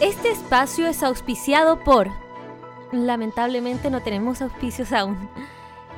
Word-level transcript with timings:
Este 0.00 0.32
espacio 0.32 0.88
es 0.88 1.04
auspiciado 1.04 1.78
por... 1.78 2.10
Lamentablemente 2.90 3.90
no 3.90 4.02
tenemos 4.02 4.42
auspicios 4.42 4.92
aún. 4.92 5.30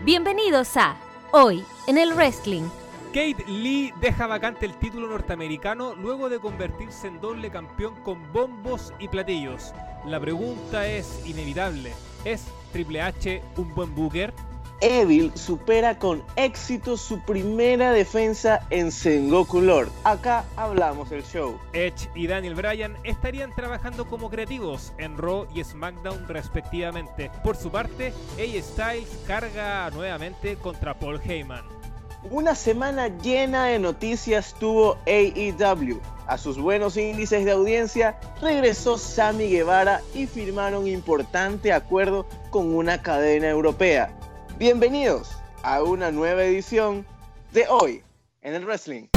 Bienvenidos 0.04 0.76
a 0.76 0.96
Hoy 1.32 1.64
en 1.86 1.96
el 1.96 2.12
Wrestling. 2.12 2.64
Kate 3.08 3.42
Lee 3.46 3.94
deja 3.98 4.26
vacante 4.26 4.66
el 4.66 4.74
título 4.76 5.08
norteamericano 5.08 5.94
luego 5.94 6.28
de 6.28 6.38
convertirse 6.38 7.08
en 7.08 7.20
doble 7.22 7.50
campeón 7.50 7.94
con 8.02 8.30
bombos 8.34 8.92
y 8.98 9.08
platillos. 9.08 9.72
La 10.04 10.20
pregunta 10.20 10.86
es 10.86 11.26
inevitable. 11.26 11.94
¿Es 12.26 12.44
Triple 12.72 13.00
H 13.00 13.42
un 13.56 13.74
buen 13.74 13.94
booker? 13.94 14.34
Evil 14.80 15.32
supera 15.34 15.98
con 15.98 16.22
éxito 16.36 16.96
su 16.96 17.20
primera 17.20 17.92
defensa 17.92 18.60
en 18.70 18.92
Sengoku 18.92 19.60
Lord. 19.60 19.90
Acá 20.04 20.44
hablamos 20.56 21.10
del 21.10 21.24
show. 21.24 21.58
Edge 21.72 22.10
y 22.14 22.26
Daniel 22.26 22.54
Bryan 22.54 22.96
estarían 23.04 23.54
trabajando 23.54 24.06
como 24.06 24.28
creativos 24.28 24.92
en 24.98 25.16
Raw 25.16 25.46
y 25.54 25.64
SmackDown 25.64 26.28
respectivamente. 26.28 27.30
Por 27.42 27.56
su 27.56 27.70
parte, 27.70 28.12
AJ 28.38 28.62
Styles 28.62 29.18
carga 29.26 29.90
nuevamente 29.90 30.56
contra 30.56 30.98
Paul 30.98 31.20
Heyman. 31.24 31.64
Una 32.30 32.54
semana 32.54 33.08
llena 33.08 33.66
de 33.66 33.78
noticias 33.78 34.54
tuvo 34.58 34.98
AEW. 35.06 36.00
A 36.26 36.38
sus 36.38 36.58
buenos 36.58 36.96
índices 36.96 37.44
de 37.44 37.52
audiencia 37.52 38.18
regresó 38.40 38.98
Sammy 38.98 39.48
Guevara 39.48 40.00
y 40.12 40.26
firmaron 40.26 40.88
importante 40.88 41.72
acuerdo 41.72 42.26
con 42.50 42.74
una 42.74 43.00
cadena 43.00 43.48
europea. 43.48 44.15
Bienvenidos 44.58 45.36
a 45.62 45.82
una 45.82 46.10
nueva 46.10 46.42
edición 46.42 47.04
de 47.52 47.66
Hoy 47.68 48.02
en 48.40 48.54
el 48.54 48.64
Wrestling. 48.64 49.08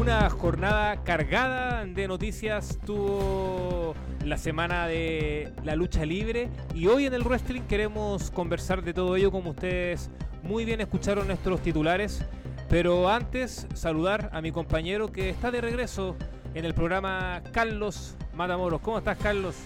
Una 0.00 0.30
jornada 0.30 1.02
cargada 1.02 1.84
de 1.84 2.06
noticias 2.06 2.78
tuvo 2.86 3.96
la 4.24 4.38
semana 4.38 4.86
de 4.86 5.52
la 5.64 5.74
lucha 5.74 6.06
libre 6.06 6.48
y 6.76 6.86
hoy 6.86 7.06
en 7.06 7.14
el 7.14 7.24
wrestling 7.24 7.62
queremos 7.62 8.30
conversar 8.30 8.84
de 8.84 8.94
todo 8.94 9.16
ello 9.16 9.32
como 9.32 9.50
ustedes 9.50 10.10
muy 10.44 10.64
bien 10.64 10.80
escucharon 10.80 11.26
nuestros 11.26 11.60
titulares. 11.60 12.24
Pero 12.68 13.08
antes 13.08 13.66
saludar 13.74 14.30
a 14.32 14.40
mi 14.40 14.52
compañero 14.52 15.10
que 15.10 15.28
está 15.28 15.50
de 15.50 15.60
regreso 15.60 16.14
en 16.54 16.64
el 16.64 16.72
programa 16.72 17.42
Carlos 17.50 18.14
Matamoros. 18.36 18.80
¿Cómo 18.80 18.98
estás 18.98 19.18
Carlos? 19.18 19.56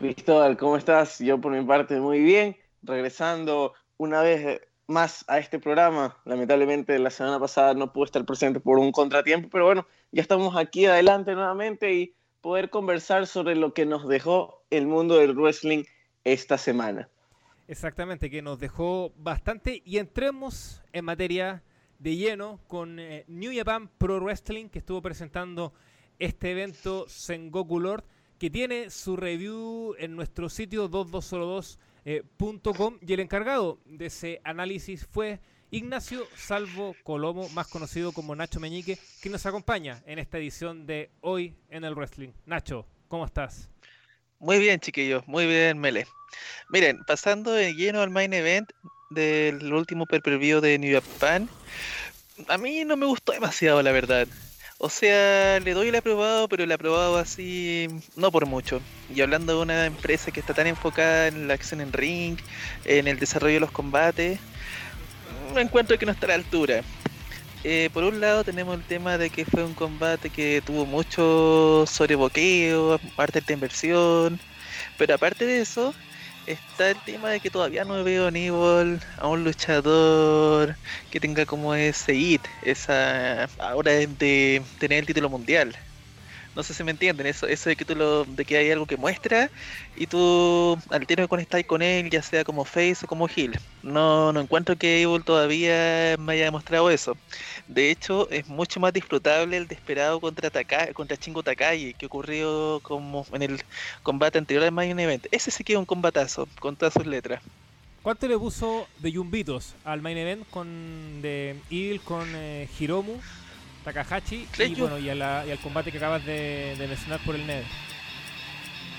Cristóbal, 0.00 0.56
¿cómo 0.56 0.78
estás? 0.78 1.18
Yo 1.18 1.38
por 1.38 1.52
mi 1.52 1.62
parte 1.62 2.00
muy 2.00 2.20
bien, 2.20 2.56
regresando 2.82 3.74
una 3.98 4.22
vez 4.22 4.62
más 4.86 5.26
a 5.28 5.38
este 5.38 5.58
programa. 5.58 6.16
Lamentablemente 6.24 6.98
la 6.98 7.10
semana 7.10 7.38
pasada 7.38 7.74
no 7.74 7.92
pude 7.92 8.06
estar 8.06 8.24
presente 8.24 8.60
por 8.60 8.78
un 8.78 8.92
contratiempo, 8.92 9.50
pero 9.52 9.66
bueno, 9.66 9.86
ya 10.10 10.22
estamos 10.22 10.56
aquí 10.56 10.86
adelante 10.86 11.34
nuevamente 11.34 11.92
y 11.92 12.14
poder 12.40 12.70
conversar 12.70 13.26
sobre 13.26 13.56
lo 13.56 13.74
que 13.74 13.84
nos 13.84 14.08
dejó 14.08 14.62
el 14.70 14.86
mundo 14.86 15.18
del 15.18 15.36
wrestling 15.36 15.84
esta 16.24 16.56
semana. 16.56 17.10
Exactamente, 17.68 18.30
que 18.30 18.40
nos 18.40 18.58
dejó 18.58 19.12
bastante 19.16 19.82
y 19.84 19.98
entremos 19.98 20.82
en 20.94 21.04
materia 21.04 21.62
de 21.98 22.16
lleno 22.16 22.58
con 22.68 22.98
eh, 22.98 23.26
New 23.28 23.52
Japan 23.54 23.90
Pro 23.98 24.18
Wrestling 24.18 24.70
que 24.70 24.78
estuvo 24.78 25.02
presentando 25.02 25.74
este 26.18 26.52
evento 26.52 27.06
Sengoku 27.06 27.78
Lord 27.78 28.04
que 28.40 28.50
tiene 28.50 28.90
su 28.90 29.16
review 29.18 29.94
en 29.98 30.16
nuestro 30.16 30.48
sitio 30.48 30.88
2202.com 30.88 32.98
y 33.06 33.12
el 33.12 33.20
encargado 33.20 33.78
de 33.84 34.06
ese 34.06 34.40
análisis 34.44 35.06
fue 35.06 35.40
Ignacio 35.70 36.26
Salvo 36.34 36.96
Colomo, 37.04 37.50
más 37.50 37.68
conocido 37.68 38.12
como 38.12 38.34
Nacho 38.34 38.58
Meñique, 38.58 38.98
que 39.20 39.28
nos 39.28 39.44
acompaña 39.44 40.02
en 40.06 40.18
esta 40.18 40.38
edición 40.38 40.86
de 40.86 41.10
Hoy 41.20 41.54
en 41.68 41.84
el 41.84 41.94
Wrestling. 41.94 42.30
Nacho, 42.46 42.86
¿cómo 43.08 43.26
estás? 43.26 43.68
Muy 44.38 44.58
bien, 44.58 44.80
chiquillos, 44.80 45.28
muy 45.28 45.46
bien, 45.46 45.78
Mele. 45.78 46.06
Miren, 46.70 46.98
pasando 47.06 47.52
de 47.52 47.74
lleno 47.74 48.00
al 48.00 48.08
main 48.08 48.32
event 48.32 48.70
del 49.10 49.70
último 49.70 50.06
per 50.06 50.22
de 50.22 50.78
New 50.78 50.98
Japan, 50.98 51.46
a 52.48 52.56
mí 52.56 52.86
no 52.86 52.96
me 52.96 53.04
gustó 53.04 53.32
demasiado, 53.32 53.82
la 53.82 53.92
verdad. 53.92 54.26
O 54.82 54.88
sea, 54.88 55.60
le 55.60 55.74
doy 55.74 55.88
el 55.88 55.94
aprobado, 55.94 56.48
pero 56.48 56.64
el 56.64 56.72
aprobado 56.72 57.18
así, 57.18 57.86
no 58.16 58.32
por 58.32 58.46
mucho. 58.46 58.80
Y 59.14 59.20
hablando 59.20 59.54
de 59.54 59.62
una 59.62 59.84
empresa 59.84 60.30
que 60.30 60.40
está 60.40 60.54
tan 60.54 60.66
enfocada 60.66 61.26
en 61.26 61.48
la 61.48 61.52
acción 61.54 61.82
en 61.82 61.92
ring, 61.92 62.38
en 62.86 63.06
el 63.06 63.18
desarrollo 63.18 63.54
de 63.54 63.60
los 63.60 63.72
combates, 63.72 64.40
me 65.54 65.60
encuentro 65.60 65.98
que 65.98 66.06
no 66.06 66.12
está 66.12 66.24
a 66.24 66.28
la 66.28 66.34
altura. 66.36 66.82
Eh, 67.62 67.90
por 67.92 68.04
un 68.04 68.20
lado 68.22 68.42
tenemos 68.42 68.74
el 68.74 68.82
tema 68.82 69.18
de 69.18 69.28
que 69.28 69.44
fue 69.44 69.64
un 69.64 69.74
combate 69.74 70.30
que 70.30 70.62
tuvo 70.64 70.86
mucho 70.86 71.84
sobreboqueo, 71.86 72.98
parte 73.16 73.42
de 73.42 73.52
inversión, 73.52 74.40
pero 74.96 75.14
aparte 75.14 75.44
de 75.44 75.60
eso, 75.60 75.92
está 76.52 76.90
el 76.90 77.00
tema 77.04 77.30
de 77.30 77.40
que 77.40 77.50
todavía 77.50 77.84
no 77.84 78.02
veo 78.04 78.26
a 78.26 78.30
a 79.18 79.28
un 79.28 79.44
luchador 79.44 80.76
que 81.10 81.20
tenga 81.20 81.46
como 81.46 81.74
ese 81.74 82.14
hit, 82.14 82.42
esa 82.62 83.44
ahora 83.58 83.92
de 83.92 84.62
tener 84.78 85.00
el 85.00 85.06
título 85.06 85.28
mundial. 85.30 85.76
No 86.56 86.62
sé 86.64 86.74
si 86.74 86.82
me 86.82 86.90
entienden, 86.90 87.26
eso, 87.26 87.46
eso 87.46 87.68
de 87.68 87.76
que 87.76 87.84
tú 87.84 87.94
de 88.26 88.44
que 88.44 88.56
hay 88.56 88.70
algo 88.70 88.86
que 88.86 88.96
muestra 88.96 89.50
y 89.96 90.06
tú 90.06 90.76
al 90.90 91.06
tiro 91.06 91.28
conectáis 91.28 91.64
con 91.66 91.80
él, 91.80 92.10
ya 92.10 92.22
sea 92.22 92.42
como 92.44 92.64
face 92.64 93.04
o 93.04 93.06
como 93.06 93.28
heel. 93.28 93.52
No, 93.82 94.32
no 94.32 94.40
encuentro 94.40 94.76
que 94.76 95.00
Evil 95.02 95.22
todavía 95.24 96.16
me 96.18 96.32
haya 96.32 96.44
demostrado 96.46 96.90
eso. 96.90 97.16
De 97.68 97.90
hecho, 97.90 98.28
es 98.30 98.48
mucho 98.48 98.80
más 98.80 98.92
disfrutable 98.92 99.56
el 99.56 99.68
desesperado 99.68 100.20
contra 100.20 100.50
Taka, 100.50 100.92
contra 100.92 101.16
Chingo 101.16 101.42
Takagi, 101.42 101.94
que 101.94 102.06
ocurrió 102.06 102.80
como 102.82 103.24
en 103.32 103.42
el 103.42 103.62
combate 104.02 104.38
anterior 104.38 104.64
al 104.64 104.72
Main 104.72 104.98
Event. 104.98 105.26
Ese 105.30 105.50
sí 105.50 105.62
que 105.64 105.74
es 105.74 105.78
un 105.78 105.86
combatazo, 105.86 106.48
con 106.58 106.76
todas 106.76 106.94
sus 106.94 107.06
letras. 107.06 107.42
¿Cuánto 108.02 108.26
le 108.26 108.38
puso 108.38 108.88
de 108.98 109.12
Jumbitos 109.12 109.76
al 109.84 110.00
Main 110.00 110.16
Event 110.16 110.48
con 110.50 111.20
de 111.20 111.62
Evil 111.70 112.00
con 112.00 112.34
eh, 112.34 112.68
Hiromu? 112.78 113.12
Takahashi 113.84 114.46
y, 114.58 114.74
bueno, 114.74 114.98
y, 114.98 115.08
al 115.08 115.58
combate 115.62 115.90
que 115.90 115.98
acabas 115.98 116.24
de, 116.24 116.74
mencionar 116.78 117.20
por 117.20 117.34
el 117.34 117.46
Never. 117.46 117.64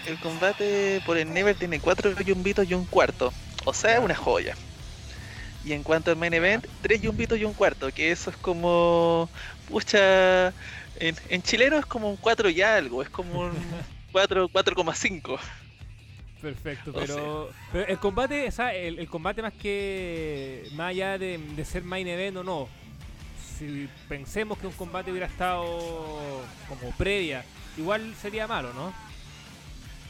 El 0.07 0.17
combate 0.19 1.01
por 1.05 1.17
el 1.17 1.31
Never 1.31 1.55
tiene 1.55 1.79
cuatro 1.79 2.11
yumbitos 2.21 2.69
y 2.69 2.73
un 2.73 2.85
cuarto. 2.85 3.31
O 3.65 3.73
sea, 3.73 3.99
una 3.99 4.15
joya. 4.15 4.55
Y 5.63 5.73
en 5.73 5.83
cuanto 5.83 6.09
al 6.09 6.17
main 6.17 6.33
event, 6.33 6.65
tres 6.81 7.01
yumbitos 7.01 7.37
y 7.37 7.45
un 7.45 7.53
cuarto. 7.53 7.91
Que 7.91 8.11
eso 8.11 8.31
es 8.31 8.37
como. 8.37 9.29
Pucha. 9.69 10.47
En, 10.99 11.15
en 11.29 11.41
chileno 11.43 11.77
es 11.77 11.85
como 11.85 12.09
un 12.09 12.17
4 12.17 12.49
y 12.49 12.61
algo. 12.61 13.03
Es 13.03 13.09
como 13.09 13.41
un 13.41 13.51
4,5. 14.13 15.39
Perfecto, 16.41 16.91
pero, 16.91 17.51
el 17.87 17.99
combate, 17.99 18.47
o 18.47 18.51
sea, 18.51 18.73
el, 18.73 19.07
combate 19.07 19.43
más 19.43 19.53
que 19.53 20.67
más 20.73 20.89
allá 20.89 21.19
de, 21.19 21.37
de, 21.37 21.65
ser 21.65 21.83
main 21.83 22.07
event 22.07 22.37
o 22.37 22.43
no, 22.43 22.67
si 23.61 23.87
pensemos 24.09 24.57
que 24.57 24.65
un 24.65 24.73
combate 24.73 25.11
hubiera 25.11 25.27
estado 25.27 25.63
como 26.67 26.91
previa, 26.97 27.45
igual 27.77 28.15
sería 28.19 28.47
malo, 28.47 28.73
¿no? 28.73 28.91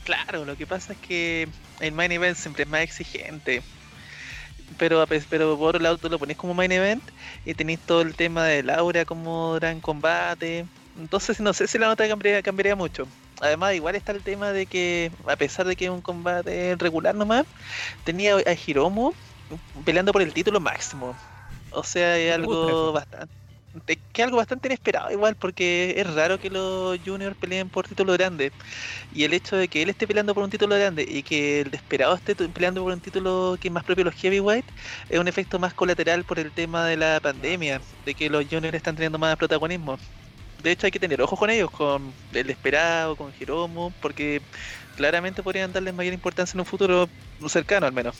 Claro, 0.05 0.45
lo 0.45 0.55
que 0.55 0.65
pasa 0.65 0.93
es 0.93 0.99
que 0.99 1.49
el 1.81 1.91
main 1.91 2.13
event 2.13 2.37
siempre 2.37 2.63
es 2.63 2.69
más 2.69 2.81
exigente. 2.81 3.61
Pero, 4.77 5.05
pero 5.29 5.57
por 5.57 5.69
otro 5.69 5.81
lado 5.81 5.97
tú 5.97 6.09
lo 6.09 6.17
pones 6.17 6.37
como 6.37 6.53
main 6.53 6.71
event 6.71 7.03
y 7.45 7.53
tenéis 7.53 7.79
todo 7.79 8.01
el 8.01 8.15
tema 8.15 8.45
de 8.45 8.63
Laura 8.63 9.03
como 9.03 9.53
gran 9.55 9.81
combate. 9.81 10.65
Entonces 10.97 11.41
no 11.41 11.51
sé 11.51 11.67
si 11.67 11.77
la 11.77 11.87
nota 11.87 12.07
cambiaría, 12.07 12.41
cambiaría 12.41 12.75
mucho. 12.77 13.05
Además, 13.41 13.73
igual 13.73 13.95
está 13.95 14.13
el 14.13 14.21
tema 14.21 14.51
de 14.51 14.65
que, 14.65 15.11
a 15.27 15.35
pesar 15.35 15.67
de 15.67 15.75
que 15.75 15.85
es 15.85 15.91
un 15.91 16.01
combate 16.01 16.75
regular 16.77 17.15
nomás, 17.15 17.45
tenía 18.05 18.35
a 18.35 18.53
Hiromu 18.53 19.11
peleando 19.83 20.13
por 20.13 20.21
el 20.21 20.31
título 20.31 20.61
máximo. 20.61 21.17
O 21.71 21.83
sea, 21.83 22.17
es 22.17 22.33
algo 22.33 22.93
bastante 22.93 23.40
que 24.13 24.23
algo 24.23 24.37
bastante 24.37 24.67
inesperado 24.67 25.11
igual, 25.11 25.35
porque 25.35 25.93
es 25.97 26.13
raro 26.13 26.39
que 26.39 26.49
los 26.49 26.99
juniors 27.05 27.37
peleen 27.37 27.69
por 27.69 27.87
título 27.87 28.13
grande. 28.13 28.51
Y 29.13 29.23
el 29.23 29.33
hecho 29.33 29.55
de 29.57 29.67
que 29.67 29.81
él 29.81 29.89
esté 29.89 30.07
peleando 30.07 30.33
por 30.33 30.43
un 30.43 30.49
título 30.49 30.75
grande 30.75 31.05
y 31.07 31.23
que 31.23 31.61
el 31.61 31.71
desesperado 31.71 32.15
esté 32.15 32.35
peleando 32.35 32.83
por 32.83 32.93
un 32.93 33.01
título 33.01 33.57
que 33.59 33.67
es 33.69 33.73
más 33.73 33.83
propio 33.83 34.03
de 34.03 34.11
los 34.11 34.19
heavyweight, 34.19 34.65
es 35.09 35.19
un 35.19 35.27
efecto 35.27 35.59
más 35.59 35.73
colateral 35.73 36.23
por 36.25 36.39
el 36.39 36.51
tema 36.51 36.85
de 36.85 36.97
la 36.97 37.19
pandemia, 37.21 37.81
de 38.05 38.13
que 38.15 38.29
los 38.29 38.45
juniors 38.45 38.75
están 38.75 38.95
teniendo 38.95 39.19
más 39.19 39.35
protagonismo. 39.37 39.97
De 40.63 40.71
hecho 40.71 40.85
hay 40.85 40.91
que 40.91 40.99
tener 40.99 41.21
ojos 41.21 41.39
con 41.39 41.49
ellos, 41.49 41.71
con 41.71 42.13
el 42.33 42.47
desesperado, 42.47 43.15
con 43.15 43.33
Hiromu, 43.39 43.91
porque 43.99 44.41
claramente 44.95 45.41
podrían 45.43 45.71
darles 45.73 45.93
mayor 45.93 46.13
importancia 46.13 46.55
en 46.55 46.61
un 46.61 46.65
futuro 46.65 47.09
cercano 47.47 47.87
al 47.87 47.93
menos. 47.93 48.17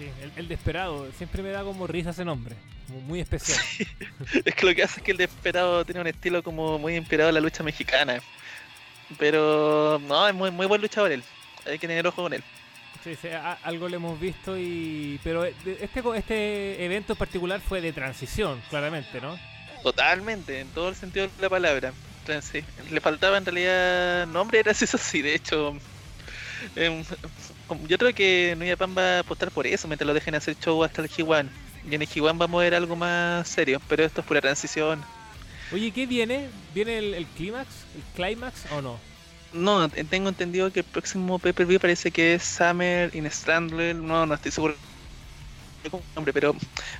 Sí, 0.00 0.10
el, 0.36 0.48
desesperado, 0.48 1.12
siempre 1.12 1.42
me 1.42 1.50
da 1.50 1.62
como 1.62 1.86
risa 1.86 2.08
ese 2.10 2.24
nombre 2.24 2.56
muy 3.06 3.20
especial. 3.20 3.60
es 4.44 4.54
que 4.54 4.66
lo 4.66 4.74
que 4.74 4.82
hace 4.82 5.00
es 5.00 5.04
que 5.04 5.10
el 5.12 5.18
Desperado 5.18 5.84
tiene 5.84 6.00
un 6.00 6.06
estilo 6.06 6.42
como 6.42 6.78
muy 6.78 6.96
inspirado 6.96 7.28
en 7.28 7.34
la 7.34 7.40
lucha 7.42 7.62
mexicana. 7.62 8.20
Pero 9.18 10.00
no, 10.08 10.26
es 10.26 10.34
muy, 10.34 10.50
muy 10.50 10.66
buen 10.66 10.80
luchador 10.80 11.12
él. 11.12 11.22
Hay 11.66 11.78
que 11.78 11.86
tener 11.86 12.06
ojo 12.06 12.22
con 12.22 12.32
él. 12.32 12.42
Sí, 13.04 13.14
sí, 13.20 13.28
algo 13.62 13.88
le 13.90 13.96
hemos 13.96 14.18
visto 14.18 14.58
y 14.58 15.20
pero 15.22 15.44
este 15.44 16.02
este 16.16 16.84
evento 16.84 17.12
en 17.12 17.18
particular 17.18 17.60
fue 17.60 17.82
de 17.82 17.92
transición, 17.92 18.62
claramente, 18.70 19.20
¿no? 19.20 19.38
Totalmente, 19.82 20.60
en 20.60 20.68
todo 20.68 20.88
el 20.88 20.94
sentido 20.94 21.26
de 21.26 21.42
la 21.42 21.50
palabra. 21.50 21.92
Le 22.90 23.00
faltaba 23.00 23.38
en 23.38 23.44
realidad 23.44 24.26
nombre, 24.26 24.60
era 24.60 24.70
eso 24.78 24.98
sí, 24.98 25.20
de 25.20 25.34
hecho. 25.34 25.76
em, 26.76 27.04
yo 27.86 27.98
creo 27.98 28.14
que 28.14 28.54
New 28.58 28.68
Japan 28.68 28.94
va 28.96 29.16
a 29.16 29.18
apostar 29.20 29.50
por 29.50 29.66
eso, 29.66 29.88
mientras 29.88 30.06
lo 30.06 30.14
dejen 30.14 30.34
hacer 30.34 30.56
show 30.58 30.82
hasta 30.84 31.02
el 31.02 31.08
G1. 31.10 31.48
Y 31.90 31.94
en 31.94 32.02
el 32.02 32.08
G1 32.08 32.36
vamos 32.38 32.60
a 32.60 32.64
ver 32.64 32.74
algo 32.74 32.96
más 32.96 33.48
serio, 33.48 33.80
pero 33.88 34.04
esto 34.04 34.20
es 34.20 34.26
pura 34.26 34.40
transición. 34.40 35.02
Oye, 35.72 35.90
¿qué 35.92 36.06
viene? 36.06 36.48
¿Viene 36.74 36.98
el, 36.98 37.14
el 37.14 37.26
clímax? 37.26 37.68
¿El 37.94 38.02
climax 38.14 38.66
o 38.72 38.82
no? 38.82 38.98
No, 39.52 39.88
te- 39.88 40.04
tengo 40.04 40.28
entendido 40.28 40.70
que 40.72 40.80
el 40.80 40.84
próximo 40.86 41.38
pay-per-view 41.38 41.80
parece 41.80 42.10
que 42.10 42.34
es 42.34 42.42
Summer 42.42 43.14
in 43.14 43.28
Strandler. 43.30 43.96
No, 43.96 44.26
no 44.26 44.34
estoy 44.34 44.50
seguro 44.52 44.74
nombre, 46.14 46.32
pero 46.32 46.54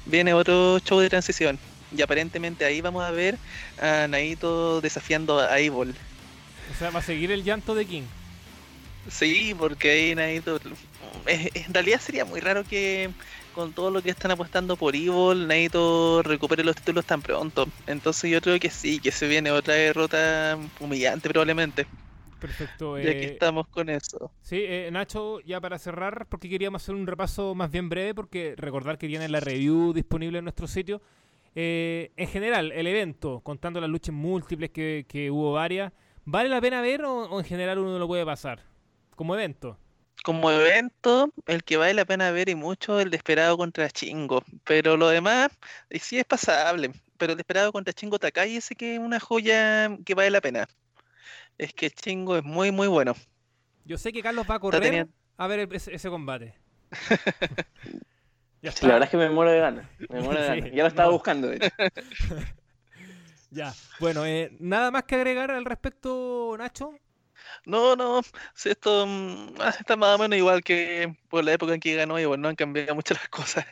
viene 0.07 0.33
otro 0.33 0.79
show 0.81 0.99
de 1.01 1.09
transición. 1.11 1.59
Y 1.97 2.03
aparentemente 2.03 2.65
ahí 2.65 2.81
vamos 2.81 3.03
a 3.05 3.11
ver 3.11 3.37
a 3.81 4.07
Naito 4.09 4.81
desafiando 4.81 5.41
a 5.41 5.59
Evil. 5.59 5.95
O 6.75 6.79
sea, 6.79 6.91
va 6.91 7.01
a 7.01 7.03
seguir 7.03 7.31
el 7.33 7.43
llanto 7.45 7.75
de 7.75 7.85
King. 7.85 8.03
Sí, 9.09 9.55
porque 9.59 9.91
ahí 9.91 10.15
Naito. 10.15 10.57
eh, 11.27 11.51
En 11.55 11.75
realidad 11.75 12.01
sería 12.01 12.25
muy 12.25 12.41
raro 12.41 12.65
que 12.65 13.11
con 13.55 13.73
todo 13.73 13.91
lo 13.91 14.03
que 14.03 14.11
están 14.11 14.31
apostando 14.31 14.77
por 14.77 14.95
Evil, 14.95 15.47
Naito 15.49 16.23
recupere 16.23 16.63
los 16.65 16.77
títulos 16.77 17.05
tan 17.05 17.23
pronto. 17.23 17.67
Entonces 17.87 18.31
yo 18.31 18.41
creo 18.41 18.59
que 18.61 18.71
sí, 18.71 19.01
que 19.01 19.11
se 19.11 19.27
viene 19.27 19.51
otra 19.51 19.75
derrota 19.75 20.59
humillante 20.79 21.29
probablemente. 21.29 21.87
Perfecto. 22.39 22.99
Ya 22.99 23.13
que 23.13 23.27
eh, 23.27 23.33
estamos 23.33 23.69
con 23.69 23.89
eso. 23.91 24.33
Sí, 24.43 24.63
eh, 24.67 24.89
Nacho, 24.91 25.41
ya 25.41 25.61
para 25.61 25.79
cerrar, 25.79 26.27
porque 26.29 26.49
queríamos 26.49 26.83
hacer 26.83 26.95
un 26.95 27.07
repaso 27.07 27.55
más 27.55 27.71
bien 27.71 27.89
breve, 27.89 28.15
porque 28.15 28.55
recordar 28.57 28.97
que 28.99 29.09
tiene 29.09 29.29
la 29.29 29.41
review 29.41 29.93
disponible 29.93 30.39
en 30.39 30.45
nuestro 30.45 30.67
sitio. 30.67 31.03
Eh, 31.55 32.13
en 32.17 32.29
general, 32.29 32.73
el 32.73 32.87
evento, 32.87 33.41
contando 33.41 33.81
las 33.81 33.91
luchas 33.91 34.15
múltiples 34.15 34.71
que, 34.71 35.05
que 35.09 35.31
hubo 35.31 35.53
varias, 35.53 35.93
¿vale 36.25 36.49
la 36.49 36.61
pena 36.61 36.81
ver 36.81 37.05
o, 37.05 37.25
o 37.25 37.41
en 37.41 37.45
general 37.45 37.79
uno 37.79 37.99
lo 37.99 38.07
puede 38.07 38.25
pasar? 38.25 38.70
Como 39.21 39.35
evento. 39.35 39.77
Como 40.25 40.51
evento, 40.51 41.31
el 41.47 41.63
que 41.63 41.77
vale 41.77 41.93
la 41.93 42.07
pena 42.07 42.31
ver 42.31 42.49
y 42.49 42.55
mucho, 42.55 42.99
el 43.01 43.11
Desperado 43.11 43.59
contra 43.59 43.91
Chingo. 43.91 44.43
Pero 44.65 44.97
lo 44.97 45.11
demás, 45.11 45.51
sí 45.91 46.19
es 46.19 46.25
pasable. 46.25 46.91
Pero 47.19 47.33
el 47.33 47.37
Desperado 47.37 47.71
contra 47.71 47.93
Chingo 47.93 48.19
Takai 48.19 48.57
ese 48.57 48.75
que 48.75 48.95
es 48.95 48.99
una 48.99 49.21
joya 49.21 49.95
que 50.07 50.15
vale 50.15 50.31
la 50.31 50.41
pena. 50.41 50.67
Es 51.59 51.75
que 51.75 51.91
Chingo 51.91 52.39
es 52.39 52.45
muy, 52.45 52.73
muy 52.73 52.89
bueno. 52.89 53.15
Yo 53.85 53.99
sé 53.99 54.11
que 54.11 54.23
Carlos 54.23 54.47
va 54.51 54.55
a 54.55 54.59
correr 54.59 54.81
teniendo- 54.81 55.13
a 55.37 55.47
ver 55.47 55.69
ese, 55.71 55.95
ese 55.95 56.09
combate. 56.09 56.55
ya 58.63 58.73
la 58.81 58.89
verdad 58.89 59.03
es 59.03 59.11
que 59.11 59.17
me 59.19 59.29
muero 59.29 59.51
de 59.51 59.61
ganas. 59.61 59.87
Me 60.09 60.23
muero 60.23 60.41
de 60.41 60.63
Sí. 60.63 60.71
Ya 60.75 60.85
lo 60.85 60.89
estaba 60.89 61.09
no. 61.09 61.13
buscando, 61.13 61.49
de 61.49 61.57
hecho. 61.57 61.69
Ya. 63.51 63.75
Bueno, 63.99 64.25
eh, 64.25 64.57
nada 64.61 64.91
más 64.91 65.05
que 65.05 65.17
agregar 65.17 65.51
al 65.51 65.67
respecto, 65.67 66.55
Nacho. 66.57 66.95
No, 67.67 67.97
no, 67.97 68.23
si 68.55 68.71
esto 68.71 69.07
mm, 69.07 69.55
ah, 69.61 69.75
está 69.79 69.97
más 69.97 70.17
o 70.17 70.23
menos 70.23 70.39
igual 70.39 70.63
que 70.63 71.17
por 71.29 71.45
la 71.45 71.53
época 71.53 71.75
en 71.75 71.81
que 71.81 71.95
ganó 71.95 72.19
y 72.19 72.25
bueno, 72.25 72.43
no 72.43 72.49
han 72.49 72.57
cambiado 72.57 72.95
mucho 72.95 73.15
las 73.15 73.29
cosas. 73.29 73.67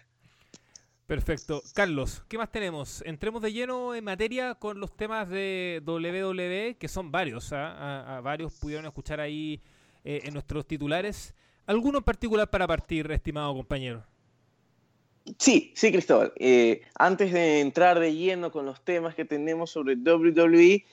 Perfecto. 1.06 1.62
Carlos, 1.74 2.22
¿qué 2.28 2.36
más 2.36 2.52
tenemos? 2.52 3.02
Entremos 3.06 3.40
de 3.40 3.52
lleno 3.52 3.94
en 3.94 4.04
materia 4.04 4.54
con 4.54 4.78
los 4.78 4.94
temas 4.94 5.28
de 5.30 5.82
WWE, 5.86 6.76
que 6.78 6.88
son 6.88 7.10
varios. 7.10 7.52
¿ah? 7.54 7.72
A, 7.72 8.18
a 8.18 8.20
varios 8.20 8.52
pudieron 8.52 8.84
escuchar 8.84 9.18
ahí 9.18 9.62
eh, 10.04 10.20
en 10.24 10.34
nuestros 10.34 10.66
titulares. 10.66 11.34
¿Alguno 11.66 11.98
en 11.98 12.04
particular 12.04 12.48
para 12.48 12.66
partir, 12.66 13.10
estimado 13.10 13.54
compañero? 13.54 14.04
Sí, 15.38 15.72
sí, 15.74 15.92
Cristóbal. 15.92 16.32
Eh, 16.36 16.80
antes 16.94 17.32
de 17.32 17.60
entrar 17.60 17.98
de 17.98 18.14
lleno 18.14 18.50
con 18.50 18.64
los 18.64 18.82
temas 18.82 19.14
que 19.14 19.24
tenemos 19.24 19.70
sobre 19.70 19.96
WWE, 19.96 20.86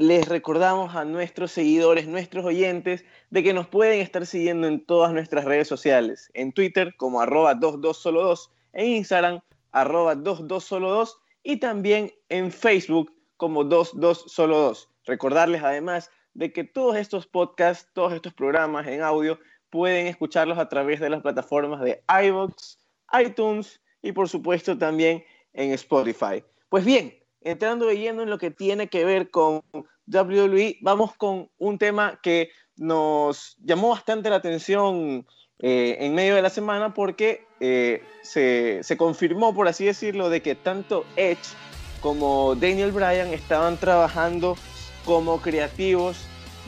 les 0.00 0.26
recordamos 0.26 0.94
a 0.94 1.04
nuestros 1.04 1.52
seguidores, 1.52 2.08
nuestros 2.08 2.46
oyentes, 2.46 3.04
de 3.28 3.42
que 3.42 3.52
nos 3.52 3.68
pueden 3.68 4.00
estar 4.00 4.24
siguiendo 4.24 4.66
en 4.66 4.82
todas 4.82 5.12
nuestras 5.12 5.44
redes 5.44 5.68
sociales. 5.68 6.30
En 6.32 6.52
Twitter 6.52 6.94
como 6.96 7.20
arroba 7.20 7.54
22solo2, 7.54 8.48
en 8.72 8.86
Instagram 8.86 9.40
arroba 9.72 10.14
22solo2 10.14 11.16
y 11.42 11.58
también 11.58 12.10
en 12.30 12.50
Facebook 12.50 13.12
como 13.36 13.62
22solo2. 13.64 14.88
Recordarles 15.04 15.62
además 15.62 16.10
de 16.32 16.50
que 16.50 16.64
todos 16.64 16.96
estos 16.96 17.26
podcasts, 17.26 17.90
todos 17.92 18.14
estos 18.14 18.32
programas 18.32 18.86
en 18.86 19.02
audio, 19.02 19.38
pueden 19.68 20.06
escucharlos 20.06 20.56
a 20.56 20.70
través 20.70 21.00
de 21.00 21.10
las 21.10 21.20
plataformas 21.20 21.82
de 21.82 22.02
iVoox, 22.24 22.78
iTunes 23.22 23.78
y 24.00 24.12
por 24.12 24.30
supuesto 24.30 24.78
también 24.78 25.22
en 25.52 25.72
Spotify. 25.72 26.42
Pues 26.70 26.86
bien, 26.86 27.19
entrando 27.42 27.86
de 27.86 27.98
lleno 27.98 28.22
en 28.22 28.30
lo 28.30 28.38
que 28.38 28.50
tiene 28.50 28.88
que 28.88 29.04
ver 29.04 29.30
con 29.30 29.62
WWE, 30.06 30.78
vamos 30.80 31.14
con 31.16 31.50
un 31.58 31.78
tema 31.78 32.18
que 32.22 32.50
nos 32.76 33.56
llamó 33.62 33.90
bastante 33.90 34.30
la 34.30 34.36
atención 34.36 35.26
eh, 35.58 35.98
en 36.00 36.14
medio 36.14 36.34
de 36.34 36.42
la 36.42 36.50
semana 36.50 36.94
porque 36.94 37.44
eh, 37.60 38.02
se, 38.22 38.80
se 38.82 38.96
confirmó, 38.96 39.54
por 39.54 39.68
así 39.68 39.84
decirlo, 39.84 40.30
de 40.30 40.40
que 40.40 40.54
tanto 40.54 41.04
Edge 41.16 41.54
como 42.00 42.54
Daniel 42.54 42.92
Bryan 42.92 43.28
estaban 43.28 43.76
trabajando 43.76 44.56
como 45.04 45.40
creativos, 45.40 46.16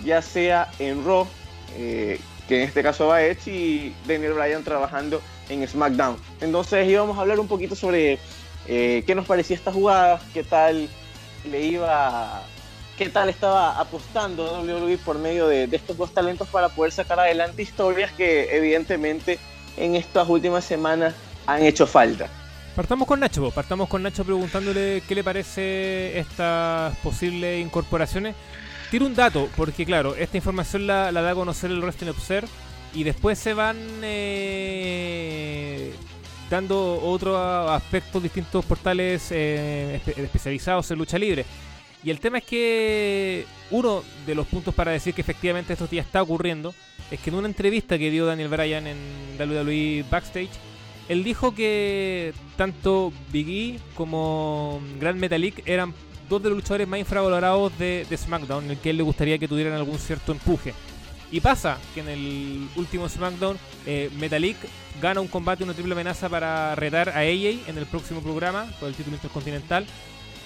ya 0.05 0.21
sea 0.21 0.71
en 0.79 1.05
Raw, 1.05 1.27
eh, 1.77 2.21
que 2.49 2.57
en 2.57 2.69
este 2.69 2.83
caso 2.83 3.07
va 3.07 3.23
Edge, 3.23 3.51
y 3.51 3.95
Daniel 4.07 4.35
Bryan 4.35 4.63
trabajando 4.63 5.23
en 5.49 5.67
SmackDown. 5.67 6.17
Entonces 6.41 6.87
íbamos 6.89 7.17
a 7.17 7.23
hablar 7.23 7.41
un 7.41 7.49
poquito 7.49 7.75
sobre 7.75 8.19
eh, 8.67 9.03
qué 9.07 9.15
nos 9.15 9.27
parecía 9.27 9.57
esta 9.57 9.73
jugada, 9.73 10.21
qué 10.33 10.45
tal 10.45 10.89
le 11.51 11.67
iba, 11.67 12.43
qué 12.97 13.09
tal 13.09 13.29
estaba 13.29 13.79
apostando 13.81 14.63
WWE 14.63 14.99
por 14.99 15.19
medio 15.19 15.49
de, 15.49 15.65
estos 15.73 15.97
dos 15.97 16.13
talentos 16.13 16.49
para 16.49 16.69
poder 16.69 16.93
sacar 16.93 17.19
adelante 17.19 17.63
historias 17.63 18.13
que 18.13 18.57
evidentemente 18.57 19.39
en 19.77 19.97
estas 19.97 20.29
últimas 20.29 20.65
semanas 20.65 21.15
han 21.47 21.63
hecho 21.63 21.87
falta. 21.87 22.29
Partamos 22.77 23.07
con 23.07 23.21
Nacho, 23.21 23.51
partamos 23.51 23.89
con 23.89 24.03
Nacho 24.03 24.25
preguntándole 24.25 25.03
qué 25.07 25.15
le 25.15 25.25
parece 25.25 26.19
estas 26.19 26.97
posibles 26.99 27.61
incorporaciones. 27.61 28.35
Tiro 28.91 29.07
un 29.07 29.15
dato, 29.15 29.49
porque 29.57 29.85
claro, 29.85 30.15
esta 30.15 30.37
información 30.37 30.87
la, 30.87 31.13
la 31.13 31.23
da 31.23 31.33
a 31.33 31.35
conocer 31.35 31.71
el 31.71 31.81
Wrestling 31.81 32.11
Observer 32.11 32.49
y 32.95 33.05
después 33.05 33.39
se 33.39 33.55
van 33.55 33.77
eh, 34.03 35.95
dando 36.57 37.01
otros 37.03 37.35
aspectos, 37.71 38.23
distintos 38.23 38.63
portales 38.65 39.29
eh, 39.31 40.01
espe- 40.05 40.19
especializados 40.19 40.91
en 40.91 40.99
lucha 40.99 41.19
libre. 41.19 41.47
Y 42.05 42.11
el 42.11 42.21
tema 42.21 42.39
es 42.39 42.45
que 42.45 43.47
uno 43.71 44.03
de 44.27 44.35
los 44.35 44.47
puntos 44.47 44.75
para 44.75 44.91
decir 44.91 45.15
que 45.15 45.23
efectivamente 45.23 45.73
esto 45.73 45.89
ya 45.91 46.03
está 46.03 46.21
ocurriendo 46.23 46.75
es 47.11 47.21
que 47.21 47.31
en 47.31 47.37
una 47.37 47.49
entrevista 47.49 47.97
que 47.97 48.11
dio 48.11 48.27
Daniel 48.27 48.49
Bryan 48.49 48.87
en 48.87 48.97
WWE 49.39 50.05
Backstage, 50.11 50.51
él 51.09 51.25
dijo 51.25 51.55
que 51.55 52.33
tanto 52.57 53.13
Big 53.33 53.49
E 53.49 53.81
como 53.95 54.81
Grand 55.01 55.19
Metalik 55.19 55.63
eran 55.67 55.95
dos 56.29 56.43
de 56.43 56.49
los 56.51 56.59
luchadores 56.59 56.87
más 56.89 57.01
infravalorados 57.01 57.77
de, 57.79 58.07
de 58.09 58.17
SmackDown, 58.17 58.65
en 58.65 58.71
el 58.73 58.79
que 58.79 58.91
él 58.91 58.97
le 58.99 59.03
gustaría 59.03 59.39
que 59.39 59.49
tuvieran 59.49 59.73
algún 59.75 59.99
cierto 59.99 60.33
empuje. 60.33 60.75
Y 61.33 61.41
pasa 61.41 61.79
que 61.95 62.01
en 62.01 62.09
el 62.09 62.69
último 62.77 63.09
SmackDown, 63.09 63.59
eh, 63.87 64.11
Metalik 64.19 64.59
gana 65.01 65.23
un 65.23 65.29
combate, 65.29 65.65
una 65.65 65.73
triple 65.73 65.95
amenaza 65.95 66.29
para 66.29 66.75
retar 66.75 67.09
a 67.09 67.21
AJ 67.21 67.69
en 67.69 67.79
el 67.79 67.87
próximo 67.87 68.21
programa 68.21 68.67
por 68.79 68.91
el 68.91 68.95
título 68.95 69.17
intercontinental. 69.17 69.87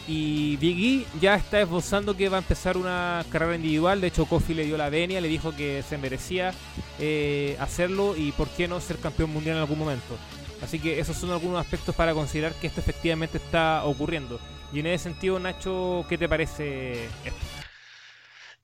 Y 0.07 0.57
Big 0.59 1.03
E 1.03 1.07
ya 1.21 1.35
está 1.35 1.61
esbozando 1.61 2.17
que 2.17 2.29
va 2.29 2.37
a 2.37 2.41
empezar 2.41 2.77
una 2.77 3.25
carrera 3.33 3.57
individual. 3.57 4.01
De 4.01 4.07
hecho, 4.07 4.27
Kofi 4.27 4.55
le 4.55 4.65
dio 4.65 4.77
la 4.77 4.89
venia, 4.89 5.21
le 5.21 5.27
dijo 5.27 5.57
que 5.57 5.83
se 5.83 5.99
merecía 5.99 6.55
eh, 7.01 7.57
hacerlo 7.59 8.15
y 8.17 8.31
por 8.31 8.49
qué 8.51 8.69
no 8.69 8.81
ser 8.81 8.99
campeón 8.99 9.33
mundial 9.33 9.57
en 9.57 9.63
algún 9.63 9.81
momento. 9.81 10.17
Así 10.63 10.79
que 10.79 11.01
esos 11.01 11.17
son 11.17 11.33
algunos 11.33 11.61
aspectos 11.61 11.97
para 11.97 12.15
considerar 12.15 12.53
que 12.55 12.69
esto 12.69 12.79
efectivamente 12.79 13.39
está 13.39 13.85
ocurriendo. 13.85 14.39
Y 14.73 14.79
en 14.79 14.87
ese 14.87 15.05
sentido, 15.05 15.41
Nacho, 15.41 16.07
¿qué 16.09 16.17
te 16.17 16.29
parece 16.29 17.07
esto? 17.25 17.66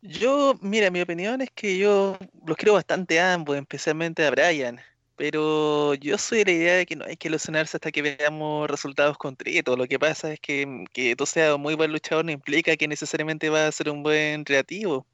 Yo, 0.04 0.54
mira, 0.61 0.90
mi 0.90 1.00
opinión 1.00 1.40
es 1.42 1.50
que 1.54 1.78
yo 1.78 2.18
los 2.44 2.56
quiero 2.56 2.73
bastante 2.75 3.21
a 3.21 3.35
ambos, 3.35 3.56
especialmente 3.56 4.26
a 4.26 4.30
Brian. 4.32 4.80
Pero 5.16 5.94
yo 5.94 6.18
soy 6.18 6.38
de 6.38 6.44
la 6.47 6.50
idea 6.52 6.75
de 6.76 6.87
que 6.87 6.97
no 6.97 7.04
hay 7.04 7.16
que 7.16 7.28
ilusionarse 7.28 7.76
hasta 7.76 7.92
que 7.92 8.02
veamos 8.02 8.68
resultados 8.68 9.16
concretos. 9.16 9.78
Lo 9.78 9.87
que 9.87 9.99
pasa 10.00 10.32
es 10.32 10.40
que 10.40 10.66
mm, 10.66 10.87
que 10.92 11.14
tú 11.14 11.25
seas 11.25 11.54
un 11.54 11.62
muy 11.62 11.75
buen 11.76 11.92
luchador 11.92 12.25
no 12.25 12.32
implica 12.32 12.76
que 12.76 12.88
necesariamente 12.88 13.49
vas 13.49 13.62
a 13.68 13.73
ser 13.73 13.90
un 13.90 14.02
buen 14.02 14.42
creativo. 14.44 15.06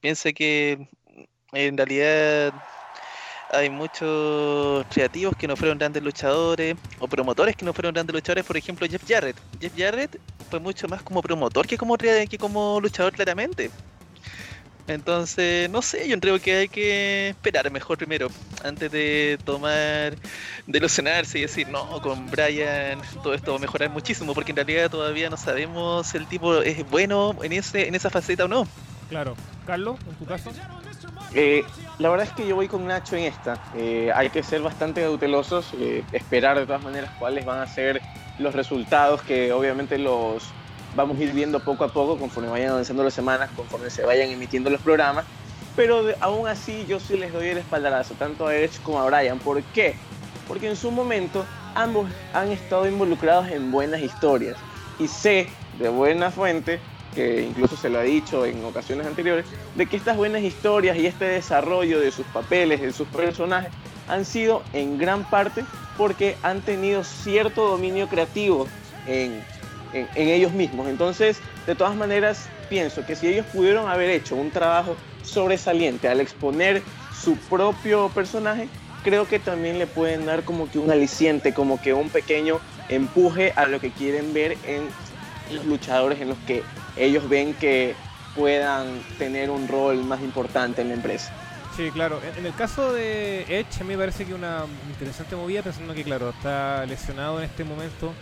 Piensa 0.00 0.32
que 0.32 0.78
mm, 1.52 1.56
en 1.56 1.76
realidad 1.78 2.52
hay 3.50 3.70
muchos 3.70 4.84
creativos 4.90 5.34
que 5.38 5.48
no 5.48 5.56
fueron 5.56 5.78
grandes 5.78 6.02
luchadores 6.02 6.76
o 7.00 7.08
promotores 7.08 7.56
que 7.56 7.64
no 7.64 7.72
fueron 7.72 7.94
grandes 7.94 8.14
luchadores. 8.14 8.44
Por 8.44 8.56
ejemplo, 8.58 8.86
Jeff 8.86 9.02
Jarrett. 9.08 9.40
Jeff 9.60 9.72
Jarrett 9.76 10.20
fue 10.50 10.60
mucho 10.60 10.86
más 10.88 11.02
como 11.02 11.22
promotor 11.22 11.66
que 11.66 11.78
como, 11.78 11.96
que 11.96 12.38
como 12.38 12.80
luchador 12.80 13.12
claramente. 13.14 13.70
Entonces, 14.88 15.68
no 15.68 15.82
sé, 15.82 16.08
yo 16.08 16.18
creo 16.18 16.40
que 16.40 16.56
hay 16.56 16.68
que 16.68 17.28
esperar 17.28 17.70
mejor 17.70 17.98
primero, 17.98 18.28
antes 18.64 18.90
de 18.90 19.38
tomar, 19.44 20.16
de 20.66 20.78
ilusionarse 20.78 21.38
y 21.38 21.42
decir, 21.42 21.68
no, 21.68 22.00
con 22.00 22.30
Brian 22.30 22.98
todo 23.22 23.34
esto 23.34 23.52
va 23.52 23.58
a 23.58 23.60
mejorar 23.60 23.90
muchísimo, 23.90 24.32
porque 24.32 24.52
en 24.52 24.56
realidad 24.56 24.90
todavía 24.90 25.28
no 25.28 25.36
sabemos 25.36 26.06
si 26.06 26.16
el 26.16 26.26
tipo 26.26 26.62
es 26.62 26.88
bueno 26.88 27.36
en, 27.42 27.52
ese, 27.52 27.86
en 27.86 27.94
esa 27.94 28.08
faceta 28.08 28.46
o 28.46 28.48
no. 28.48 28.66
Claro. 29.10 29.36
Carlos, 29.66 29.98
en 30.08 30.14
tu 30.16 30.24
caso. 30.24 30.50
Eh, 31.34 31.62
la 31.98 32.08
verdad 32.08 32.26
es 32.26 32.32
que 32.32 32.46
yo 32.46 32.56
voy 32.56 32.68
con 32.68 32.86
Nacho 32.86 33.16
en 33.16 33.24
esta. 33.24 33.62
Eh, 33.76 34.10
hay 34.14 34.30
que 34.30 34.42
ser 34.42 34.62
bastante 34.62 35.02
cautelosos, 35.02 35.72
eh, 35.78 36.02
esperar 36.12 36.58
de 36.58 36.64
todas 36.64 36.82
maneras 36.82 37.10
cuáles 37.18 37.44
van 37.44 37.60
a 37.60 37.66
ser 37.66 38.00
los 38.38 38.54
resultados 38.54 39.20
que 39.22 39.52
obviamente 39.52 39.98
los 39.98 40.44
vamos 40.94 41.18
a 41.18 41.22
ir 41.22 41.32
viendo 41.32 41.60
poco 41.60 41.84
a 41.84 41.88
poco 41.88 42.18
conforme 42.18 42.48
vayan 42.48 42.70
avanzando 42.70 43.04
las 43.04 43.14
semanas, 43.14 43.50
conforme 43.56 43.90
se 43.90 44.04
vayan 44.04 44.30
emitiendo 44.30 44.70
los 44.70 44.80
programas. 44.80 45.24
Pero 45.76 46.02
aún 46.20 46.48
así 46.48 46.84
yo 46.88 46.98
sí 46.98 47.16
les 47.16 47.32
doy 47.32 47.48
el 47.48 47.58
espaldarazo, 47.58 48.14
tanto 48.14 48.46
a 48.46 48.56
Edge 48.56 48.80
como 48.82 49.00
a 49.00 49.06
Brian. 49.06 49.38
¿Por 49.38 49.62
qué? 49.62 49.94
Porque 50.48 50.68
en 50.68 50.76
su 50.76 50.90
momento 50.90 51.44
ambos 51.74 52.10
han 52.32 52.50
estado 52.50 52.88
involucrados 52.88 53.48
en 53.48 53.70
buenas 53.70 54.00
historias. 54.00 54.56
Y 54.98 55.06
sé 55.06 55.48
de 55.78 55.88
buena 55.88 56.32
fuente, 56.32 56.80
que 57.14 57.42
incluso 57.42 57.76
se 57.76 57.88
lo 57.88 58.00
ha 58.00 58.02
dicho 58.02 58.44
en 58.44 58.64
ocasiones 58.64 59.06
anteriores, 59.06 59.46
de 59.76 59.86
que 59.86 59.96
estas 59.96 60.16
buenas 60.16 60.42
historias 60.42 60.96
y 60.96 61.06
este 61.06 61.26
desarrollo 61.26 62.00
de 62.00 62.10
sus 62.10 62.26
papeles, 62.26 62.80
de 62.80 62.92
sus 62.92 63.06
personajes, 63.06 63.70
han 64.08 64.24
sido 64.24 64.64
en 64.72 64.98
gran 64.98 65.28
parte 65.30 65.64
porque 65.96 66.36
han 66.42 66.60
tenido 66.60 67.04
cierto 67.04 67.68
dominio 67.68 68.08
creativo 68.08 68.66
en 69.06 69.44
en, 69.92 70.08
ellos 70.14 70.52
mismos. 70.52 70.88
Entonces, 70.88 71.40
de 71.66 71.74
todas 71.74 71.94
maneras, 71.96 72.48
pienso 72.68 73.04
que 73.06 73.16
si 73.16 73.28
ellos 73.28 73.46
pudieron 73.46 73.88
haber 73.88 74.10
hecho 74.10 74.36
un 74.36 74.50
trabajo 74.50 74.96
sobresaliente 75.22 76.08
al 76.08 76.20
exponer 76.20 76.82
su 77.14 77.36
propio 77.36 78.08
personaje, 78.10 78.68
creo 79.04 79.26
que 79.26 79.38
también 79.38 79.78
le 79.78 79.86
pueden 79.86 80.26
dar 80.26 80.44
como 80.44 80.70
que 80.70 80.78
un 80.78 80.90
aliciente, 80.90 81.52
como 81.52 81.80
que 81.80 81.94
un 81.94 82.10
pequeño 82.10 82.60
empuje 82.88 83.52
a 83.56 83.66
lo 83.66 83.80
que 83.80 83.90
quieren 83.90 84.32
ver 84.32 84.56
en 84.66 84.88
los 85.54 85.64
luchadores 85.64 86.20
en 86.20 86.28
los 86.28 86.38
que 86.46 86.62
ellos 86.96 87.28
ven 87.28 87.54
que 87.54 87.94
puedan 88.34 89.00
tener 89.18 89.50
un 89.50 89.66
rol 89.68 90.04
más 90.04 90.20
importante 90.20 90.82
en 90.82 90.88
la 90.88 90.94
empresa. 90.94 91.32
Sí, 91.76 91.90
claro. 91.92 92.20
En, 92.36 92.44
el 92.44 92.54
caso 92.54 92.92
de 92.92 93.42
Edge, 93.42 93.80
a 93.80 93.84
mí 93.84 93.90
me 93.94 93.98
parece 93.98 94.24
que 94.24 94.34
una 94.34 94.64
interesante 94.88 95.36
movida, 95.36 95.62
pensando 95.62 95.94
que, 95.94 96.02
claro, 96.02 96.30
está 96.30 96.84
lesionado 96.86 97.38
en 97.38 97.44
este 97.44 97.62
momento 97.62 98.12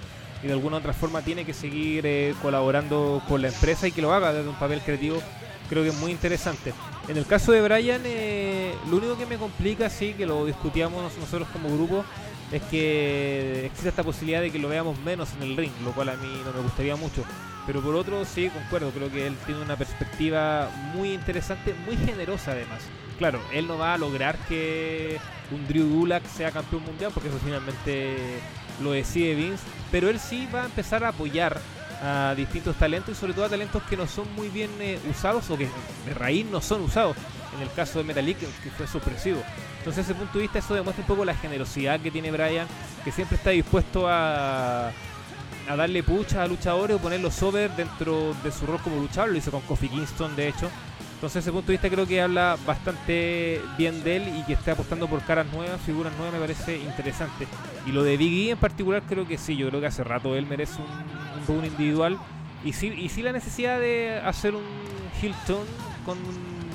y 0.43 0.47
de 0.47 0.53
alguna 0.53 0.79
otra 0.79 0.93
forma 0.93 1.23
tiene 1.23 1.45
que 1.45 1.55
seguir 1.55 2.07
eh, 2.07 2.35
colaborando 2.43 3.23
con 3.29 3.43
la 3.43 3.49
empresa 3.49 3.89
y 3.89 3.93
que 3.93 4.03
lo 4.03 4.13
haga 4.13 4.33
desde 4.33 4.49
un 4.49 4.55
papel 4.57 4.81
creativo, 4.81 5.23
creo 5.69 5.83
que 5.83 5.91
es 5.91 5.97
muy 5.97 6.13
interesante. 6.13 6.73
En 7.09 7.17
el 7.17 7.27
caso 7.27 7.53
de 7.53 7.63
Brian, 7.63 8.03
eh, 8.05 8.75
lo 8.91 8.97
único 8.97 9.17
que 9.17 9.27
me 9.27 9.37
complica, 9.37 9.89
sí, 9.89 10.15
que 10.15 10.27
lo 10.27 10.45
discutíamos 10.45 11.17
nosotros 11.19 11.49
como 11.53 11.73
grupo, 11.73 12.05
es 12.53 12.63
que 12.63 13.67
existe 13.67 13.89
esta 13.89 14.03
posibilidad 14.03 14.41
de 14.41 14.51
que 14.51 14.59
lo 14.59 14.69
veamos 14.69 14.99
menos 15.01 15.31
en 15.35 15.43
el 15.43 15.57
ring, 15.57 15.73
lo 15.85 15.93
cual 15.93 16.11
a 16.11 16.17
mí 16.17 16.29
no 16.45 16.53
me 16.53 16.61
gustaría 16.61 16.97
mucho. 16.97 17.25
Pero 17.67 17.81
por 17.81 17.97
otro, 17.97 18.25
sí, 18.25 18.49
concuerdo, 18.51 18.91
creo 18.91 19.11
que 19.11 19.27
él 19.27 19.37
tiene 19.45 19.61
una 19.61 19.77
perspectiva 19.77 20.71
muy 20.95 21.13
interesante, 21.13 21.75
muy 21.85 21.97
generosa 21.97 22.53
además. 22.53 22.83
Claro, 23.19 23.41
él 23.53 23.67
no 23.67 23.79
va 23.79 23.95
a 23.95 23.99
lograr 23.99 24.37
que 24.47 25.19
un 25.51 25.67
Drew 25.67 25.89
Gulak 25.89 26.25
sea 26.27 26.53
campeón 26.53 26.85
mundial, 26.85 27.11
porque 27.13 27.29
eso 27.29 27.39
finalmente 27.43 28.17
lo 28.83 28.93
decide 28.93 29.35
Vince, 29.35 29.65
pero 29.91 30.09
él 30.09 30.19
sí 30.19 30.49
va 30.55 30.63
a 30.63 30.67
empezar 30.67 31.05
a 31.05 31.09
apoyar 31.09 31.61
a 32.03 32.35
distintos 32.37 32.77
talentos 32.77 33.17
y 33.17 33.21
sobre 33.21 33.33
todo 33.33 33.47
a 33.47 33.49
talentos 33.49 33.83
que 33.85 33.97
no 33.97 34.07
son 34.07 34.33
muy 34.35 34.49
bien 34.49 34.71
eh, 34.81 34.99
usados 35.11 35.49
o 35.51 35.57
que 35.57 35.69
de 36.07 36.15
raíz 36.15 36.47
no 36.47 36.61
son 36.61 36.83
usados. 36.83 37.17
En 37.57 37.63
el 37.63 37.73
caso 37.73 37.99
de 37.99 38.05
Metalik, 38.05 38.39
que 38.39 38.71
fue 38.71 38.87
sorpresivo. 38.87 39.43
Entonces, 39.79 40.07
desde 40.07 40.13
ese 40.13 40.15
punto 40.15 40.35
de 40.39 40.43
vista, 40.43 40.59
eso 40.59 40.75
demuestra 40.75 41.03
un 41.03 41.09
poco 41.09 41.25
la 41.25 41.35
generosidad 41.35 41.99
que 42.01 42.11
tiene 42.11 42.31
Brian, 42.31 42.67
que 43.03 43.11
siempre 43.11 43.39
está 43.39 43.51
dispuesto 43.51 44.07
a, 44.09 44.89
a 44.89 45.77
darle 45.77 46.03
pucha 46.03 46.43
a 46.43 46.47
luchadores 46.47 46.97
o 46.97 47.01
ponerlos 47.01 47.43
over 47.43 47.71
dentro 47.75 48.35
de 48.45 48.53
su 48.53 48.67
rol 48.67 48.79
como 48.83 48.97
luchador. 48.97 49.31
Lo 49.31 49.39
hizo 49.39 49.51
con 49.51 49.63
Kofi 49.63 49.89
Kingston, 49.89 50.37
de 50.37 50.49
hecho. 50.49 50.71
Entonces, 51.17 51.45
ese 51.45 51.51
punto 51.51 51.69
de 51.69 51.73
vista, 51.79 51.89
creo 51.89 52.07
que 52.07 52.21
habla 52.21 52.59
bastante 52.67 53.63
bien 53.79 54.05
de 54.05 54.17
él 54.17 54.37
y 54.39 54.43
que 54.43 54.53
esté 54.53 54.73
apostando 54.73 55.09
por 55.09 55.23
caras 55.23 55.47
nuevas, 55.51 55.81
figuras 55.81 56.13
nuevas, 56.19 56.35
me 56.35 56.41
parece 56.41 56.77
interesante. 56.77 57.47
Y 57.87 57.93
lo 57.93 58.05
de 58.05 58.19
Biggie 58.19 58.51
en 58.51 58.59
particular, 58.59 59.03
creo 59.09 59.27
que 59.27 59.39
sí. 59.39 59.57
Yo 59.57 59.67
creo 59.69 59.81
que 59.81 59.87
hace 59.87 60.05
rato 60.05 60.37
él 60.37 60.45
merece 60.47 60.75
un, 60.79 61.57
un 61.57 61.65
individual. 61.65 62.19
Y 62.65 62.75
sí, 62.75 62.89
y 62.89 63.09
sí 63.09 63.23
la 63.23 63.33
necesidad 63.33 63.81
de 63.81 64.21
hacer 64.27 64.55
un 64.55 64.65
Hilton 65.23 65.65
con 66.05 66.19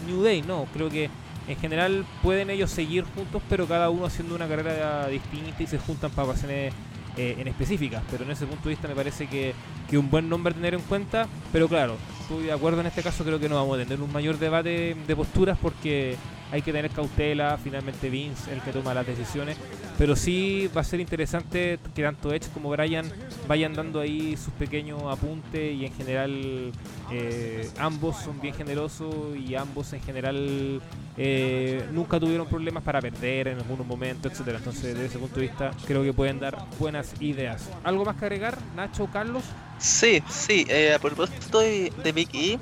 New 0.07 0.24
Day, 0.24 0.41
no. 0.41 0.65
Creo 0.74 0.89
que 0.89 1.12
en 1.48 1.57
general 1.57 2.03
pueden 2.24 2.50
ellos 2.50 2.71
seguir 2.71 3.03
juntos, 3.15 3.43
pero 3.48 3.67
cada 3.67 3.91
uno 3.91 4.07
haciendo 4.07 4.33
una 4.33 4.48
carrera 4.48 5.07
distinta 5.07 5.62
y 5.62 5.67
se 5.67 5.77
juntan 5.77 6.10
para 6.12 6.29
ocasiones 6.29 6.74
eh, 7.15 7.36
en 7.38 7.48
específicas. 7.48 8.01
Pero 8.10 8.24
en 8.24 8.31
ese 8.31 8.48
punto 8.48 8.63
de 8.63 8.69
vista 8.69 8.88
me 8.88 8.95
parece 8.95 9.27
que, 9.27 9.53
que 9.88 10.00
un 10.00 10.10
buen 10.10 10.27
nombre 10.27 10.51
a 10.51 10.55
tener 10.55 10.74
en 10.74 10.81
cuenta. 10.81 11.27
Pero 11.51 11.67
claro, 11.67 11.98
estoy 12.31 12.45
de 12.45 12.53
acuerdo 12.53 12.79
en 12.79 12.88
este 12.88 13.03
caso, 13.03 13.25
creo 13.25 13.39
que 13.39 13.50
no 13.50 13.55
vamos 13.55 13.77
a 13.77 13.83
tener 13.83 14.01
un 14.01 14.11
mayor 14.11 14.39
debate 14.39 14.95
de 15.05 15.15
posturas 15.15 15.57
porque 15.61 16.15
hay 16.51 16.61
que 16.61 16.71
tener 16.71 16.89
cautela, 16.91 17.57
finalmente 17.61 18.09
Vince 18.09 18.53
el 18.53 18.61
que 18.61 18.71
toma 18.71 18.93
las 18.93 19.05
decisiones, 19.05 19.57
pero 19.97 20.15
sí 20.15 20.69
va 20.75 20.81
a 20.81 20.83
ser 20.83 21.01
interesante 21.01 21.77
que 21.93 22.03
tanto 22.03 22.33
Edge 22.33 22.47
como 22.53 22.69
Brian 22.69 23.05
vayan 23.47 23.73
dando 23.73 24.00
ahí 24.00 24.38
sus 24.38 24.53
pequeños 24.53 25.01
apuntes 25.09 25.75
y 25.75 25.85
en 25.85 25.93
general 25.93 26.71
eh, 27.11 27.69
ambos 27.77 28.17
son 28.17 28.39
bien 28.39 28.53
generosos 28.53 29.13
y 29.35 29.55
ambos 29.55 29.91
en 29.91 30.01
general 30.01 30.81
eh, 31.17 31.85
nunca 31.91 32.17
tuvieron 32.17 32.47
problemas 32.47 32.83
para 32.83 33.01
perder 33.01 33.50
en 33.50 33.57
algunos 33.57 33.85
momentos, 33.85 34.31
etcétera. 34.31 34.59
Entonces, 34.59 34.93
desde 34.93 35.05
ese 35.05 35.19
punto 35.19 35.35
de 35.35 35.47
vista, 35.47 35.71
creo 35.85 36.03
que 36.03 36.13
pueden 36.13 36.39
dar 36.39 36.57
buenas 36.79 37.13
ideas. 37.21 37.69
¿Algo 37.83 38.05
más 38.05 38.15
que 38.15 38.25
agregar, 38.25 38.57
Nacho, 38.75 39.07
Carlos? 39.11 39.43
Sí, 39.81 40.21
sí, 40.29 40.65
eh, 40.69 40.93
a 40.93 41.00
propósito 41.00 41.59
de, 41.59 41.91
de 42.03 42.11
Big 42.11 42.29
E, 42.33 42.59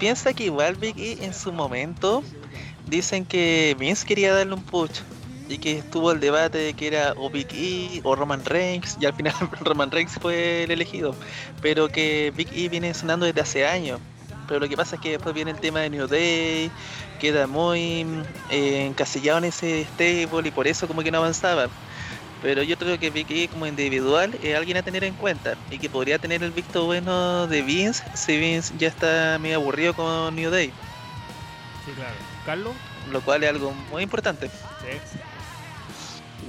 piensa 0.00 0.32
que 0.32 0.46
igual 0.46 0.74
Big 0.74 0.98
E 0.98 1.24
en 1.24 1.32
su 1.32 1.52
momento 1.52 2.24
dicen 2.88 3.24
que 3.24 3.76
Vince 3.78 4.04
quería 4.04 4.34
darle 4.34 4.54
un 4.54 4.62
push 4.62 5.02
y 5.48 5.58
que 5.58 5.78
estuvo 5.78 6.10
el 6.10 6.18
debate 6.18 6.58
de 6.58 6.74
que 6.74 6.88
era 6.88 7.14
o 7.16 7.30
Big 7.30 7.46
E 7.54 8.00
o 8.02 8.16
Roman 8.16 8.44
Reigns 8.44 8.96
y 9.00 9.06
al 9.06 9.14
final 9.14 9.34
Roman 9.60 9.92
Reigns 9.92 10.18
fue 10.20 10.64
el 10.64 10.72
elegido, 10.72 11.14
pero 11.62 11.88
que 11.88 12.32
Big 12.36 12.48
E 12.52 12.68
viene 12.68 12.92
sonando 12.92 13.24
desde 13.24 13.40
hace 13.42 13.64
años. 13.64 14.00
Pero 14.48 14.58
lo 14.60 14.68
que 14.68 14.76
pasa 14.76 14.96
es 14.96 15.02
que 15.02 15.10
después 15.10 15.32
viene 15.32 15.52
el 15.52 15.60
tema 15.60 15.80
de 15.80 15.90
New 15.90 16.08
Day, 16.08 16.70
queda 17.20 17.46
muy 17.46 18.04
eh, 18.50 18.86
encasillado 18.86 19.38
en 19.38 19.44
ese 19.44 19.84
stable 19.84 20.48
y 20.48 20.50
por 20.50 20.66
eso 20.66 20.88
como 20.88 21.02
que 21.02 21.12
no 21.12 21.18
avanzaba. 21.18 21.68
Pero 22.42 22.62
yo 22.62 22.76
creo 22.76 22.98
que 22.98 23.10
Vicky 23.10 23.48
como 23.48 23.66
individual 23.66 24.38
es 24.42 24.56
alguien 24.56 24.76
a 24.76 24.82
tener 24.82 25.04
en 25.04 25.14
cuenta 25.14 25.56
y 25.70 25.78
que 25.78 25.88
podría 25.88 26.18
tener 26.18 26.42
el 26.42 26.50
visto 26.50 26.84
bueno 26.84 27.46
de 27.46 27.62
Vince 27.62 28.02
si 28.14 28.38
Vince 28.38 28.74
ya 28.78 28.88
está 28.88 29.38
muy 29.40 29.52
aburrido 29.52 29.94
con 29.94 30.34
New 30.36 30.50
Day. 30.50 30.72
Sí, 31.84 31.92
claro. 31.92 32.14
Carlos. 32.44 32.74
Lo 33.10 33.20
cual 33.22 33.42
es 33.44 33.50
algo 33.50 33.72
muy 33.90 34.02
importante. 34.02 34.50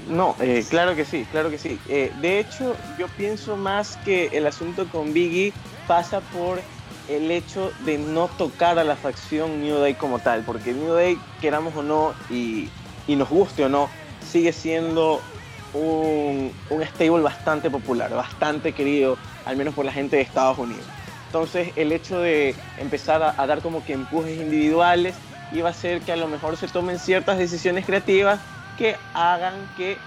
No, 0.09 0.35
eh, 0.39 0.65
claro 0.69 0.95
que 0.95 1.05
sí, 1.05 1.25
claro 1.31 1.49
que 1.49 1.57
sí. 1.57 1.79
Eh, 1.89 2.11
de 2.21 2.39
hecho, 2.39 2.75
yo 2.97 3.07
pienso 3.09 3.57
más 3.57 3.97
que 3.97 4.29
el 4.33 4.47
asunto 4.47 4.87
con 4.87 5.13
Biggie 5.13 5.53
pasa 5.85 6.21
por 6.21 6.61
el 7.09 7.31
hecho 7.31 7.71
de 7.85 7.97
no 7.97 8.27
tocar 8.27 8.79
a 8.79 8.83
la 8.83 8.95
facción 8.95 9.61
New 9.61 9.77
Day 9.79 9.93
como 9.95 10.19
tal, 10.19 10.43
porque 10.43 10.73
New 10.73 10.93
Day, 10.93 11.17
queramos 11.41 11.75
o 11.75 11.83
no, 11.83 12.13
y, 12.29 12.69
y 13.07 13.15
nos 13.15 13.29
guste 13.29 13.65
o 13.65 13.69
no, 13.69 13.89
sigue 14.29 14.51
siendo 14.51 15.21
un, 15.73 16.51
stable 16.71 17.21
bastante 17.21 17.69
popular, 17.69 18.13
bastante 18.13 18.73
querido, 18.73 19.17
al 19.45 19.57
menos 19.57 19.73
por 19.73 19.85
la 19.85 19.91
gente 19.91 20.15
de 20.15 20.21
Estados 20.21 20.57
Unidos. 20.57 20.85
Entonces 21.27 21.71
el 21.75 21.91
hecho 21.91 22.19
de 22.19 22.55
empezar 22.77 23.21
a, 23.21 23.47
dar 23.47 23.61
como 23.61 23.83
que 23.83 23.93
empujes 23.93 24.39
individuales 24.39 25.15
iba 25.51 25.67
a 25.67 25.71
hacer 25.71 26.01
que 26.01 26.11
a 26.11 26.15
lo 26.15 26.27
mejor 26.27 26.57
se 26.57 26.67
tomen 26.67 26.99
ciertas 26.99 27.37
decisiones 27.37 27.85
creativas 27.85 28.39
que 28.77 28.95
hagan 29.13 29.53
que 29.75 29.97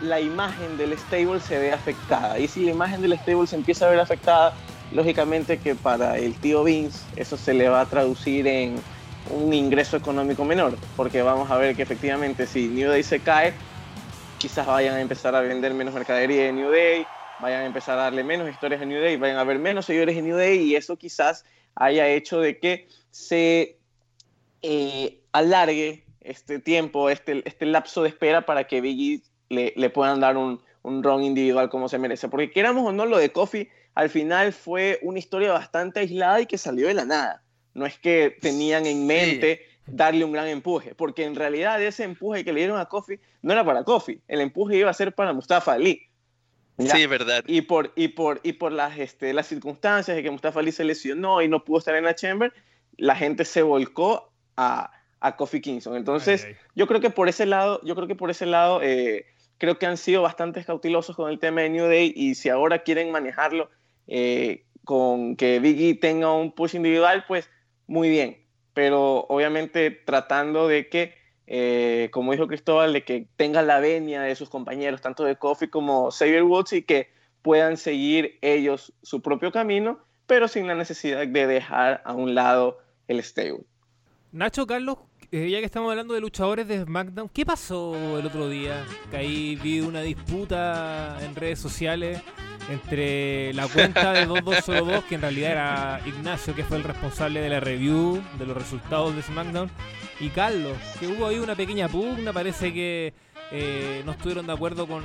la 0.00 0.20
imagen 0.20 0.76
del 0.78 0.96
stable 0.98 1.40
se 1.40 1.58
vea 1.58 1.74
afectada. 1.74 2.38
Y 2.38 2.48
si 2.48 2.64
la 2.64 2.72
imagen 2.72 3.02
del 3.02 3.12
stable 3.18 3.46
se 3.46 3.56
empieza 3.56 3.86
a 3.86 3.90
ver 3.90 4.00
afectada, 4.00 4.54
lógicamente 4.92 5.58
que 5.58 5.74
para 5.74 6.18
el 6.18 6.34
tío 6.34 6.64
Vince 6.64 7.00
eso 7.16 7.36
se 7.36 7.54
le 7.54 7.68
va 7.68 7.82
a 7.82 7.86
traducir 7.86 8.46
en 8.46 8.76
un 9.30 9.52
ingreso 9.54 9.96
económico 9.96 10.44
menor, 10.44 10.76
porque 10.96 11.22
vamos 11.22 11.50
a 11.50 11.56
ver 11.56 11.76
que 11.76 11.82
efectivamente 11.82 12.46
si 12.46 12.68
New 12.68 12.90
Day 12.90 13.02
se 13.02 13.20
cae, 13.20 13.54
quizás 14.42 14.66
vayan 14.66 14.96
a 14.96 15.00
empezar 15.00 15.36
a 15.36 15.40
vender 15.40 15.72
menos 15.72 15.94
mercadería 15.94 16.46
de 16.46 16.52
New 16.52 16.72
Day, 16.72 17.06
vayan 17.38 17.62
a 17.62 17.66
empezar 17.66 17.96
a 17.96 18.02
darle 18.02 18.24
menos 18.24 18.50
historias 18.50 18.82
a 18.82 18.84
New 18.84 19.00
Day, 19.00 19.16
vayan 19.16 19.36
a 19.36 19.42
haber 19.42 19.60
menos 19.60 19.86
seguidores 19.86 20.16
en 20.16 20.24
New 20.24 20.36
Day 20.36 20.58
y 20.58 20.74
eso 20.74 20.96
quizás 20.96 21.44
haya 21.76 22.08
hecho 22.08 22.40
de 22.40 22.58
que 22.58 22.88
se 23.12 23.78
eh, 24.62 25.20
alargue 25.30 26.04
este 26.20 26.58
tiempo, 26.58 27.08
este, 27.08 27.48
este 27.48 27.66
lapso 27.66 28.02
de 28.02 28.08
espera 28.08 28.44
para 28.44 28.66
que 28.66 28.80
Biggie 28.80 29.22
le, 29.48 29.74
le 29.76 29.90
puedan 29.90 30.18
dar 30.18 30.36
un, 30.36 30.60
un 30.82 31.04
run 31.04 31.22
individual 31.22 31.70
como 31.70 31.88
se 31.88 32.00
merece. 32.00 32.28
Porque 32.28 32.50
queramos 32.50 32.84
o 32.84 32.90
no, 32.90 33.06
lo 33.06 33.18
de 33.18 33.30
Kofi 33.30 33.68
al 33.94 34.10
final 34.10 34.52
fue 34.52 34.98
una 35.02 35.20
historia 35.20 35.52
bastante 35.52 36.00
aislada 36.00 36.40
y 36.40 36.46
que 36.46 36.58
salió 36.58 36.88
de 36.88 36.94
la 36.94 37.04
nada. 37.04 37.44
no 37.74 37.86
es 37.86 37.96
que 37.96 38.36
tenían 38.40 38.86
en 38.86 39.06
mente 39.06 39.64
darle 39.86 40.24
un 40.24 40.32
gran 40.32 40.48
empuje, 40.48 40.94
porque 40.94 41.24
en 41.24 41.34
realidad 41.34 41.82
ese 41.82 42.04
empuje 42.04 42.44
que 42.44 42.52
le 42.52 42.60
dieron 42.60 42.78
a 42.78 42.86
Kofi 42.86 43.18
no 43.42 43.52
era 43.52 43.64
para 43.64 43.84
Kofi, 43.84 44.20
el 44.28 44.40
empuje 44.40 44.76
iba 44.76 44.90
a 44.90 44.94
ser 44.94 45.14
para 45.14 45.32
Mustafa 45.32 45.72
Ali. 45.72 46.08
Sí, 46.78 47.02
es 47.02 47.08
verdad. 47.08 47.44
Y 47.46 47.62
por, 47.62 47.92
y 47.96 48.08
por, 48.08 48.40
y 48.42 48.54
por 48.54 48.72
las, 48.72 48.98
este, 48.98 49.32
las 49.32 49.46
circunstancias 49.46 50.16
de 50.16 50.22
que 50.22 50.30
Mustafa 50.30 50.60
Ali 50.60 50.72
se 50.72 50.84
lesionó 50.84 51.42
y 51.42 51.48
no 51.48 51.64
pudo 51.64 51.78
estar 51.78 51.94
en 51.94 52.04
la 52.04 52.14
Chamber, 52.14 52.52
la 52.96 53.14
gente 53.14 53.44
se 53.44 53.62
volcó 53.62 54.32
a, 54.56 54.90
a 55.20 55.36
Kofi 55.36 55.60
Kingston. 55.60 55.96
Entonces, 55.96 56.46
yo 56.74 56.86
creo 56.86 57.00
que 57.00 57.10
por 57.10 57.28
ese 57.28 57.46
lado, 57.46 57.80
yo 57.84 57.94
creo 57.94 58.08
que 58.08 58.14
por 58.14 58.30
ese 58.30 58.46
lado, 58.46 58.80
eh, 58.82 59.26
creo 59.58 59.78
que 59.78 59.86
han 59.86 59.96
sido 59.96 60.22
bastante 60.22 60.64
cautelosos 60.64 61.14
con 61.14 61.30
el 61.30 61.38
tema 61.38 61.60
de 61.60 61.70
New 61.70 61.86
Day 61.86 62.12
y 62.16 62.34
si 62.34 62.48
ahora 62.48 62.80
quieren 62.80 63.12
manejarlo 63.12 63.70
eh, 64.08 64.64
con 64.84 65.36
que 65.36 65.60
Biggie 65.60 65.94
tenga 65.94 66.32
un 66.32 66.52
push 66.52 66.74
individual, 66.74 67.24
pues 67.28 67.48
muy 67.86 68.08
bien. 68.08 68.41
Pero 68.74 69.26
obviamente 69.28 69.90
tratando 69.90 70.68
de 70.68 70.88
que 70.88 71.22
eh, 71.46 72.08
como 72.12 72.32
dijo 72.32 72.46
Cristóbal, 72.46 72.92
de 72.92 73.04
que 73.04 73.26
tenga 73.36 73.62
la 73.62 73.80
venia 73.80 74.22
de 74.22 74.34
sus 74.36 74.48
compañeros, 74.48 75.00
tanto 75.00 75.24
de 75.24 75.36
Kofi 75.36 75.68
como 75.68 76.10
Xavier 76.10 76.44
Woods, 76.44 76.72
y 76.72 76.82
que 76.82 77.10
puedan 77.42 77.76
seguir 77.76 78.38
ellos 78.40 78.92
su 79.02 79.20
propio 79.20 79.52
camino, 79.52 79.98
pero 80.26 80.48
sin 80.48 80.66
la 80.66 80.74
necesidad 80.74 81.26
de 81.26 81.46
dejar 81.46 82.00
a 82.04 82.14
un 82.14 82.34
lado 82.34 82.78
el 83.08 83.22
stable. 83.22 83.64
Nacho, 84.30 84.66
Carlos, 84.66 84.98
eh, 85.30 85.50
ya 85.50 85.58
que 85.58 85.66
estamos 85.66 85.90
hablando 85.90 86.14
de 86.14 86.20
luchadores 86.20 86.66
de 86.68 86.82
SmackDown, 86.82 87.28
¿qué 87.28 87.44
pasó 87.44 88.18
el 88.18 88.26
otro 88.26 88.48
día? 88.48 88.86
Que 89.10 89.18
ahí 89.18 89.56
vi 89.56 89.80
una 89.80 90.00
disputa 90.00 91.18
en 91.22 91.34
redes 91.34 91.58
sociales 91.58 92.22
entre 92.68 93.52
la 93.54 93.66
cuenta 93.68 94.12
de 94.12 94.26
2202, 94.26 95.04
que 95.04 95.14
en 95.16 95.20
realidad 95.20 95.50
era 95.50 96.00
Ignacio, 96.06 96.54
que 96.54 96.64
fue 96.64 96.76
el 96.76 96.84
responsable 96.84 97.40
de 97.40 97.48
la 97.48 97.60
review 97.60 98.22
de 98.38 98.46
los 98.46 98.56
resultados 98.56 99.14
de 99.14 99.22
SmackDown, 99.22 99.70
y 100.20 100.28
Carlos, 100.28 100.76
que 101.00 101.08
hubo 101.08 101.26
ahí 101.26 101.38
una 101.38 101.54
pequeña 101.54 101.88
pugna, 101.88 102.32
parece 102.32 102.72
que 102.72 103.12
eh, 103.50 104.02
no 104.04 104.12
estuvieron 104.12 104.46
de 104.46 104.52
acuerdo 104.52 104.86
con, 104.86 105.02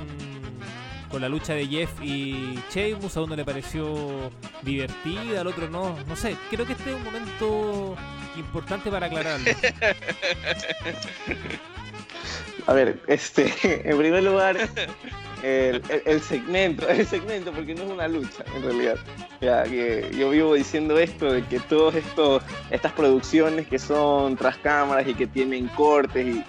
con 1.10 1.20
la 1.20 1.28
lucha 1.28 1.54
de 1.54 1.66
Jeff 1.66 1.90
y 2.02 2.58
Sheamus, 2.72 3.16
a 3.16 3.22
uno 3.22 3.36
le 3.36 3.44
pareció 3.44 4.30
divertida, 4.62 5.40
al 5.40 5.46
otro 5.46 5.68
no, 5.68 5.96
no 6.06 6.16
sé, 6.16 6.36
creo 6.50 6.66
que 6.66 6.74
este 6.74 6.90
es 6.90 6.96
un 6.96 7.04
momento 7.04 7.96
importante 8.36 8.90
para 8.90 9.06
aclararlo. 9.06 9.50
A 12.68 12.74
ver, 12.74 13.00
este, 13.06 13.50
en 13.88 13.96
primer 13.96 14.22
lugar, 14.22 14.58
el, 15.42 16.20
segmento, 16.20 16.86
el 16.86 17.06
segmento, 17.06 17.50
porque 17.50 17.74
no 17.74 17.84
es 17.84 17.90
una 17.90 18.06
lucha 18.06 18.44
en 18.54 18.62
realidad. 18.62 18.96
Ya, 19.40 19.64
yo 19.64 20.28
vivo 20.28 20.52
diciendo 20.52 20.98
esto 20.98 21.32
de 21.32 21.42
que 21.46 21.60
todas 21.60 21.94
estas 22.70 22.92
producciones 22.92 23.66
que 23.68 23.78
son 23.78 24.36
tras 24.36 24.58
cámaras 24.58 25.08
y 25.08 25.14
que 25.14 25.26
tienen 25.26 25.68
cortes 25.68 26.44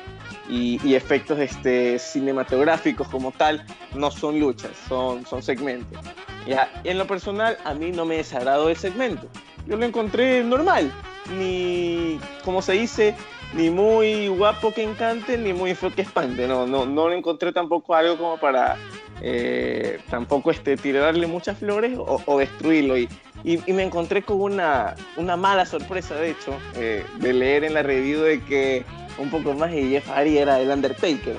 y, 0.50 0.78
y, 0.84 0.96
efectos 0.96 1.40
este, 1.40 1.98
cinematográficos 2.00 3.08
como 3.08 3.32
tal, 3.32 3.66
no 3.96 4.12
son 4.12 4.42
luchas, 4.42 4.72
son, 4.90 5.26
son 5.26 5.42
segmentos. 5.42 6.04
Ya, 6.46 6.70
en 6.84 6.98
lo 6.98 7.08
personal, 7.08 7.58
a 7.64 7.74
mmí 7.74 7.92
no 7.92 8.04
me 8.04 8.18
desagradó 8.18 8.68
el 8.68 8.76
segmento. 8.76 9.30
Yo 9.68 9.78
lo 9.78 9.86
encontré 9.86 10.44
normal, 10.44 10.92
ni, 11.38 12.20
como 12.44 12.62
se 12.62 12.74
dice, 12.74 13.16
ni 13.54 13.70
muy 13.70 14.28
guapo 14.28 14.74
que 14.74 14.84
encante, 14.84 15.38
ni 15.38 15.54
muy 15.54 15.76
feo 15.76 15.94
que 15.94 16.02
espante. 16.02 16.48
No, 16.48 16.68
no, 16.68 16.86
no 16.86 17.12
encontré 17.12 17.52
tampoco 17.52 17.96
algo 17.96 18.18
como 18.18 18.38
para 18.40 18.78
eh, 19.22 20.00
tampoco 20.10 20.52
este, 20.52 20.78
tirarle 20.78 21.28
muchas 21.28 21.58
flores 21.58 21.98
o, 21.98 22.38
destruirlo. 22.38 22.98
Y, 22.98 23.10
y, 23.44 23.74
me 23.74 23.84
encontré 23.84 24.22
con 24.22 24.42
una, 24.42 24.96
una 25.18 25.36
mala 25.36 25.66
sorpresa, 25.66 26.16
de 26.16 26.32
hecho, 26.32 26.58
eh, 26.76 27.06
de 27.18 27.34
leer 27.34 27.64
en 27.64 27.74
la 27.74 27.84
review 27.84 28.22
de 28.22 28.42
que 28.42 28.86
un 29.18 29.30
poco 29.30 29.54
más 29.54 29.74
y 29.74 29.90
Jeff 29.90 30.08
Hardy 30.10 30.38
era 30.38 30.60
el 30.60 30.70
Undertaker. 30.70 31.36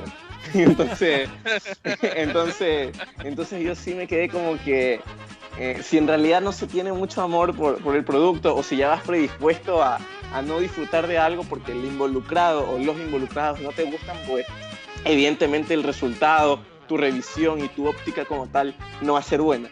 entonces, 0.54 1.28
entonces, 2.02 2.96
entonces 3.24 3.62
yo 3.62 3.74
sí 3.74 3.94
me 3.94 4.06
quedé 4.06 4.28
como 4.28 4.58
que 4.62 5.00
eh, 5.62 5.82
si 5.82 5.98
en 5.98 6.08
realidad 6.08 6.40
no 6.40 6.52
se 6.52 6.66
tiene 6.66 6.90
mucho 6.90 7.20
amor 7.20 7.54
por, 7.54 7.82
por 7.82 7.94
el 7.94 8.02
producto 8.02 8.56
o 8.56 8.62
si 8.62 8.78
ya 8.78 8.88
vas 8.88 9.02
predispuesto 9.02 9.82
a, 9.82 9.98
a 10.32 10.40
no 10.40 10.58
disfrutar 10.58 11.06
de 11.06 11.18
algo 11.18 11.44
porque 11.44 11.72
el 11.72 11.84
involucrado 11.84 12.66
o 12.70 12.78
los 12.78 12.96
involucrados 12.96 13.60
no 13.60 13.68
te 13.68 13.84
gustan, 13.84 14.16
pues 14.26 14.46
evidentemente 15.04 15.74
el 15.74 15.82
resultado, 15.82 16.60
tu 16.88 16.96
revisión 16.96 17.62
y 17.62 17.68
tu 17.68 17.86
óptica 17.86 18.24
como 18.24 18.46
tal 18.46 18.74
no 19.02 19.12
va 19.12 19.18
a 19.18 19.22
ser 19.22 19.42
buena. 19.42 19.68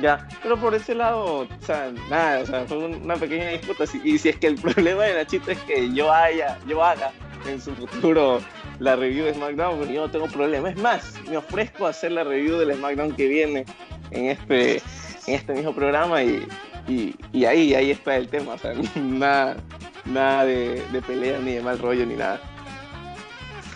Ya, 0.00 0.28
pero 0.44 0.56
por 0.56 0.76
ese 0.76 0.94
lado, 0.94 1.40
o 1.40 1.48
sea, 1.58 1.92
nada, 2.08 2.38
o 2.38 2.46
sea, 2.46 2.64
fue 2.66 2.78
una 2.78 3.16
pequeña 3.16 3.48
disputa. 3.48 3.84
Y 4.04 4.18
si 4.18 4.28
es 4.28 4.36
que 4.36 4.46
el 4.46 4.54
problema 4.60 5.02
de 5.02 5.14
Nachito 5.14 5.50
es 5.50 5.58
que 5.62 5.92
yo 5.92 6.12
haya, 6.12 6.56
yo 6.68 6.84
haga 6.84 7.10
en 7.48 7.60
su 7.60 7.74
futuro 7.74 8.40
la 8.78 8.94
review 8.94 9.24
de 9.24 9.34
SmackDown, 9.34 9.78
pues 9.78 9.90
yo 9.90 10.02
no 10.02 10.10
tengo 10.10 10.28
problema. 10.28 10.70
Es 10.70 10.76
más, 10.76 11.14
me 11.28 11.36
ofrezco 11.36 11.86
a 11.86 11.90
hacer 11.90 12.12
la 12.12 12.22
review 12.22 12.58
del 12.58 12.74
SmackDown 12.76 13.16
que 13.16 13.26
viene 13.26 13.66
en 14.12 14.30
este, 14.30 14.80
en 15.26 15.34
este 15.34 15.52
mismo 15.52 15.74
programa 15.74 16.22
y, 16.22 16.46
y, 16.88 17.14
y 17.32 17.44
ahí, 17.44 17.74
ahí 17.74 17.90
está 17.90 18.16
el 18.16 18.28
tema. 18.28 18.54
O 18.54 18.58
sea, 18.58 18.74
nada, 18.96 19.56
nada 20.04 20.44
de, 20.44 20.82
de, 20.92 21.02
pelea, 21.02 21.38
ni 21.38 21.52
de 21.54 21.62
mal 21.62 21.78
rollo, 21.78 22.06
ni 22.06 22.14
nada. 22.14 22.40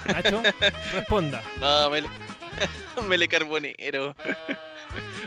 Nacho, 0.07 0.43
responda. 0.93 1.43
No, 1.61 1.91
me, 1.91 2.03
me 3.09 3.19
le 3.19 3.29
carbonero. 3.29 4.15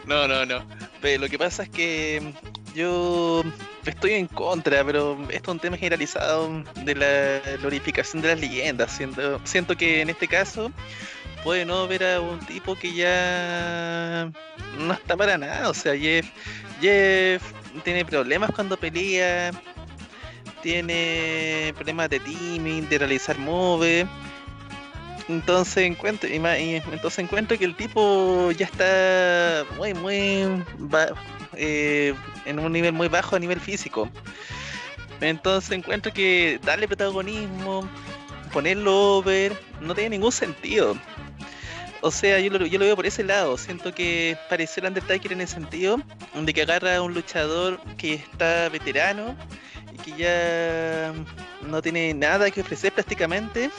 No, 0.05 0.27
no, 0.27 0.45
no. 0.45 0.65
Pero 1.01 1.23
lo 1.23 1.29
que 1.29 1.38
pasa 1.38 1.63
es 1.63 1.69
que 1.69 2.34
yo 2.73 3.43
estoy 3.86 4.13
en 4.13 4.27
contra, 4.27 4.84
pero 4.84 5.17
esto 5.29 5.51
es 5.51 5.55
un 5.55 5.60
tema 5.60 5.77
generalizado 5.77 6.63
de 6.84 6.95
la 6.95 7.58
glorificación 7.58 8.21
de 8.21 8.29
las 8.29 8.39
leyendas. 8.39 8.91
Siento, 8.91 9.39
siento 9.45 9.75
que 9.75 10.01
en 10.01 10.10
este 10.10 10.27
caso 10.27 10.71
puede 11.43 11.65
no 11.65 11.88
ver 11.88 12.04
a 12.04 12.21
un 12.21 12.39
tipo 12.39 12.75
que 12.75 12.93
ya 12.93 14.32
no 14.78 14.93
está 14.93 15.15
para 15.17 15.38
nada. 15.38 15.69
O 15.69 15.73
sea, 15.73 15.97
Jeff, 15.97 16.28
Jeff 16.82 17.41
tiene 17.84 18.06
problemas 18.06 18.52
cuando 18.52 18.78
pelea, 18.78 19.52
tiene 20.62 21.73
problemas 21.75 22.10
de 22.10 22.19
timing, 22.19 22.88
de 22.89 22.97
realizar 22.97 23.38
move. 23.38 24.08
Entonces 25.28 25.86
encuentro, 25.86 26.28
entonces 26.28 27.19
encuentro 27.19 27.58
que 27.58 27.65
el 27.65 27.75
tipo 27.75 28.52
ya 28.52 28.65
está 28.65 29.63
muy, 29.78 29.93
muy 29.93 30.63
eh, 31.56 32.15
en 32.45 32.60
un 32.60 32.71
nivel 32.71 32.93
muy 32.93 33.10
bajo 33.10 33.36
a 33.36 33.39
nivel 33.39 33.60
físico. 33.60 34.10
Entonces 35.21 35.71
encuentro 35.71 36.12
que 36.12 36.60
darle 36.63 36.88
protagonismo, 36.88 37.88
ponerlo 38.51 39.17
over, 39.17 39.57
no 39.81 39.93
tiene 39.93 40.12
ningún 40.12 40.31
sentido. 40.31 40.95
O 42.01 42.12
sea, 42.12 42.39
yo 42.39 42.49
lo, 42.51 42.79
veo 42.79 42.95
por 42.95 43.05
ese 43.05 43.23
lado. 43.23 43.57
Siento 43.57 43.93
que 43.93 44.38
pareció 44.49 44.81
el 44.81 44.88
Undertaker 44.88 45.33
en 45.33 45.41
el 45.41 45.47
sentido 45.47 46.01
de 46.33 46.53
que 46.53 46.62
agarra 46.62 46.95
a 46.95 47.01
un 47.01 47.13
luchador 47.13 47.79
que 47.97 48.13
está 48.15 48.69
veterano 48.69 49.35
que 50.03 50.15
ya 50.15 51.13
no 51.62 51.81
tiene 51.81 52.13
nada 52.13 52.49
que 52.51 52.62
ofrecer 52.62 52.93
prácticamente 52.93 53.69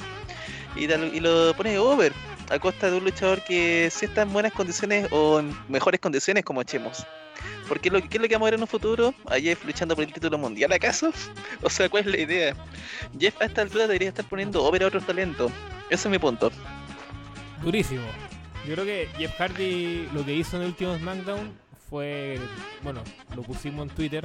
y, 0.76 0.86
lo 0.86 1.54
pone 1.54 1.78
over 1.78 2.12
a 2.50 2.58
costa 2.58 2.90
de 2.90 2.98
un 2.98 3.04
luchador 3.04 3.42
que 3.42 3.88
sí 3.90 4.06
está 4.06 4.22
en 4.22 4.32
buenas 4.32 4.52
condiciones 4.52 5.08
o 5.12 5.38
en 5.38 5.56
mejores 5.68 6.00
condiciones 6.00 6.44
como 6.44 6.62
Chemos. 6.64 7.06
Porque 7.68 7.88
lo, 7.88 8.00
¿qué 8.02 8.16
es 8.16 8.20
lo 8.20 8.28
que 8.28 8.34
vamos 8.34 8.46
a 8.46 8.50
ver 8.50 8.54
en 8.54 8.62
un 8.62 8.66
futuro? 8.66 9.14
¿A 9.26 9.38
Jeff 9.38 9.64
luchando 9.64 9.94
por 9.94 10.04
el 10.04 10.12
título 10.12 10.36
mundial 10.36 10.72
acaso? 10.72 11.12
O 11.62 11.70
sea, 11.70 11.88
¿cuál 11.88 12.06
es 12.06 12.10
la 12.10 12.18
idea? 12.18 12.56
Jeff 13.18 13.40
a 13.40 13.44
esta 13.44 13.62
altura 13.62 13.86
debería 13.86 14.08
estar 14.08 14.24
poniendo 14.24 14.64
over 14.64 14.82
a 14.82 14.86
otros 14.88 15.06
talentos. 15.06 15.52
Ese 15.88 16.08
es 16.08 16.10
mi 16.10 16.18
punto. 16.18 16.50
Durísimo. 17.62 18.02
Yo 18.66 18.74
creo 18.74 18.84
que 18.84 19.08
Jeff 19.16 19.36
Hardy 19.38 20.08
lo 20.12 20.24
que 20.24 20.34
hizo 20.34 20.56
en 20.56 20.62
el 20.62 20.68
último 20.68 20.96
SmackDown 20.98 21.52
fue, 21.90 22.38
bueno, 22.82 23.02
lo 23.34 23.42
pusimos 23.42 23.88
en 23.88 23.94
Twitter 23.94 24.24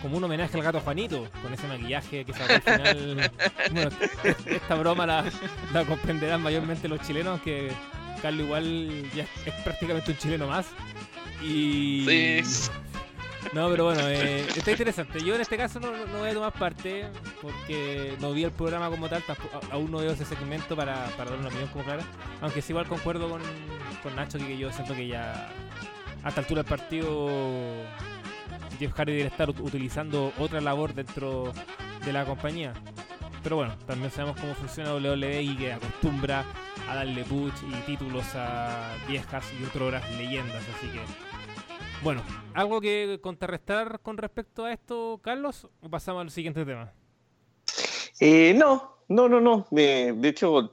como 0.00 0.16
un 0.16 0.24
homenaje 0.24 0.56
al 0.56 0.62
gato 0.62 0.80
Juanito, 0.80 1.28
con 1.42 1.52
ese 1.52 1.68
maquillaje 1.68 2.24
que 2.24 2.32
sacó 2.32 2.54
al 2.54 2.62
final. 2.62 3.30
bueno, 3.72 3.90
esta 4.46 4.74
broma 4.74 5.06
la, 5.06 5.24
comprenderán 5.86 6.42
mayormente 6.42 6.88
los 6.88 7.00
chilenos, 7.02 7.40
que 7.42 7.70
Carlos 8.22 8.46
igual 8.46 9.10
ya 9.14 9.24
es 9.44 9.54
prácticamente 9.62 10.10
un 10.10 10.16
chileno 10.16 10.46
más. 10.46 10.66
Y... 11.42 12.40
Sí. 12.42 12.70
No, 13.52 13.68
pero 13.68 13.84
bueno, 13.84 14.08
eh, 14.08 14.46
está 14.56 14.70
interesante. 14.70 15.22
Yo 15.22 15.34
en 15.34 15.40
este 15.40 15.58
caso 15.58 15.78
no, 15.80 15.90
voy 16.18 16.30
a 16.30 16.32
tomar 16.32 16.52
parte 16.52 17.06
porque 17.42 18.16
no 18.20 18.32
vi 18.32 18.44
el 18.44 18.52
programa 18.52 18.88
como 18.88 19.08
tal, 19.08 19.22
aún 19.70 19.90
no 19.90 19.98
veo 19.98 20.12
ese 20.12 20.24
segmento 20.24 20.74
para, 20.74 21.06
para 21.16 21.30
dar 21.30 21.40
una 21.40 21.48
opinión 21.48 21.68
como 21.68 21.84
clara. 21.84 22.04
Aunque 22.40 22.62
sí 22.62 22.72
igual 22.72 22.86
concuerdo 22.86 23.28
con, 23.28 23.42
con 24.02 24.16
Nacho 24.16 24.38
que 24.38 24.56
yo 24.56 24.72
siento 24.72 24.94
que 24.94 25.08
ya 25.08 25.52
a 26.22 26.28
esta 26.28 26.40
altura 26.40 26.62
del 26.62 26.68
partido 26.68 27.28
Jeff 28.78 28.92
Hardy 28.94 29.12
debe 29.12 29.28
estar 29.28 29.50
utilizando 29.50 30.32
otra 30.38 30.60
labor 30.60 30.94
dentro 30.94 31.52
de 32.04 32.12
la 32.12 32.24
compañía. 32.24 32.72
Pero 33.42 33.56
bueno, 33.56 33.76
también 33.86 34.10
sabemos 34.10 34.40
cómo 34.40 34.54
funciona 34.54 34.94
WWE 34.94 35.42
y 35.42 35.56
que 35.56 35.72
acostumbra 35.72 36.44
a 36.88 36.94
darle 36.94 37.24
push 37.24 37.52
y 37.68 37.74
títulos 37.86 38.24
a 38.34 38.94
viejas 39.08 39.44
y 39.60 39.64
otras 39.64 40.10
leyendas, 40.16 40.62
así 40.76 40.88
que 40.88 41.00
Bueno, 42.02 42.22
¿algo 42.54 42.80
que 42.80 43.18
contrarrestar 43.20 44.00
con 44.00 44.16
respecto 44.16 44.64
a 44.64 44.72
esto, 44.72 45.20
Carlos? 45.22 45.68
¿O 45.80 45.88
pasamos 45.88 46.22
al 46.22 46.30
siguiente 46.30 46.64
tema? 46.64 46.92
Eh, 48.20 48.54
no, 48.54 48.96
no, 49.08 49.28
no, 49.28 49.40
no. 49.40 49.66
de 49.70 50.28
hecho, 50.28 50.72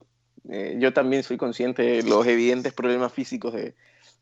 eh, 0.50 0.78
yo 0.80 0.94
también 0.94 1.24
soy 1.24 1.38
consciente 1.38 1.82
de 1.84 2.04
los 2.04 2.26
evidentes 2.26 2.74
problemas 2.74 3.14
físicos 3.14 3.54
de, 3.54 3.76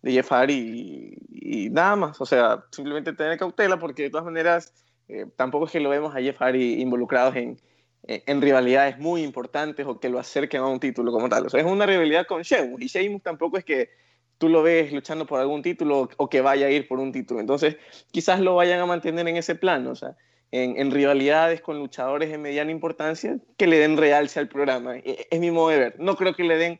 de 0.08 0.14
Jeff 0.14 0.32
Hardy 0.32 1.18
y, 1.30 1.70
nada 1.70 1.96
más. 1.96 2.22
O 2.22 2.26
sea, 2.26 2.64
simplemente 2.72 3.14
tener 3.14 3.38
cautela 3.38 3.78
porque 3.78 4.04
de 4.04 4.10
todas 4.10 4.26
maneras 4.26 4.74
eh, 5.08 5.26
tampoco 5.36 5.66
es 5.66 5.72
que 5.72 5.80
lo 5.80 5.90
vemos 5.90 6.16
a 6.16 6.20
Jeff 6.20 6.38
Hardy 6.38 6.82
involucrados 6.82 7.36
en, 7.36 7.60
en, 8.04 8.42
rivalidades 8.42 8.98
muy 8.98 9.24
importantes 9.24 9.86
o 9.86 10.00
que 10.00 10.10
lo 10.10 10.20
acerquen 10.20 10.62
a 10.62 10.68
un 10.68 10.80
título 10.80 11.12
como 11.12 11.30
tal. 11.30 11.46
O 11.46 11.50
sea, 11.50 11.60
es 11.60 11.66
una 11.66 11.86
rivalidad 11.86 12.26
con 12.26 12.42
Sheamus 12.42 12.82
y 12.82 12.88
Sheamus 12.88 13.22
tampoco 13.22 13.58
es 13.58 13.66
que 13.66 13.90
tú 14.38 14.50
lo 14.50 14.64
ves 14.64 14.92
luchando 14.94 15.26
por 15.26 15.40
algún 15.40 15.62
título 15.62 16.10
o 16.18 16.30
que 16.30 16.42
vaya 16.42 16.68
a 16.68 16.70
ir 16.70 16.88
por 16.88 17.00
un 17.00 17.12
título. 17.12 17.40
Entonces, 17.40 17.78
quizás 18.12 18.40
lo 18.40 18.56
vayan 18.56 18.80
a 18.80 18.86
mantener 18.86 19.28
en 19.28 19.38
ese 19.38 19.56
plano. 19.56 19.92
O 19.92 19.96
sea, 19.96 20.16
en, 20.52 20.92
rivalidades 20.92 21.62
con 21.62 21.80
luchadores 21.80 22.30
de 22.30 22.38
mediana 22.38 22.72
importancia 22.72 23.38
que 23.58 23.68
le 23.68 23.80
den 23.80 23.98
realce 23.98 24.40
al 24.40 24.48
programa. 24.48 24.98
E, 24.98 25.28
es 25.30 25.40
mi 25.40 25.52
modo 25.52 25.70
de 25.70 25.80
ver. 25.80 25.96
No 26.00 26.16
creo 26.16 26.34
que 26.34 26.44
le 26.44 26.58
den 26.58 26.80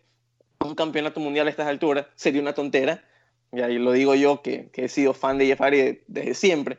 un 0.64 0.76
campeonato 0.76 1.20
mundial 1.20 1.48
a 1.48 1.50
estas 1.50 1.68
alturas, 1.68 2.08
sería 2.16 2.42
una 2.42 2.54
tontera. 2.54 3.04
Y 3.52 3.62
ahí 3.62 3.78
lo 3.78 3.92
digo 3.92 4.16
yo, 4.16 4.42
que, 4.42 4.70
he 4.74 4.90
sido 4.90 5.14
fan 5.14 5.38
de 5.38 5.48
Jeff 5.48 5.60
Hardy 5.60 6.02
desde 6.08 6.34
siempre. 6.34 6.78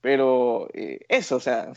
Pero 0.00 0.68
eh, 0.74 1.00
eso, 1.08 1.36
o 1.36 1.40
sea, 1.40 1.72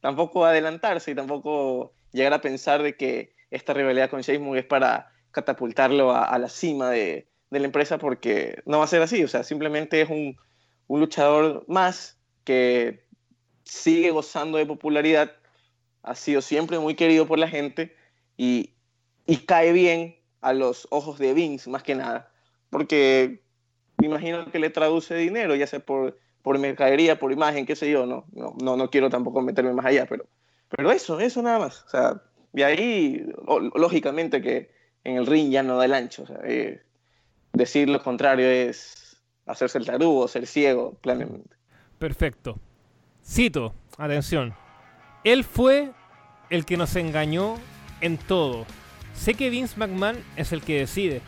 tampoco 0.00 0.44
adelantarse 0.44 1.10
y 1.10 1.14
tampoco 1.14 1.92
llegar 2.12 2.32
a 2.32 2.40
pensar 2.40 2.82
de 2.82 2.96
que 2.96 3.34
esta 3.50 3.72
rivalidad 3.72 4.10
con 4.10 4.20
Sheamus 4.20 4.58
es 4.58 4.64
para 4.64 5.12
catapultarlo 5.30 6.12
a, 6.12 6.38
la 6.38 6.48
cima 6.48 6.90
de, 6.90 7.28
de, 7.50 7.60
la 7.60 7.66
empresa, 7.66 7.98
porque 7.98 8.62
no 8.66 8.78
va 8.78 8.84
a 8.84 8.88
ser 8.88 9.02
así. 9.02 9.22
O 9.22 9.28
sea, 9.28 9.42
simplemente 9.42 10.00
es 10.00 10.10
un, 10.10 10.36
un 10.88 11.00
luchador 11.00 11.64
más 11.68 12.18
que 12.44 13.04
sigue 13.64 14.10
gozando 14.10 14.58
de 14.58 14.66
popularidad, 14.66 15.32
ha 16.02 16.14
sido 16.14 16.40
siempre 16.40 16.78
muy 16.78 16.94
querido 16.94 17.26
por 17.26 17.38
la 17.38 17.48
gente 17.48 17.94
y, 18.36 18.74
cae 19.46 19.72
bien 19.72 20.16
a 20.40 20.54
los 20.54 20.88
ojos 20.90 21.18
de 21.18 21.34
Vince 21.34 21.68
más 21.68 21.82
que 21.82 21.94
nada, 21.94 22.32
porque 22.70 23.42
me 23.98 24.06
imagino 24.06 24.50
que 24.50 24.58
le 24.58 24.70
traduce 24.70 25.14
dinero, 25.16 25.54
ya 25.54 25.66
sea 25.66 25.80
por, 25.80 26.16
por 26.42 26.58
mercadería, 26.58 27.18
por 27.18 27.32
imagen, 27.32 27.66
qué 27.66 27.76
sé 27.76 27.90
yo, 27.90 28.06
no, 28.06 28.24
no, 28.32 28.76
no, 28.76 28.90
quiero 28.90 29.10
tampoco 29.10 29.42
meterme 29.42 29.72
más 29.72 29.86
allá, 29.86 30.06
pero, 30.06 30.26
pero 30.68 30.90
eso, 30.92 31.20
eso 31.20 31.42
nada 31.42 31.58
más. 31.58 31.84
O 31.84 31.88
sea, 31.88 32.22
de 32.52 32.64
ahí, 32.64 33.26
lógicamente 33.74 34.40
que 34.40 34.70
en 35.04 35.16
el 35.16 35.26
ring 35.26 35.50
ya 35.50 35.62
no 35.62 35.76
da 35.76 35.84
el 35.84 35.94
ancho. 35.94 36.24
Eh, 36.44 36.80
decir 37.52 37.88
lo 37.88 38.02
contrario 38.02 38.46
es 38.46 39.20
hacerse 39.46 39.78
el 39.78 39.86
tarugo, 39.86 40.28
ser 40.28 40.46
ciego, 40.46 40.94
plenamente. 41.00 41.56
Perfecto. 41.98 42.58
Cito, 43.24 43.74
atención. 43.96 44.54
Él 45.24 45.44
fue 45.44 45.90
el 46.50 46.64
que 46.64 46.76
nos 46.76 46.94
engañó 46.96 47.56
en 48.00 48.16
todo. 48.16 48.64
Sé 49.14 49.34
que 49.34 49.50
Vince 49.50 49.76
McMahon 49.76 50.16
es 50.36 50.52
el 50.52 50.62
que 50.62 50.78
decide, 50.78 51.20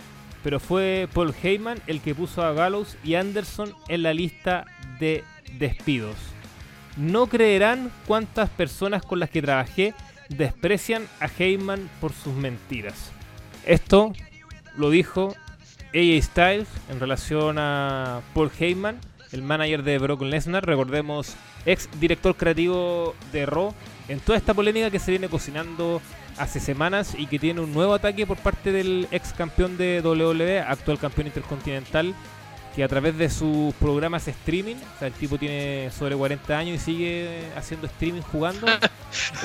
pero 0.43 0.61
fue 0.61 1.09
Paul 1.13 1.35
Heyman 1.43 1.81
el 1.87 2.01
que 2.01 2.15
puso 2.15 2.43
a 2.43 2.53
Gallows 2.53 2.97
y 3.05 3.15
Anderson 3.15 3.75
en 3.89 4.03
la 4.03 4.15
lista 4.15 4.67
de 4.99 5.25
despidos. 5.59 6.17
No 6.97 7.27
creerán 7.27 7.91
cuántas 8.07 8.51
personas 8.51 9.03
con 9.03 9.21
las 9.21 9.31
que 9.31 9.43
trabajé 9.43 9.95
desprecian 10.29 11.07
a 11.21 11.29
Heyman 11.39 11.89
por 12.01 12.13
sus 12.13 12.35
mentiras. 12.35 13.11
Esto 13.67 14.13
lo 14.77 14.91
dijo 14.91 15.35
AJ 15.95 16.23
Styles 16.23 16.69
en 16.89 17.01
relación 17.01 17.59
a 17.59 18.21
Paul 18.35 18.51
Heyman, 18.59 18.99
el 19.33 19.43
manager 19.43 19.83
de 19.83 19.99
Brock 19.99 20.23
Lesnar. 20.23 20.67
Recordemos 20.67 21.35
ex 21.67 21.89
director 22.01 22.37
creativo 22.37 23.15
de 23.33 23.47
Raw, 23.47 23.75
en 24.09 24.21
toda 24.21 24.39
esta 24.39 24.55
polémica 24.55 24.91
que 24.91 24.99
se 24.99 25.11
viene 25.11 25.29
cocinando 25.29 26.01
hace 26.41 26.59
semanas 26.59 27.15
y 27.17 27.27
que 27.27 27.39
tiene 27.39 27.61
un 27.61 27.73
nuevo 27.73 27.93
ataque 27.93 28.27
por 28.27 28.39
parte 28.39 28.73
del 28.73 29.07
ex 29.11 29.33
campeón 29.35 29.77
de 29.77 30.01
WWE, 30.03 30.61
actual 30.61 30.99
campeón 30.99 31.27
intercontinental, 31.27 32.15
que 32.75 32.83
a 32.83 32.89
través 32.89 33.19
de 33.19 33.29
sus 33.29 33.75
programas 33.75 34.27
streaming, 34.27 34.77
o 34.77 34.99
sea, 34.99 35.09
el 35.09 35.15
tipo 35.15 35.37
tiene 35.37 35.91
sobre 35.91 36.17
40 36.17 36.57
años 36.57 36.77
y 36.77 36.79
sigue 36.79 37.43
haciendo 37.57 37.87
streaming 37.87 38.23
jugando, 38.23 38.67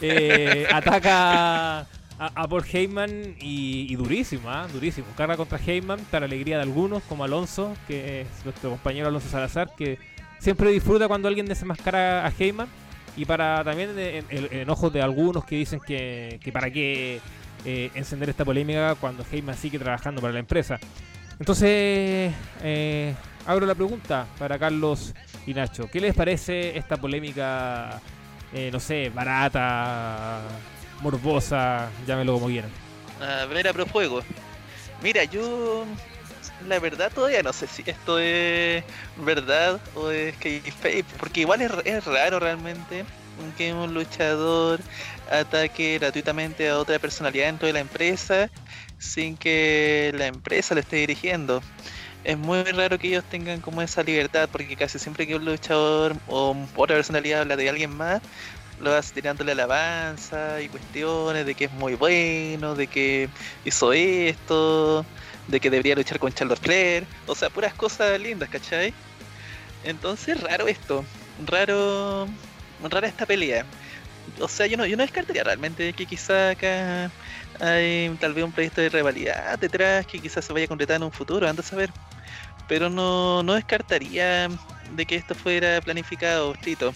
eh, 0.00 0.66
ataca 0.72 1.80
a, 1.80 1.86
a, 2.18 2.48
Paul 2.48 2.64
Heyman 2.70 3.36
y, 3.38 3.94
durísimo, 3.94 4.50
¿ah? 4.50 4.66
durísimo. 4.72 5.06
Carga 5.16 5.36
contra 5.36 5.60
Heyman 5.64 6.00
para 6.10 6.26
alegría 6.26 6.56
de 6.56 6.62
algunos, 6.62 7.04
como 7.04 7.22
Alonso, 7.22 7.76
que 7.86 8.22
es 8.22 8.28
nuestro 8.44 8.70
compañero 8.70 9.08
Alonso 9.08 9.28
Salazar, 9.28 9.70
que 9.76 9.98
siempre 10.40 10.70
disfruta 10.70 11.06
cuando 11.06 11.28
alguien 11.28 11.46
desenmascara 11.46 12.26
a 12.26 12.32
Heyman 12.36 12.68
y 13.16 13.24
para 13.24 13.62
también 13.64 13.94
en, 13.96 14.70
ojos 14.70 14.92
de 14.92 15.02
algunos 15.02 15.44
que 15.44 15.56
dicen 15.56 15.80
que, 15.80 16.40
para 16.52 16.70
qué 16.70 17.20
eh, 17.64 17.90
encender 17.94 18.28
esta 18.28 18.44
polémica 18.44 18.96
cuando 18.96 19.24
Heyman 19.30 19.56
sigue 19.56 19.78
trabajando 19.78 20.20
para 20.20 20.32
la 20.32 20.40
empresa. 20.40 20.78
Entonces, 21.38 22.32
eh, 22.62 23.14
abro 23.46 23.66
la 23.66 23.74
pregunta 23.74 24.26
para 24.38 24.58
Carlos 24.58 25.14
y 25.46 25.54
Nacho. 25.54 25.88
¿Qué 25.90 26.00
les 26.00 26.14
parece 26.14 26.76
esta 26.76 26.96
polémica, 26.96 28.00
eh, 28.52 28.70
no 28.72 28.80
sé, 28.80 29.10
barata, 29.10 30.40
morbosa, 31.00 31.90
llámelo 32.06 32.34
como 32.34 32.46
quieran? 32.46 32.70
A 33.20 33.46
ver, 33.46 33.68
a 33.68 33.84
juego. 33.86 34.22
Mira, 35.02 35.24
yo 35.24 35.84
la 36.66 36.78
verdad 36.78 37.12
todavía 37.12 37.42
no 37.42 37.52
sé 37.52 37.66
si 37.66 37.82
esto 37.86 38.18
es 38.18 38.84
verdad 39.16 39.80
o 39.94 40.10
es 40.10 40.36
que 40.38 40.62
porque 41.18 41.40
igual 41.40 41.60
es, 41.62 42.04
raro 42.04 42.40
realmente 42.40 43.04
que 43.56 43.72
un 43.72 43.92
luchador 43.92 44.80
ataque 45.30 45.98
gratuitamente 45.98 46.68
a 46.68 46.78
otra 46.78 46.98
personalidad 46.98 47.46
dentro 47.46 47.66
de 47.66 47.72
la 47.72 47.80
empresa 47.80 48.48
sin 48.98 49.36
que 49.36 50.12
la 50.14 50.26
empresa 50.26 50.74
lo 50.74 50.80
esté 50.80 50.96
dirigiendo. 50.96 51.60
Es 52.24 52.38
muy 52.38 52.62
raro 52.64 52.98
que 52.98 53.08
ellos 53.08 53.24
tengan 53.28 53.60
como 53.60 53.82
esa 53.82 54.02
libertad 54.02 54.48
porque 54.50 54.76
casi 54.76 54.98
siempre 54.98 55.26
que 55.26 55.36
un 55.36 55.44
luchador 55.44 56.16
o 56.26 56.56
otra 56.76 56.96
personalidad 56.96 57.42
habla 57.42 57.56
de 57.56 57.68
alguien 57.68 57.90
más, 57.90 58.22
lo 58.78 58.90
vas 58.90 59.12
tirándole 59.12 59.52
alabanza 59.52 60.60
y 60.62 60.68
cuestiones 60.68 61.46
de 61.46 61.54
que 61.54 61.64
es 61.66 61.72
muy 61.72 61.94
bueno, 61.94 62.74
de 62.74 62.86
que 62.86 63.28
hizo 63.64 63.92
esto, 63.92 65.04
de 65.48 65.60
que 65.60 65.70
debería 65.70 65.94
luchar 65.94 66.18
con 66.18 66.32
Charlotte 66.32 66.60
Flair, 66.60 67.06
o 67.26 67.34
sea, 67.34 67.50
puras 67.50 67.74
cosas 67.74 68.20
lindas, 68.20 68.48
¿cachai? 68.48 68.92
Entonces, 69.84 70.40
raro 70.40 70.66
esto, 70.66 71.04
raro, 71.46 72.26
rara 72.82 73.06
esta 73.06 73.26
pelea. 73.26 73.64
O 74.40 74.48
sea, 74.48 74.66
yo 74.66 74.76
no, 74.76 74.86
yo 74.86 74.96
no 74.96 75.02
descartaría 75.02 75.44
realmente 75.44 75.92
que 75.92 76.06
quizá 76.06 76.50
acá 76.50 77.10
hay 77.60 78.16
tal 78.18 78.32
vez 78.32 78.44
un 78.44 78.52
proyecto 78.52 78.80
de 78.80 78.88
rivalidad 78.88 79.58
detrás 79.58 80.06
que 80.06 80.18
quizás 80.18 80.44
se 80.44 80.52
vaya 80.52 80.64
a 80.64 80.68
concretar 80.68 80.96
en 80.96 81.02
un 81.04 81.12
futuro, 81.12 81.48
anda 81.48 81.60
a 81.60 81.64
saber. 81.64 81.90
Pero 82.66 82.88
no, 82.88 83.42
no 83.42 83.54
descartaría 83.54 84.48
de 84.92 85.06
que 85.06 85.16
esto 85.16 85.34
fuera 85.34 85.80
planificado, 85.82 86.54
Tito. 86.54 86.94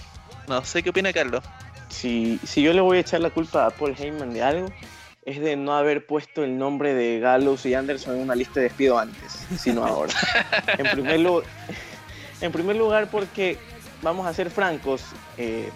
No 0.49 0.65
sé 0.65 0.83
qué 0.83 0.91
opina 0.91 1.13
Carlos. 1.13 1.45
Si, 1.91 2.41
si 2.45 2.63
yo 2.63 2.73
le 2.73 2.81
voy 2.81 2.99
a 2.99 3.01
echar 3.01 3.21
la 3.21 3.31
culpa 3.31 3.67
a 3.67 3.71
Paul 3.71 3.95
Heyman 3.99 4.33
de 4.33 4.43
algo, 4.43 4.73
es 5.29 5.41
de 5.41 5.57
no 5.57 5.77
haber 5.77 6.07
puesto 6.07 6.43
el 6.43 6.57
nombre 6.57 6.95
de 6.95 7.21
Gallows 7.21 7.67
y 7.67 7.75
Anderson 7.75 8.17
en 8.17 8.23
una 8.23 8.35
lista 8.35 8.61
de 8.61 8.69
despido 8.69 8.99
antes, 8.99 9.47
sino 9.59 9.85
ahora. 9.85 10.15
en, 10.79 10.91
primer 10.91 11.21
lugar, 11.21 11.45
en 12.41 12.51
primer 12.51 12.77
lugar, 12.77 13.11
porque, 13.11 13.59
vamos 14.01 14.27
a 14.27 14.33
ser 14.33 14.49
francos, 14.51 15.03
eh, 15.37 15.69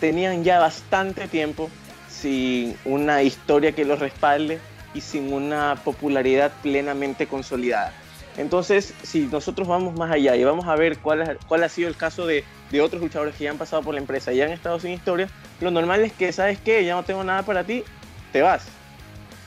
tenían 0.00 0.44
ya 0.44 0.58
bastante 0.60 1.28
tiempo 1.28 1.68
sin 2.08 2.74
una 2.86 3.22
historia 3.22 3.72
que 3.72 3.84
los 3.84 3.98
respalde 3.98 4.58
y 4.94 5.02
sin 5.02 5.30
una 5.30 5.76
popularidad 5.84 6.50
plenamente 6.62 7.26
consolidada. 7.26 7.92
Entonces, 8.38 8.94
si 9.02 9.26
nosotros 9.26 9.68
vamos 9.68 9.94
más 9.94 10.10
allá 10.10 10.36
y 10.36 10.44
vamos 10.44 10.66
a 10.66 10.74
ver 10.74 10.96
cuál, 11.00 11.38
cuál 11.46 11.64
ha 11.64 11.68
sido 11.68 11.88
el 11.88 11.96
caso 11.96 12.26
de, 12.26 12.44
de, 12.70 12.80
otros 12.80 13.02
luchadores 13.02 13.34
que 13.34 13.44
ya 13.44 13.50
han 13.50 13.58
pasado 13.58 13.82
por 13.82 13.92
la 13.92 14.00
empresa 14.00 14.32
y 14.32 14.40
han 14.40 14.52
estado 14.52 14.80
sin 14.80 14.92
historia, 14.92 15.28
lo 15.60 15.70
normal 15.70 16.00
es 16.00 16.14
que, 16.14 16.32
¿sabes 16.32 16.58
qué? 16.58 16.82
Ya 16.82 16.94
no 16.94 17.02
tengo 17.02 17.22
nada 17.22 17.42
para 17.42 17.64
ti, 17.64 17.84
te 18.30 18.42
vas. 18.42 18.66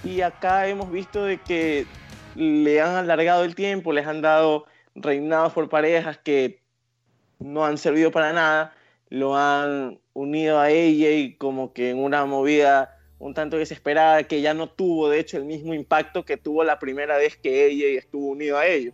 Y 0.04 0.22
acá 0.22 0.68
hemos 0.68 0.92
visto 0.92 1.24
de 1.24 1.38
que 1.38 1.86
le 2.36 2.82
han 2.82 2.96
alargado 2.96 3.44
el 3.44 3.56
tiempo, 3.56 3.94
les 3.94 4.06
han 4.06 4.22
dado 4.22 4.66
reinados 4.96 5.54
por 5.54 5.70
parejas 5.70 6.18
que 6.18 6.62
no 7.40 7.66
han 7.66 7.78
servido 7.78 8.12
para 8.12 8.34
nada, 8.34 8.74
lo 9.10 9.36
han 9.36 10.00
unido 10.14 10.60
a 10.60 10.70
ella 10.70 11.36
como 11.38 11.74
que 11.74 11.92
en 11.92 12.04
una 12.04 12.26
movida 12.26 12.98
un 13.20 13.34
tanto 13.34 13.58
desesperada 13.58 14.24
que 14.24 14.42
ya 14.42 14.54
no 14.54 14.70
tuvo 14.70 15.10
de 15.10 15.20
hecho 15.20 15.38
el 15.38 15.46
mismo 15.46 15.74
impacto 15.74 16.26
que 16.26 16.36
tuvo 16.36 16.64
la 16.64 16.80
primera 16.80 17.18
vez 17.18 17.38
que 17.38 17.68
ella 17.68 17.98
estuvo 17.98 18.28
unido 18.28 18.58
a 18.58 18.66
ellos. 18.66 18.94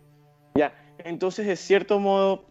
Ya, 0.54 0.72
entonces 0.98 1.46
de 1.46 1.56
cierto 1.56 1.98
modo 1.98 2.46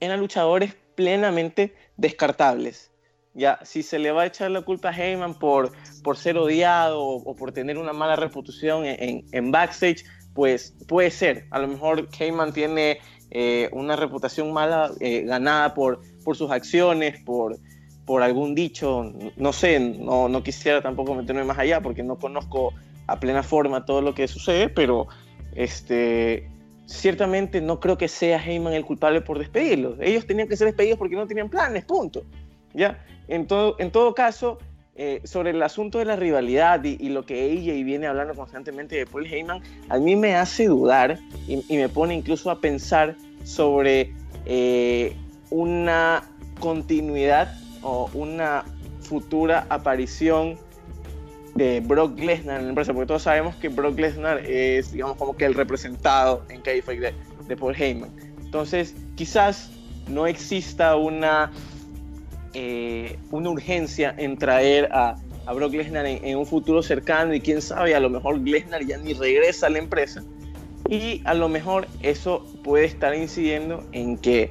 eran 0.00 0.20
luchadores 0.20 0.76
plenamente 0.94 1.74
descartables. 1.96 2.89
Ya, 3.34 3.60
si 3.62 3.82
se 3.82 3.98
le 3.98 4.10
va 4.10 4.22
a 4.22 4.26
echar 4.26 4.50
la 4.50 4.62
culpa 4.62 4.88
a 4.88 4.92
Heyman 4.92 5.34
por, 5.34 5.72
por 6.02 6.16
ser 6.16 6.36
odiado 6.36 7.00
o, 7.00 7.36
por 7.36 7.52
tener 7.52 7.78
una 7.78 7.92
mala 7.92 8.16
reputación 8.16 8.82
en, 8.84 9.50
backstage, 9.52 10.04
pues 10.34 10.74
puede 10.88 11.10
ser. 11.10 11.46
A 11.50 11.60
lo 11.60 11.68
mejor 11.68 12.08
Heyman 12.18 12.52
tiene 12.52 12.98
eh, 13.30 13.68
una 13.72 13.94
reputación 13.94 14.52
mala 14.52 14.90
eh, 14.98 15.22
ganada 15.22 15.74
por, 15.74 16.00
por 16.24 16.36
sus 16.36 16.50
acciones, 16.50 17.22
por, 17.22 17.56
por 18.04 18.22
algún 18.22 18.56
dicho, 18.56 19.12
no 19.36 19.52
sé, 19.52 19.78
no, 19.78 20.28
no 20.28 20.42
quisiera 20.42 20.82
tampoco 20.82 21.14
meterme 21.14 21.44
más 21.44 21.58
allá 21.58 21.80
porque 21.80 22.02
no 22.02 22.18
conozco 22.18 22.74
a 23.06 23.20
plena 23.20 23.44
forma 23.44 23.84
todo 23.84 24.02
lo 24.02 24.14
que 24.14 24.26
sucede, 24.26 24.68
pero 24.68 25.06
este, 25.54 26.48
ciertamente 26.86 27.60
no 27.60 27.78
creo 27.78 27.96
que 27.96 28.08
sea 28.08 28.44
Heyman 28.44 28.72
el 28.72 28.84
culpable 28.84 29.20
por 29.20 29.38
despedirlos. 29.38 29.98
Ellos 30.00 30.26
tenían 30.26 30.48
que 30.48 30.56
ser 30.56 30.66
despedidos 30.66 30.98
porque 30.98 31.14
no 31.14 31.26
tenían 31.26 31.48
planes, 31.48 31.84
punto. 31.84 32.24
¿Ya? 32.74 32.98
En, 33.28 33.46
todo, 33.46 33.76
en 33.78 33.90
todo 33.90 34.14
caso, 34.14 34.58
eh, 34.96 35.22
sobre 35.24 35.50
el 35.50 35.62
asunto 35.62 35.98
de 35.98 36.04
la 36.04 36.16
rivalidad 36.16 36.84
y, 36.84 37.08
lo 37.08 37.24
que 37.24 37.46
ella 37.46 37.72
viene 37.72 38.06
hablando 38.06 38.34
constantemente 38.34 38.96
de 38.96 39.06
Paul 39.06 39.26
Heyman, 39.26 39.62
a 39.88 39.98
mí 39.98 40.14
me 40.14 40.34
hace 40.34 40.66
dudar 40.66 41.18
y, 41.48 41.64
me 41.76 41.88
pone 41.88 42.14
incluso 42.14 42.50
a 42.50 42.60
pensar 42.60 43.16
sobre 43.44 44.12
eh, 44.44 45.16
una 45.48 46.24
continuidad 46.58 47.54
o 47.82 48.10
una 48.12 48.64
futura 49.00 49.66
aparición 49.70 50.58
de 51.54 51.80
Brock 51.80 52.18
Lesnar 52.18 52.58
en 52.58 52.64
la 52.64 52.68
empresa, 52.68 52.92
porque 52.92 53.06
todos 53.06 53.22
sabemos 53.22 53.56
que 53.56 53.68
Brock 53.68 53.98
Lesnar 53.98 54.44
es, 54.44 54.92
digamos, 54.92 55.16
como 55.16 55.36
que 55.36 55.46
el 55.46 55.54
representado 55.54 56.44
en 56.48 56.60
Kayfabe 56.60 57.00
de, 57.00 57.14
de 57.48 57.56
Paul 57.56 57.74
Heyman. 57.74 58.10
Entonces, 58.44 58.94
quizás 59.14 59.70
no 60.08 60.26
exista 60.26 60.96
una, 60.96 61.50
eh, 62.54 63.18
una 63.30 63.50
urgencia 63.50 64.14
en 64.16 64.36
traer 64.36 64.88
a, 64.92 65.16
a 65.46 65.52
Brock 65.52 65.74
Lesnar 65.74 66.06
en, 66.06 66.36
un 66.36 66.46
futuro 66.46 66.82
cercano 66.82 67.34
y 67.34 67.40
quién 67.40 67.62
sabe, 67.62 67.94
a 67.94 68.00
lo 68.00 68.10
mejor 68.10 68.38
Lesnar 68.38 68.84
ya 68.84 68.98
ni 68.98 69.14
regresa 69.14 69.66
a 69.66 69.70
la 69.70 69.78
empresa 69.78 70.22
y 70.88 71.22
a 71.24 71.34
lo 71.34 71.48
mejor 71.48 71.86
eso 72.02 72.44
puede 72.64 72.84
estar 72.84 73.14
incidiendo 73.14 73.84
en 73.92 74.18
que 74.18 74.50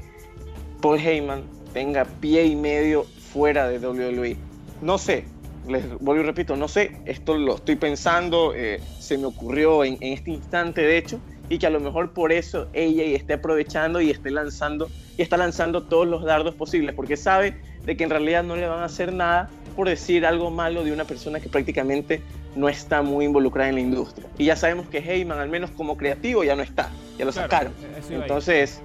Paul 0.82 1.00
Heyman 1.00 1.44
tenga 1.74 2.06
pie 2.06 2.46
y 2.46 2.56
medio 2.56 3.04
fuera 3.04 3.68
de 3.68 3.80
WWE. 3.86 4.38
No 4.82 4.98
sé, 4.98 5.26
les 5.68 5.88
vuelvo 6.00 6.24
y 6.24 6.26
repito, 6.26 6.56
no 6.56 6.68
sé, 6.68 6.98
esto 7.06 7.38
lo 7.38 7.56
estoy 7.56 7.76
pensando, 7.76 8.54
eh, 8.56 8.80
se 9.00 9.18
me 9.18 9.26
ocurrió 9.26 9.84
en, 9.84 9.98
este 10.02 10.32
instante 10.32 10.82
de 10.82 10.98
hecho, 10.98 11.20
y 11.50 11.58
que 11.58 11.68
a 11.68 11.70
lo 11.70 11.80
mejor 11.80 12.12
por 12.14 12.32
eso 12.32 12.68
ella 12.74 13.04
esté 13.04 13.34
aprovechando 13.34 14.00
y 14.00 14.10
esté 14.12 14.32
lanzando 14.32 14.90
y 15.18 15.22
está 15.22 15.36
lanzando 15.36 15.84
todos 15.84 16.08
los 16.08 16.24
dardos 16.24 16.56
posibles, 16.56 16.96
porque 16.96 17.18
sabe 17.18 17.60
de 17.90 17.98
que 17.98 18.04
en 18.04 18.12
realidad 18.12 18.44
no 18.44 18.56
le 18.56 18.68
van 18.68 18.82
a 18.82 18.86
hacer 18.86 19.12
nada 19.12 19.50
por 19.76 19.90
decir 19.90 20.24
algo 20.24 20.52
malo 20.52 20.84
de 20.84 20.92
una 20.92 21.06
persona 21.06 21.40
que 21.40 21.50
prácticamente 21.50 22.22
no 22.56 22.70
está 22.70 23.02
muy 23.02 23.26
involucrada 23.26 23.70
en 23.70 23.76
la 23.76 23.82
industria. 23.82 24.28
Y 24.38 24.46
ya 24.46 24.56
sabemos 24.56 24.88
que 24.90 25.00
Heyman, 25.00 25.40
al 25.40 25.50
menos 25.50 25.72
como 25.72 25.98
creativo, 25.98 26.44
ya 26.44 26.56
no 26.56 26.62
está, 26.62 26.92
ya 27.18 27.26
lo 27.26 27.32
sacaron. 27.32 27.74
Entonces, 28.12 28.80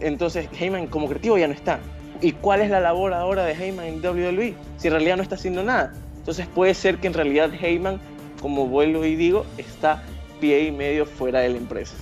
entonces 0.00 0.48
Heyman 0.58 0.86
como 0.86 1.06
creativo 1.06 1.36
ya 1.36 1.48
no 1.48 1.52
está. 1.52 1.80
¿Y 2.22 2.32
cuál 2.32 2.62
es 2.62 2.70
la 2.70 2.80
labor 2.80 3.12
ahora 3.12 3.44
de 3.44 3.52
Heyman 3.52 3.84
en 3.84 4.02
WWE? 4.02 4.54
Si 4.78 4.88
en 4.88 4.94
realidad 4.94 5.18
no 5.18 5.22
está 5.22 5.34
haciendo 5.34 5.62
nada. 5.62 5.92
Entonces 6.16 6.46
puede 6.46 6.72
ser 6.72 6.96
que 6.96 7.08
en 7.08 7.12
realidad 7.12 7.50
Heyman, 7.52 8.00
como 8.40 8.66
vuelvo 8.68 9.04
y 9.04 9.16
digo, 9.16 9.44
está 9.58 10.02
pie 10.40 10.64
y 10.64 10.72
medio 10.72 11.04
fuera 11.04 11.40
de 11.40 11.50
la 11.50 11.58
empresa. 11.58 11.94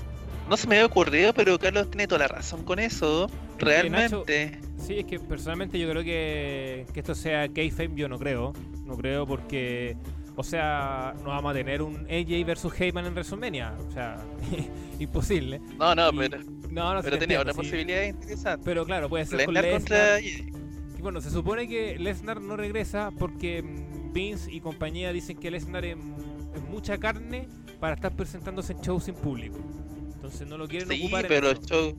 No 0.48 0.56
se 0.56 0.68
me 0.68 0.76
había 0.76 0.86
ocurrido, 0.86 1.32
pero 1.32 1.58
Carlos 1.58 1.90
tiene 1.90 2.06
toda 2.06 2.20
la 2.20 2.28
razón 2.28 2.62
con 2.62 2.78
eso. 2.78 3.28
Realmente. 3.58 4.67
Sí, 4.88 4.98
es 5.00 5.04
que 5.04 5.20
personalmente 5.20 5.78
yo 5.78 5.88
creo 5.90 6.02
que, 6.02 6.86
que 6.92 7.00
esto 7.00 7.14
sea 7.14 7.48
kayfabe, 7.48 7.92
yo 7.94 8.08
no 8.08 8.18
creo. 8.18 8.52
No 8.84 8.96
creo 8.96 9.26
porque 9.26 9.96
o 10.34 10.44
sea, 10.44 11.14
no 11.24 11.30
vamos 11.30 11.50
a 11.50 11.54
tener 11.54 11.82
un 11.82 12.06
AJ 12.06 12.46
versus 12.46 12.72
Heyman 12.80 13.06
en 13.06 13.12
WrestleMania. 13.12 13.74
O 13.88 13.90
sea, 13.90 14.24
imposible. 15.00 15.60
No, 15.76 15.96
no, 15.96 16.12
pero. 16.12 16.38
No, 16.70 16.94
no 16.94 17.02
pero 17.02 17.18
tenía 17.18 17.40
otra 17.40 17.52
posibilidad 17.52 18.04
interesante. 18.04 18.62
Pero 18.64 18.86
claro, 18.86 19.08
puede 19.08 19.26
ser 19.26 19.44
con 19.44 19.54
Lesnar. 19.54 20.22
Y 20.22 20.52
bueno, 21.00 21.20
se 21.20 21.30
supone 21.30 21.66
que 21.66 21.98
Lesnar 21.98 22.40
no 22.40 22.56
regresa 22.56 23.10
porque 23.18 23.62
mm, 23.62 24.12
Vince 24.12 24.52
y 24.52 24.60
compañía 24.60 25.12
dicen 25.12 25.38
que 25.38 25.50
Lesnar 25.50 25.84
es, 25.84 25.96
mucha 26.70 26.98
carne 26.98 27.48
para 27.80 27.94
estar 27.94 28.14
presentándose 28.14 28.74
en 28.74 28.80
shows 28.80 29.04
sin 29.04 29.16
público. 29.16 29.58
Entonces 30.14 30.46
no 30.46 30.56
lo 30.56 30.68
quieren 30.68 30.88
sí, 30.88 31.02
ocupar. 31.02 31.26
Pero 31.26 31.50
en 31.50 31.58
show, 31.62 31.96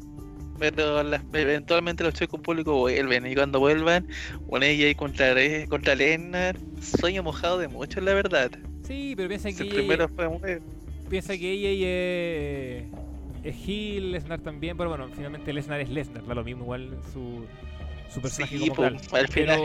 pero 0.60 1.02
eventualmente 1.34 2.04
los 2.04 2.14
chicos 2.14 2.40
públicos 2.42 2.76
vuelven 2.76 3.26
y 3.26 3.36
cuando 3.36 3.60
vuelvan, 3.60 4.08
un 4.48 4.64
AJ 4.64 4.96
contra, 4.96 5.34
contra 5.68 5.96
Lesnar, 5.96 6.58
sueño 6.82 7.24
mojado 7.24 7.58
de 7.58 7.68
muchos, 7.68 8.04
la 8.04 8.14
verdad. 8.14 8.52
Sí, 8.84 9.14
pero 9.16 9.30
piensa 9.30 9.52
que. 9.52 9.64
El 9.64 9.70
primero 9.70 10.10
fue 10.10 10.28
muy... 10.28 10.60
Piensa 11.10 11.38
que 11.38 12.84
AJ 12.84 13.44
es, 13.44 13.56
es 13.56 13.68
Hill, 13.68 14.12
Lesnar 14.12 14.42
también, 14.42 14.78
pero 14.78 14.90
bueno, 14.90 15.10
finalmente 15.16 15.52
Lesnar 15.54 15.80
es 15.80 15.90
Lesnar, 15.90 16.26
da 16.26 16.36
lo 16.36 16.44
mismo, 16.44 16.64
igual 16.64 16.90
su, 17.14 17.46
su 18.14 18.22
personaje 18.22 18.60
como 18.60 18.76
tal. 18.76 18.98
Al 19.12 19.28
final, 19.28 19.60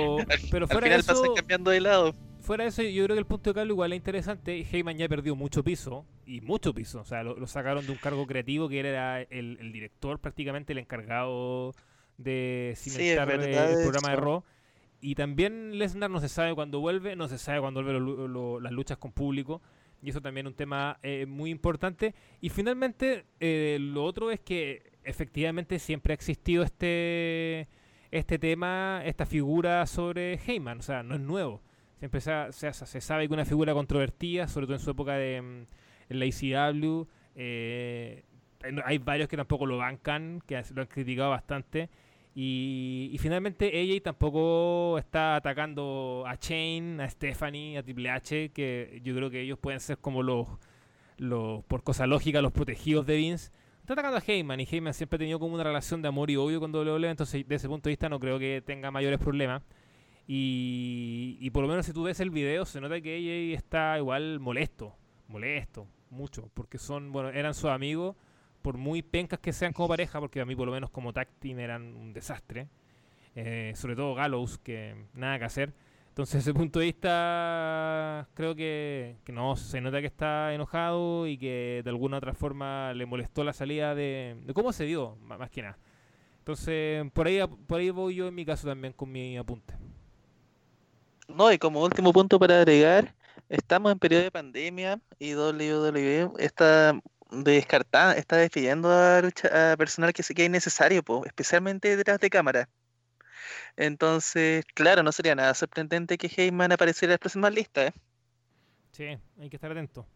pero, 0.50 0.66
fuera 0.68 0.88
de 0.88 0.96
eso, 0.96 1.35
cambiando 1.35 1.70
de 1.70 1.80
lado 1.80 2.14
fuera 2.44 2.64
de 2.64 2.68
eso, 2.70 2.83
yo 2.83 3.04
creo 3.04 3.16
que 3.16 3.20
el 3.20 3.26
punto 3.26 3.50
de 3.50 3.54
cable 3.54 3.72
igual 3.72 3.92
es 3.92 3.96
interesante. 3.96 4.66
Heyman 4.70 4.96
ya 4.96 5.09
perdió 5.09 5.35
mucho 5.35 5.64
piso, 5.64 6.07
y 6.26 6.40
mucho 6.40 6.74
piso. 6.74 7.00
O 7.00 7.04
sea, 7.04 7.22
lo, 7.22 7.46
sacaron 7.46 7.85
de 7.87 7.92
un 7.92 7.98
cargo 7.98 8.26
creativo 8.26 8.68
que 8.68 8.80
era 8.80 9.22
el, 9.22 9.72
director, 9.72 10.18
prácticamente 10.18 10.72
el 10.72 10.78
encargado 10.78 11.74
de 12.18 12.74
cimentar 12.76 13.30
el, 13.30 13.83
programa 13.83 14.11
de 14.11 14.16
Raw. 14.16 14.44
Y 15.00 15.16
también 15.16 15.78
Lesnar 15.78 16.11
no 16.11 16.20
se 16.20 16.28
sabe 16.28 16.54
cuándo 16.54 16.80
vuelve, 16.80 17.16
no 17.16 17.28
se 17.28 17.38
sabe 17.38 17.61
cuándo 17.61 17.83
vuelve 17.83 18.61
las 18.62 18.72
luchas 18.72 18.98
con 18.98 19.12
público. 19.12 19.61
Y 20.02 20.11
eso 20.11 20.20
también 20.20 20.46
es 20.46 20.52
un 20.52 20.57
tema 20.57 20.98
eh, 21.02 21.26
muy 21.26 21.50
importante. 21.50 22.14
Y 22.40 22.50
finalmente, 22.50 23.24
eh, 23.40 23.78
lo 23.80 24.04
otro 24.04 24.30
es 24.30 24.40
que 24.40 24.92
efectivamente 25.02 25.78
siempre 25.78 26.12
ha 26.12 26.14
existido 26.14 26.62
este, 26.62 27.68
este 28.11 28.38
tema, 28.38 29.02
esta 29.04 29.26
figura 29.26 29.87
sobre 29.87 30.35
Heyman. 30.46 30.78
O 30.78 30.83
sea, 30.83 31.02
no 31.02 31.14
es 31.14 31.20
nuevo 31.20 31.62
Siempre 32.05 32.21
se, 32.21 33.01
sabe 33.01 33.27
que 33.27 33.33
una 33.33 33.47
figura 33.47 33.73
controvertida, 33.73 34.47
sobre 34.47 34.67
todo 34.67 34.77
en 34.77 34.83
su 34.83 34.90
época 34.90 35.14
de 35.14 35.40
mm, 35.40 35.67
en 36.11 36.19
la 36.19 36.27
ICW, 36.27 37.07
eh, 37.35 38.25
hay 38.85 38.99
varios 38.99 39.27
que 39.27 39.38
tampoco 39.38 39.64
lo 39.64 39.79
bancan, 39.79 40.43
que 40.47 40.62
lo 40.75 40.83
han 40.83 40.88
criticado 40.88 41.31
bastante. 41.31 41.88
Y, 42.35 43.17
finalmente 43.21 43.81
ella 43.81 43.99
tampoco 44.03 44.99
está 44.99 45.37
atacando 45.37 46.25
a 46.27 46.37
Chain, 46.37 47.01
a 47.01 47.09
Stephanie, 47.09 47.79
a 47.79 47.83
Triple 47.83 48.11
H, 48.11 48.51
que 48.51 49.01
yo 49.03 49.14
creo 49.14 49.31
que 49.31 49.40
ellos 49.40 49.59
pueden 49.59 49.81
ser 49.81 49.97
como 49.97 50.23
los, 50.23 50.47
por 51.69 51.85
cosa 51.85 52.07
lógica, 52.07 52.43
los 52.43 52.53
protegidos 52.53 53.07
de 53.07 53.17
Vince. 53.17 53.51
Está 53.81 53.95
atacando 53.95 54.19
a 54.19 54.23
Heyman 54.27 54.61
y 54.61 54.69
Heyman 54.71 54.93
siempre 54.93 55.17
ha 55.17 55.21
tenido 55.21 55.38
como 55.38 55.55
una 55.55 55.64
relación 55.64 56.03
de 56.03 56.09
amor 56.09 56.31
y 56.31 56.37
odio 56.37 56.61
con 56.61 56.75
WWE, 56.75 57.09
entonces 57.09 57.45
desde 57.45 57.55
ese 57.55 57.69
punto 57.69 57.88
de 57.88 57.93
vista 57.93 58.11
no 58.11 58.21
creo 58.21 58.38
que 58.38 58.62
tenga 58.62 58.90
mayores 58.90 59.19
problemas. 59.19 59.62
Y, 60.27 61.51
por 61.51 61.63
lo 61.63 61.69
menos 61.69 61.85
si 61.87 61.93
tú 61.93 62.05
ves 62.05 62.21
el 62.21 62.31
video, 62.31 62.65
se 62.65 62.81
nota 62.81 63.01
que 63.01 63.17
ella 63.17 63.57
está 63.57 63.99
igual 63.99 64.41
molesto, 64.41 64.97
molesto, 65.29 65.87
mucho, 66.11 66.51
porque 66.55 66.79
son, 66.79 67.13
bueno, 67.13 67.29
eran 67.29 67.55
sus 67.55 67.71
amigos, 67.71 68.17
por 68.63 68.79
muy 68.79 69.03
pencas 69.03 69.39
que 69.41 69.53
sean 69.53 69.73
como 69.75 69.89
pareja, 69.89 70.21
porque 70.21 70.41
a 70.41 70.47
mí 70.47 70.57
por 70.57 70.67
lo 70.67 70.73
menos 70.73 70.91
como 70.91 71.13
tag 71.13 71.29
team 71.39 71.59
eran 71.59 71.95
un 71.95 72.15
desastre, 72.15 72.69
eh, 73.35 73.73
sobre 73.77 73.97
todo 73.97 74.15
Gallows, 74.15 74.59
que 74.59 74.95
nada 75.13 75.39
que 75.39 75.45
hacer. 75.45 75.75
Entonces, 76.09 76.35
desde 76.35 76.51
ese 76.53 76.59
punto 76.59 76.79
de 76.79 76.87
vista, 76.87 78.29
creo 78.35 78.55
que, 78.55 79.17
que, 79.25 79.33
no, 79.33 79.57
se 79.57 79.81
nota 79.81 80.01
que 80.01 80.07
está 80.07 80.55
enojado 80.55 81.27
y 81.27 81.37
que 81.37 81.83
de 81.85 81.91
alguna 81.91 82.19
otra 82.19 82.33
forma 82.33 82.95
le 82.95 83.05
molestó 83.05 83.43
la 83.43 83.53
salida 83.53 83.97
de, 83.97 84.37
de 84.47 84.55
cómo 84.55 84.73
se 84.73 84.85
dio, 84.85 85.17
más 85.17 85.51
que 85.51 85.63
nada. 85.63 85.77
Entonces, 86.39 87.05
por 87.13 87.27
ahí, 87.27 87.41
por 87.67 87.81
ahí 87.81 87.91
voy 87.91 88.15
yo 88.15 88.29
en 88.29 88.35
mi 88.35 88.45
caso 88.45 88.69
también 88.69 88.93
con 88.93 89.11
mi 89.11 89.37
apunte. 89.37 89.75
No, 91.29 91.53
y 91.53 91.59
como 91.59 91.83
último 91.83 92.13
punto 92.13 92.39
para 92.39 92.59
agregar, 92.59 93.15
estamos 93.49 93.93
en 93.93 93.99
periodo 93.99 94.25
de 94.25 94.31
pandemia 94.31 95.01
y 95.19 95.35
WWE 95.35 96.31
está 96.39 97.01
descartando, 97.31 98.17
está 98.17 98.37
despidiendo 98.37 98.91
a, 98.91 99.77
personal 99.77 100.13
que 100.13 100.23
se 100.23 100.35
quede 100.35 100.47
innecesario, 100.47 101.03
especialmente 101.25 101.97
detrás 101.97 102.21
de 102.21 102.31
cámara. 102.31 102.69
Entonces, 103.77 104.65
claro, 104.75 105.03
no 105.03 105.13
sería 105.13 105.35
nada 105.35 105.55
sorprendente 105.55 106.17
que 106.17 106.31
Heyman 106.35 106.73
apareciera 106.73 107.13
en 107.13 107.15
la 107.15 107.19
próxima 107.19 107.51
lista. 107.51 107.87
¿eh? 107.87 107.93
Sí, 108.93 109.19
hay 109.41 109.51
que 109.51 109.57
estar 109.57 109.71
atento. 109.71 110.07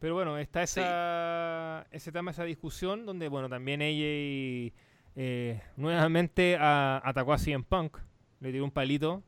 Pero 0.00 0.14
bueno, 0.14 0.36
está 0.38 0.62
esa, 0.62 1.86
ese 1.90 2.12
tema, 2.12 2.32
esa 2.32 2.44
discusión, 2.44 3.06
donde 3.06 3.28
bueno, 3.28 3.48
también 3.48 3.80
ella 3.80 4.74
eh, 5.16 5.62
nuevamente 5.76 6.56
atacó 6.58 7.32
a 7.32 7.38
CM 7.38 7.64
Punk, 7.64 7.98
le 8.40 8.52
dio 8.52 8.64
un 8.64 8.70
palito 8.70 9.22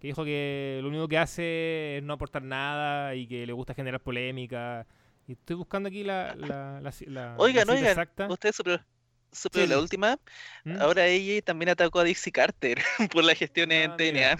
que 0.00 0.08
dijo 0.08 0.24
que 0.24 0.80
lo 0.82 0.88
único 0.88 1.06
que 1.08 1.18
hace 1.18 1.98
es 1.98 2.02
no 2.02 2.14
aportar 2.14 2.42
nada 2.42 3.14
y 3.14 3.26
que 3.26 3.46
le 3.46 3.52
gusta 3.52 3.74
generar 3.74 4.00
polémica. 4.00 4.86
Y 5.28 5.32
estoy 5.32 5.56
buscando 5.56 5.88
aquí 5.88 6.02
la, 6.02 6.34
la, 6.34 6.80
la, 7.06 7.34
oigan, 7.36 7.68
oigan, 7.68 7.86
exacta. 7.86 8.26
usted 8.28 8.52
sobre, 8.52 9.66
la 9.66 9.78
última. 9.78 10.18
¿Mm? 10.64 10.80
Ahora 10.80 11.06
ella 11.06 11.42
también 11.42 11.68
atacó 11.68 12.00
a 12.00 12.04
Dixie 12.04 12.32
Carter 12.32 12.80
por 13.12 13.24
la 13.24 13.34
gestión 13.34 13.70
en 13.72 13.94
TNA. 13.96 14.38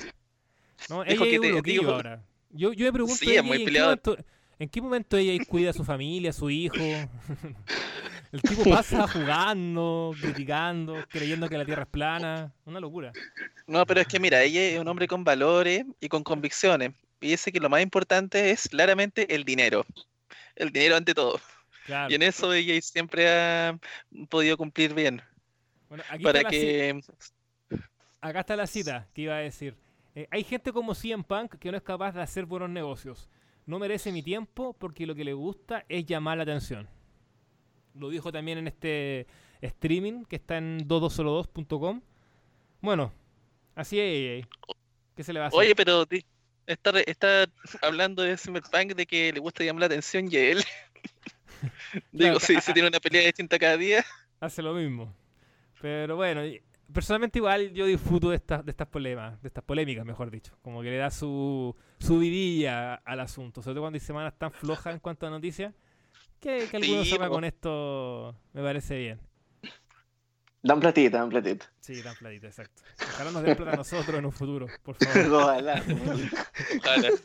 No, 0.88 1.04
ella 1.04 1.12
dijo 1.12 1.24
que 1.24 1.34
es 1.34 1.78
un 1.78 1.86
ahora. 1.86 2.24
Yo, 2.48 2.72
yo 2.72 2.86
me 2.86 2.92
pregunto, 2.92 3.16
sí, 3.16 3.36
¿en, 3.36 3.46
qué 3.46 3.80
momento, 3.80 4.16
¿En 4.60 4.68
qué 4.68 4.82
momento 4.82 5.16
ella 5.16 5.42
cuida 5.46 5.70
a 5.70 5.72
su 5.72 5.84
familia, 5.84 6.30
a 6.30 6.32
su 6.34 6.50
hijo? 6.50 6.76
El 8.30 8.42
tipo 8.42 8.62
pasa 8.68 9.08
jugando, 9.08 10.14
criticando, 10.20 11.02
creyendo 11.08 11.48
que 11.48 11.56
la 11.56 11.64
Tierra 11.64 11.84
es 11.84 11.88
plana. 11.88 12.52
Una 12.66 12.78
locura. 12.78 13.10
No, 13.66 13.86
pero 13.86 14.02
es 14.02 14.06
que 14.06 14.20
mira, 14.20 14.42
ella 14.42 14.60
es 14.60 14.78
un 14.78 14.86
hombre 14.86 15.08
con 15.08 15.24
valores 15.24 15.84
y 15.98 16.10
con 16.10 16.22
convicciones. 16.22 16.92
Y 17.22 17.28
dice 17.28 17.50
que 17.50 17.58
lo 17.58 17.70
más 17.70 17.80
importante 17.80 18.50
es 18.50 18.68
claramente 18.68 19.34
el 19.34 19.44
dinero. 19.44 19.86
El 20.54 20.70
dinero 20.70 20.94
ante 20.94 21.14
todo. 21.14 21.40
Claro. 21.86 22.12
Y 22.12 22.16
en 22.16 22.22
eso 22.22 22.52
ella 22.52 22.78
siempre 22.82 23.30
ha 23.30 23.78
podido 24.28 24.58
cumplir 24.58 24.92
bien. 24.92 25.22
Bueno, 25.88 26.04
aquí 26.10 26.22
Para 26.22 26.40
está 26.40 26.50
que. 26.50 27.00
acá 28.20 28.40
está 28.40 28.56
la 28.56 28.66
cita 28.66 29.08
que 29.14 29.22
iba 29.22 29.36
a 29.36 29.38
decir. 29.38 29.74
Eh, 30.14 30.28
hay 30.30 30.44
gente 30.44 30.70
como 30.70 30.94
CM 30.94 31.24
Punk 31.24 31.54
que 31.54 31.70
no 31.70 31.78
es 31.78 31.82
capaz 31.82 32.12
de 32.12 32.20
hacer 32.20 32.44
buenos 32.44 32.68
negocios. 32.68 33.26
No 33.70 33.78
merece 33.78 34.10
mi 34.10 34.20
tiempo 34.20 34.72
porque 34.76 35.06
lo 35.06 35.14
que 35.14 35.22
le 35.22 35.32
gusta 35.32 35.84
es 35.88 36.04
llamar 36.04 36.38
la 36.38 36.42
atención. 36.42 36.88
Lo 37.94 38.08
dijo 38.08 38.32
también 38.32 38.58
en 38.58 38.66
este 38.66 39.28
streaming 39.60 40.24
que 40.24 40.34
está 40.34 40.58
en 40.58 40.88
2202.com. 40.88 42.00
Bueno, 42.80 43.12
así 43.76 44.00
es. 44.00 44.44
¿Qué 45.14 45.22
se 45.22 45.32
le 45.32 45.38
va 45.38 45.44
a 45.44 45.48
hacer? 45.50 45.60
Oye, 45.60 45.76
pero 45.76 46.04
está, 46.66 46.98
está 46.98 47.46
hablando 47.80 48.24
de 48.24 48.36
Cyberpunk 48.36 48.96
de 48.96 49.06
que 49.06 49.32
le 49.32 49.38
gusta 49.38 49.62
llamar 49.62 49.82
la 49.82 49.86
atención 49.86 50.26
y 50.28 50.34
él. 50.34 50.64
Digo, 52.10 52.38
Claro, 52.38 52.40
si, 52.40 52.60
si 52.60 52.72
tiene 52.72 52.88
una 52.88 52.98
pelea 52.98 53.22
distinta 53.22 53.56
cada 53.56 53.76
día. 53.76 54.04
hace 54.40 54.62
lo 54.62 54.74
mismo. 54.74 55.14
Pero 55.80 56.16
bueno, 56.16 56.42
personalmente 56.92 57.38
igual 57.38 57.72
yo 57.72 57.86
disfruto 57.86 58.30
de 58.30 58.36
estas 58.36 58.64
de 58.64 58.70
estas 58.70 58.88
polemas, 58.88 59.40
de 59.42 59.48
estas 59.48 59.64
polémicas, 59.64 60.04
mejor 60.04 60.30
dicho. 60.30 60.56
Como 60.62 60.82
que 60.82 60.90
le 60.90 60.96
da 60.96 61.10
su, 61.10 61.74
su 61.98 62.18
vidilla 62.18 62.94
al 62.94 63.20
asunto, 63.20 63.62
sobre 63.62 63.74
todo 63.74 63.82
cuando 63.84 63.96
hay 63.96 64.00
semanas 64.00 64.34
tan 64.38 64.52
flojas 64.52 64.94
en 64.94 65.00
cuanto 65.00 65.26
a 65.26 65.30
noticias. 65.30 65.74
Que, 66.40 66.68
que 66.70 66.76
algunos 66.78 67.08
Sí, 67.08 67.18
con 67.18 67.44
esto 67.44 68.34
me 68.52 68.62
parece 68.62 68.98
bien. 68.98 69.20
Dan 70.62 70.78
platita, 70.78 71.18
dan 71.18 71.28
platita. 71.30 71.70
Sí, 71.80 72.02
tan 72.02 72.14
platito, 72.16 72.46
exacto. 72.46 72.82
Ojalá 73.14 73.30
nos 73.30 73.42
den 73.42 73.56
plata 73.56 73.72
a 73.72 73.76
nosotros 73.76 74.18
en 74.18 74.26
un 74.26 74.32
futuro, 74.32 74.66
por 74.82 74.96
favor. 74.96 75.32
Ojalá. 75.42 75.82
Ojalá. 76.78 77.08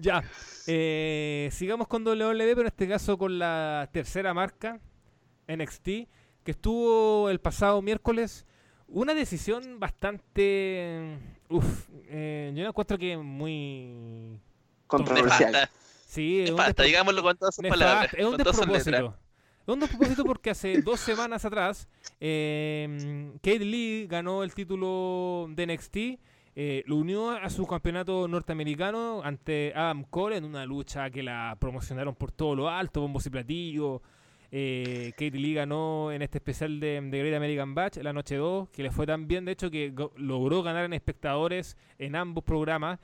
Ya, 0.00 0.22
eh, 0.68 1.48
sigamos 1.50 1.88
con 1.88 2.06
WWE, 2.06 2.54
pero 2.54 2.60
en 2.60 2.66
este 2.68 2.86
caso 2.86 3.18
con 3.18 3.36
la 3.36 3.90
tercera 3.92 4.32
marca, 4.32 4.78
NXT, 5.48 5.88
que 6.48 6.52
estuvo 6.52 7.28
el 7.28 7.40
pasado 7.40 7.82
miércoles. 7.82 8.46
Una 8.86 9.12
decisión 9.12 9.78
bastante... 9.78 11.18
Uf, 11.50 11.90
eh, 12.06 12.50
yo 12.56 12.66
encuentro 12.66 12.96
que 12.96 13.18
muy... 13.18 14.40
Controversial. 14.86 15.52
Nefasta. 15.52 15.70
Sí, 16.06 16.40
es 16.40 16.48
un 16.48 16.56
Nefasta, 16.56 16.82
despro- 16.84 16.86
digámoslo 16.86 17.22
con 17.22 17.36
todas 17.36 17.54
sus 17.54 17.62
nefasta, 17.64 17.84
palabras. 17.84 18.14
es 18.14 18.24
un 18.24 18.36
despropósito. 18.38 19.14
Es 19.66 19.74
un 19.74 19.80
despropósito 19.80 20.24
porque 20.24 20.48
hace 20.48 20.80
dos 20.82 21.00
semanas 21.00 21.44
atrás 21.44 21.86
eh, 22.18 23.30
Kate 23.42 23.58
Lee 23.66 24.06
ganó 24.08 24.42
el 24.42 24.54
título 24.54 25.48
de 25.50 25.66
NXT, 25.66 25.96
eh, 26.56 26.82
lo 26.86 26.96
unió 26.96 27.32
a 27.32 27.50
su 27.50 27.66
campeonato 27.66 28.26
norteamericano 28.26 29.20
ante 29.22 29.74
Adam 29.76 30.02
Cole 30.04 30.38
en 30.38 30.44
una 30.46 30.64
lucha 30.64 31.10
que 31.10 31.22
la 31.22 31.58
promocionaron 31.60 32.14
por 32.14 32.32
todo 32.32 32.54
lo 32.56 32.70
alto, 32.70 33.02
bombos 33.02 33.26
y 33.26 33.28
platillos. 33.28 34.00
Eh, 34.50 35.12
Kate 35.12 35.38
Lee 35.38 35.54
ganó 35.54 36.10
en 36.10 36.22
este 36.22 36.38
especial 36.38 36.80
de, 36.80 37.06
Great 37.10 37.34
American 37.34 37.74
Batch 37.74 37.98
la 37.98 38.12
noche 38.12 38.36
2, 38.36 38.70
que 38.70 38.82
le 38.82 38.90
fue 38.90 39.06
tan 39.06 39.28
bien, 39.28 39.44
de 39.44 39.52
hecho, 39.52 39.70
que 39.70 39.92
logró 40.16 40.62
ganar 40.62 40.84
en 40.84 40.94
espectadores 40.94 41.76
en 41.98 42.16
ambos 42.16 42.44
programas. 42.44 42.98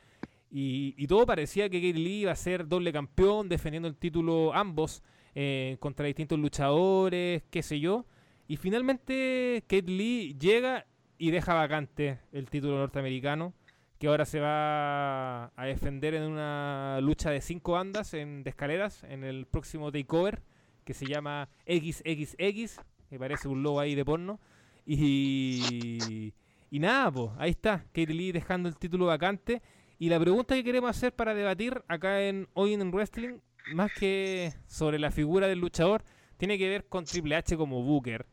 Y, 0.51 1.07
todo 1.09 1.27
parecía 1.27 1.69
que 1.69 1.81
Kate 1.81 1.99
Lee 1.99 2.21
iba 2.23 2.33
a 2.33 2.37
ser 2.37 2.69
doble 2.69 2.93
campeón, 2.93 3.49
defendiendo 3.49 3.89
el 3.89 3.97
título 3.97 4.55
ambos 4.55 5.03
eh, 5.35 5.77
contra 5.81 6.07
distintos 6.07 6.39
luchadores, 6.39 7.43
qué 7.51 7.63
sé 7.63 7.81
yo. 7.81 8.07
Y 8.47 8.57
finalmente 8.57 9.65
Kate 9.67 9.91
Lee 9.91 10.37
llega 10.39 10.87
y 11.19 11.31
deja 11.31 11.55
vacante 11.55 12.21
el 12.33 12.49
título 12.51 12.79
norteamericano, 12.79 13.53
que 13.99 14.07
ahora 14.07 14.25
se 14.25 14.39
va 14.39 15.47
a 15.47 15.67
defender 15.67 16.15
en 16.15 16.23
una 16.23 17.01
lucha 17.01 17.31
de 17.31 17.41
cinco 17.41 17.73
bandas 17.73 18.15
en, 18.15 18.45
de 18.45 18.51
escaleras 18.51 19.03
en 19.05 19.25
el 19.25 19.47
próximo 19.47 19.91
takeover, 19.91 20.43
que 20.85 20.95
se 20.95 21.07
llama 21.07 21.49
XXX, 21.67 22.81
que 23.09 23.19
parece 23.19 23.49
un 23.49 23.63
logo 23.63 23.81
ahí 23.81 23.95
de 23.95 24.05
porno. 24.05 24.39
Y, 24.87 26.33
y 26.71 26.79
nada, 26.79 27.11
pues, 27.11 27.31
ahí 27.39 27.51
está, 27.51 27.85
Kate 27.93 28.13
Lee 28.13 28.33
dejando 28.33 28.69
el 28.69 28.77
título 28.77 29.07
vacante. 29.07 29.63
Y 29.99 30.09
la 30.09 30.21
pregunta 30.21 30.55
que 30.55 30.65
queremos 30.65 30.91
hacer 30.91 31.15
para 31.15 31.35
debatir 31.35 31.83
acá 31.89 32.23
en 32.23 32.49
Hoy 32.53 32.75
en 32.75 32.91
Wrestling, 32.91 33.39
más 33.73 33.93
que 33.93 34.53
sobre 34.67 34.99
la 34.99 35.11
figura 35.11 35.47
del 35.47 35.61
luchador, 35.61 36.05
tiene 36.37 36.59
que 36.59 36.69
ver 36.69 36.85
con 36.87 37.05
Triple 37.05 37.37
H 37.37 37.57
como 37.57 37.83
Booker, 37.83 38.27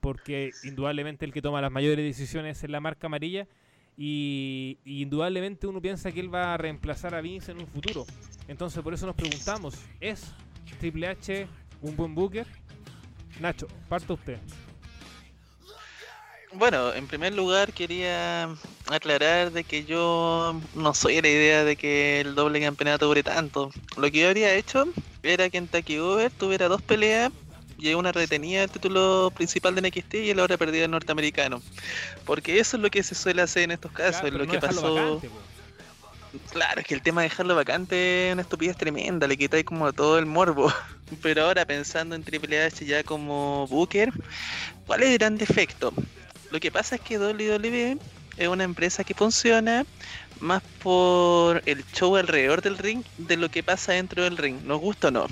porque 0.00 0.50
indudablemente 0.64 1.24
el 1.24 1.32
que 1.32 1.42
toma 1.42 1.60
las 1.60 1.70
mayores 1.70 2.04
decisiones 2.04 2.64
es 2.64 2.70
la 2.70 2.80
marca 2.80 3.06
amarilla 3.06 3.46
y, 3.96 4.78
y 4.84 5.02
indudablemente 5.02 5.66
uno 5.66 5.80
piensa 5.80 6.10
que 6.10 6.20
él 6.20 6.34
va 6.34 6.54
a 6.54 6.56
reemplazar 6.56 7.14
a 7.14 7.20
Vince 7.20 7.52
en 7.52 7.60
un 7.60 7.66
futuro. 7.66 8.04
Entonces 8.48 8.82
por 8.82 8.94
eso 8.94 9.06
nos 9.06 9.14
preguntamos, 9.14 9.78
¿es 10.00 10.34
Triple 10.80 11.08
H 11.08 11.46
un 11.82 11.96
buen 11.96 12.14
Booker? 12.14 12.46
Nacho, 13.40 13.66
parta 13.88 14.12
usted. 14.12 14.38
Bueno, 16.54 16.92
en 16.92 17.06
primer 17.06 17.32
lugar 17.32 17.72
quería 17.72 18.54
aclarar 18.88 19.52
de 19.52 19.64
que 19.64 19.84
yo 19.84 20.60
no 20.74 20.92
soy 20.92 21.14
de 21.16 21.22
la 21.22 21.28
idea 21.28 21.64
de 21.64 21.76
que 21.76 22.20
el 22.20 22.34
doble 22.34 22.60
campeonato 22.60 23.06
dure 23.06 23.22
tanto. 23.22 23.70
Lo 23.96 24.10
que 24.10 24.20
yo 24.20 24.28
habría 24.28 24.54
hecho 24.54 24.84
era 25.22 25.48
que 25.48 25.56
en 25.56 25.66
Takeover 25.66 26.30
tuviera 26.30 26.68
dos 26.68 26.82
peleas 26.82 27.32
y 27.78 27.94
una 27.94 28.12
retenía 28.12 28.62
el 28.64 28.70
título 28.70 29.32
principal 29.34 29.74
de 29.74 29.80
NXT 29.80 30.14
y 30.14 30.34
la 30.34 30.44
otra 30.44 30.58
perdía 30.58 30.84
el 30.84 30.90
norteamericano. 30.90 31.62
Porque 32.26 32.60
eso 32.60 32.76
es 32.76 32.82
lo 32.82 32.90
que 32.90 33.02
se 33.02 33.14
suele 33.14 33.40
hacer 33.40 33.62
en 33.64 33.70
estos 33.72 33.90
casos, 33.90 34.20
Claro, 34.20 34.26
es 34.28 34.32
lo 34.34 34.44
no 34.44 34.52
que 34.52 34.58
pasó. 34.58 34.94
vacante. 34.94 35.30
Claro, 36.50 36.80
es 36.80 36.86
que 36.86 36.94
el 36.94 37.02
tema 37.02 37.22
de 37.22 37.28
dejarlo 37.28 37.54
vacante 37.54 38.28
es 38.28 38.32
una 38.32 38.42
estupidez 38.42 38.76
tremenda, 38.76 39.26
le 39.26 39.36
quitáis 39.36 39.64
como 39.64 39.92
todo 39.92 40.18
el 40.18 40.26
morbo. 40.26 40.72
Pero 41.22 41.44
ahora 41.44 41.64
pensando 41.64 42.14
en 42.14 42.22
Triple 42.22 42.62
H 42.62 42.84
ya 42.86 43.02
como 43.04 43.66
Booker, 43.68 44.10
¿cuál 44.86 45.02
es 45.02 45.10
el 45.10 45.18
gran 45.18 45.36
defecto? 45.36 45.92
Lo 46.50 46.60
que 46.60 46.70
pasa 46.70 46.96
es 46.96 47.00
que 47.02 47.18
WWE 47.18 47.98
es 48.36 48.48
una 48.48 48.64
empresa 48.64 49.04
que 49.04 49.14
funciona 49.14 49.84
más 50.40 50.62
por 50.82 51.62
el 51.66 51.84
show 51.92 52.16
alrededor 52.16 52.62
del 52.62 52.78
ring 52.78 53.02
de 53.18 53.36
lo 53.36 53.48
que 53.48 53.62
pasa 53.62 53.92
dentro 53.92 54.24
del 54.24 54.36
ring, 54.36 54.62
nos 54.64 54.80
gusta 54.80 55.08
o 55.08 55.10
no. 55.10 55.26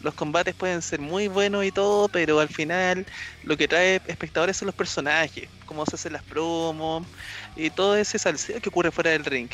Los 0.00 0.14
combates 0.14 0.54
pueden 0.54 0.82
ser 0.82 1.00
muy 1.00 1.28
buenos 1.28 1.64
y 1.64 1.72
todo, 1.72 2.08
pero 2.08 2.40
al 2.40 2.48
final 2.48 3.04
lo 3.42 3.56
que 3.56 3.68
trae 3.68 4.00
espectadores 4.06 4.56
son 4.56 4.66
los 4.66 4.74
personajes, 4.74 5.48
cómo 5.66 5.84
se 5.86 5.96
hacen 5.96 6.12
las 6.14 6.22
promos 6.24 7.06
y 7.54 7.70
todo 7.70 7.96
ese 7.96 8.18
salseo 8.18 8.60
que 8.60 8.68
ocurre 8.70 8.90
fuera 8.92 9.10
del 9.10 9.24
ring. 9.24 9.50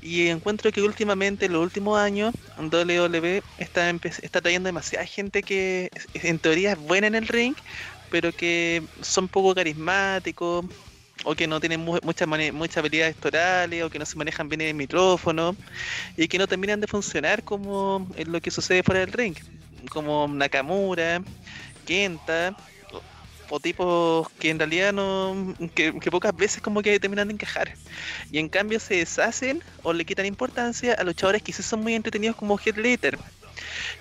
Y 0.00 0.28
encuentro 0.28 0.70
que 0.72 0.82
últimamente, 0.82 1.46
en 1.46 1.52
los 1.52 1.62
últimos 1.62 1.98
años, 1.98 2.32
WWE 2.56 3.42
está, 3.56 3.90
está 3.90 4.40
trayendo 4.40 4.68
demasiada 4.68 5.06
gente 5.06 5.42
que 5.42 5.88
en 6.14 6.38
teoría 6.38 6.72
es 6.72 6.78
buena 6.78 7.06
en 7.06 7.14
el 7.14 7.28
ring, 7.28 7.54
pero 8.08 8.32
que 8.32 8.88
son 9.02 9.28
poco 9.28 9.54
carismáticos, 9.54 10.66
o 11.24 11.34
que 11.34 11.46
no 11.46 11.60
tienen 11.60 11.80
mu- 11.80 11.98
muchas 12.02 12.28
muchas 12.28 12.76
habilidades 12.78 13.16
torales, 13.16 13.82
o 13.84 13.90
que 13.90 13.98
no 13.98 14.06
se 14.06 14.16
manejan 14.18 14.48
bien 14.48 14.60
el 14.62 14.74
micrófono, 14.74 15.56
y 16.16 16.28
que 16.28 16.38
no 16.38 16.46
terminan 16.46 16.80
de 16.80 16.86
funcionar 16.86 17.42
como 17.42 18.06
en 18.16 18.32
lo 18.32 18.40
que 18.40 18.50
sucede 18.50 18.82
fuera 18.82 19.00
del 19.00 19.12
ring, 19.12 19.36
como 19.90 20.28
Nakamura, 20.28 21.22
Kenta, 21.86 22.54
o, 23.50 23.60
tipos 23.60 24.28
que 24.38 24.50
en 24.50 24.58
realidad 24.58 24.92
no, 24.92 25.54
que, 25.74 25.92
pocas 26.10 26.34
veces 26.34 26.62
como 26.62 26.80
que 26.80 26.98
terminan 26.98 27.28
de 27.28 27.34
encajar. 27.34 27.70
Y 28.30 28.38
en 28.38 28.48
cambio 28.48 28.80
se 28.80 28.96
deshacen 28.96 29.62
o 29.82 29.92
le 29.92 30.04
quitan 30.04 30.26
importancia 30.26 30.94
a 30.94 31.04
luchadores 31.04 31.42
que 31.42 31.52
sí 31.52 31.62
son 31.62 31.80
muy 31.82 31.94
entretenidos 31.94 32.36
como 32.36 32.58
Heath 32.58 32.76
Slater. 32.76 33.18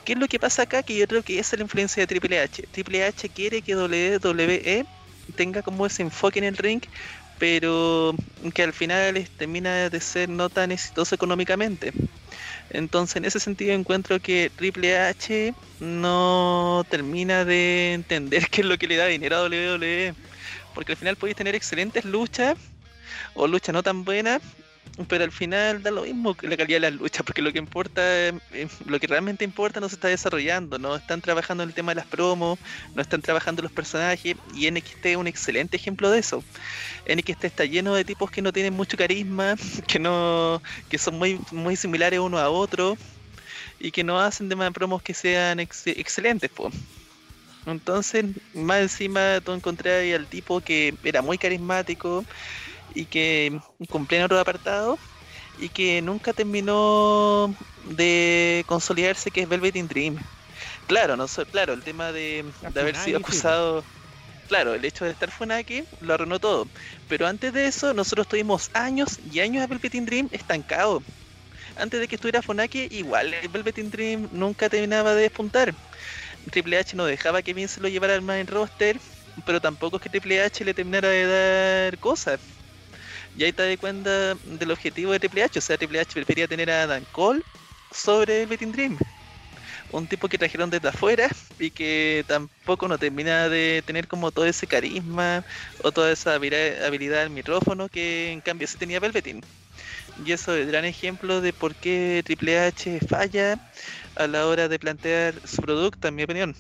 ¿Qué 0.05 0.13
es 0.13 0.19
lo 0.19 0.27
que 0.27 0.39
pasa 0.39 0.63
acá? 0.63 0.83
Que 0.83 0.95
yo 0.97 1.07
creo 1.07 1.21
que 1.21 1.37
esa 1.37 1.55
es 1.55 1.59
la 1.59 1.63
influencia 1.63 2.01
de 2.01 2.07
Triple 2.07 2.39
H. 2.39 2.63
Triple 2.71 3.03
H 3.03 3.29
quiere 3.29 3.61
que 3.61 3.75
WWE 3.75 4.85
tenga 5.31 5.61
como 5.63 5.85
ese 5.85 6.01
enfoque 6.03 6.39
en 6.39 6.45
el 6.45 6.57
ring, 6.57 6.81
pero 7.37 8.13
que 8.53 8.63
al 8.63 8.73
final 8.73 9.17
es- 9.17 9.29
termina 9.31 9.89
de 9.89 9.99
ser 10.01 10.29
no 10.29 10.49
tan 10.49 10.71
exitoso 10.71 11.15
económicamente. 11.15 11.91
Entonces, 12.69 13.17
en 13.17 13.25
ese 13.25 13.39
sentido, 13.39 13.73
encuentro 13.73 14.19
que 14.19 14.51
Triple 14.55 14.97
H 14.97 15.53
no 15.79 16.83
termina 16.89 17.45
de 17.45 17.93
entender 17.93 18.47
qué 18.51 18.61
es 18.61 18.67
lo 18.67 18.77
que 18.77 18.87
le 18.87 18.97
da 18.97 19.07
dinero 19.07 19.37
a 19.37 19.43
WWE. 19.43 20.13
Porque 20.73 20.93
al 20.93 20.97
final 20.97 21.17
podéis 21.17 21.35
tener 21.37 21.55
excelentes 21.55 22.05
luchas 22.05 22.55
o 23.33 23.47
luchas 23.47 23.73
no 23.73 23.83
tan 23.83 24.03
buenas, 24.05 24.41
pero 25.07 25.23
al 25.23 25.31
final 25.31 25.81
da 25.81 25.91
lo 25.91 26.03
mismo 26.03 26.35
que 26.35 26.47
la 26.47 26.57
calidad 26.57 26.81
de 26.81 26.91
las 26.91 26.99
luchas, 26.99 27.23
porque 27.25 27.41
lo 27.41 27.51
que 27.51 27.59
importa, 27.59 28.01
eh, 28.03 28.67
lo 28.85 28.99
que 28.99 29.07
realmente 29.07 29.45
importa 29.45 29.79
no 29.79 29.87
se 29.87 29.95
está 29.95 30.07
desarrollando, 30.09 30.77
no 30.77 30.95
están 30.95 31.21
trabajando 31.21 31.63
en 31.63 31.69
el 31.69 31.75
tema 31.75 31.91
de 31.91 31.95
las 31.95 32.07
promos, 32.07 32.59
no 32.93 33.01
están 33.01 33.21
trabajando 33.21 33.61
los 33.61 33.71
personajes, 33.71 34.35
y 34.53 34.69
NXT 34.69 35.05
es 35.05 35.17
un 35.17 35.27
excelente 35.27 35.77
ejemplo 35.77 36.09
de 36.09 36.19
eso. 36.19 36.43
NXT 37.07 37.45
está 37.45 37.65
lleno 37.65 37.93
de 37.93 38.03
tipos 38.05 38.29
que 38.31 38.41
no 38.41 38.51
tienen 38.51 38.73
mucho 38.73 38.97
carisma, 38.97 39.55
que 39.87 39.99
no, 39.99 40.61
que 40.89 40.97
son 40.97 41.17
muy, 41.17 41.39
muy 41.51 41.75
similares 41.75 42.19
uno 42.19 42.37
a 42.37 42.49
otro, 42.49 42.97
y 43.79 43.91
que 43.91 44.03
no 44.03 44.19
hacen 44.19 44.49
de 44.49 44.55
más 44.55 44.71
promos 44.71 45.01
que 45.01 45.13
sean 45.13 45.59
excelentes, 45.59 46.51
pues. 46.53 46.73
Entonces, 47.65 48.25
más 48.53 48.81
encima 48.81 49.39
tú 49.43 49.53
encontré 49.53 50.15
al 50.15 50.27
tipo 50.27 50.61
que 50.61 50.95
era 51.03 51.21
muy 51.21 51.37
carismático 51.37 52.25
y 52.93 53.05
que 53.05 53.59
cumplía 53.89 54.19
en 54.19 54.25
otro 54.25 54.39
apartado 54.39 54.97
y 55.57 55.69
que 55.69 56.01
nunca 56.01 56.33
terminó 56.33 57.55
de 57.83 58.63
consolidarse 58.67 59.31
que 59.31 59.41
es 59.41 59.49
Velvet 59.49 59.75
in 59.75 59.87
Dream. 59.87 60.15
Claro, 60.87 61.15
no 61.15 61.25
claro, 61.49 61.73
el 61.73 61.83
tema 61.83 62.11
de, 62.11 62.51
haber 62.61 62.95
sido 62.95 63.19
acusado, 63.19 63.85
claro, 64.47 64.73
el 64.73 64.85
hecho 64.85 65.05
de 65.05 65.11
estar 65.11 65.31
Funaki 65.31 65.83
lo 65.99 66.13
arruinó 66.13 66.39
todo. 66.39 66.69
Pero 67.07 67.27
antes 67.27 67.53
de 67.53 67.67
eso, 67.67 67.93
nosotros 67.93 68.27
tuvimos 68.27 68.69
años 68.73 69.19
y 69.23 69.39
años 69.39 69.61
de 69.61 69.67
Velvet 69.67 69.95
in 69.95 70.05
Dream 70.05 70.29
estancado. 70.31 71.03
Antes 71.75 71.99
de 71.99 72.07
que 72.07 72.15
estuviera 72.15 72.41
Funaki, 72.41 72.87
igual 72.91 73.33
el 73.33 73.49
Velvet 73.49 73.77
in 73.77 73.89
Dream 73.89 74.29
nunca 74.31 74.69
terminaba 74.69 75.13
de 75.13 75.23
despuntar. 75.23 75.75
Triple 76.51 76.77
H 76.77 76.95
no 76.95 77.05
dejaba 77.05 77.41
que 77.41 77.53
bien 77.53 77.67
se 77.67 77.81
lo 77.81 77.87
llevara 77.87 78.13
al 78.13 78.21
main 78.21 78.47
roster, 78.47 78.99
pero 79.45 79.61
tampoco 79.61 79.97
es 79.97 80.01
que 80.01 80.09
Triple 80.09 80.41
H 80.41 80.63
le 80.65 80.73
terminara 80.73 81.09
de 81.09 81.25
dar 81.25 81.99
cosas. 81.99 82.60
Y 83.37 83.43
ahí 83.43 83.51
te 83.51 83.67
das 83.67 83.77
cuenta 83.77 84.35
del 84.35 84.71
objetivo 84.71 85.11
de 85.13 85.19
Triple 85.19 85.43
H, 85.43 85.59
o 85.59 85.61
sea, 85.61 85.77
Triple 85.77 85.99
H 85.99 86.13
prefería 86.13 86.47
tener 86.47 86.69
a 86.69 86.87
Dan 86.87 87.05
Cole 87.11 87.41
sobre 87.91 88.43
el 88.43 88.47
Betting 88.47 88.71
Dream. 88.71 88.97
Un 89.91 90.07
tipo 90.07 90.29
que 90.29 90.37
trajeron 90.37 90.69
desde 90.69 90.87
afuera 90.87 91.29
y 91.59 91.69
que 91.69 92.23
tampoco 92.27 92.87
no 92.87 92.97
termina 92.97 93.49
de 93.49 93.83
tener 93.85 94.07
como 94.07 94.31
todo 94.31 94.45
ese 94.45 94.65
carisma 94.65 95.43
o 95.83 95.91
toda 95.91 96.11
esa 96.11 96.35
habilidad 96.35 97.23
del 97.23 97.29
micrófono 97.29 97.89
que 97.89 98.31
en 98.31 98.41
cambio 98.41 98.67
se 98.67 98.77
tenía 98.77 98.99
Velveteen. 99.01 99.41
Y 100.25 100.31
eso 100.31 100.55
es 100.55 100.67
gran 100.67 100.85
ejemplo 100.85 101.41
de 101.41 101.51
por 101.51 101.75
qué 101.75 102.21
Triple 102.25 102.59
H 102.59 102.99
falla 103.07 103.59
a 104.15 104.27
la 104.27 104.47
hora 104.47 104.67
de 104.67 104.79
plantear 104.79 105.33
su 105.45 105.61
producto, 105.61 106.07
en 106.07 106.15
mi 106.15 106.23
opinión. 106.23 106.55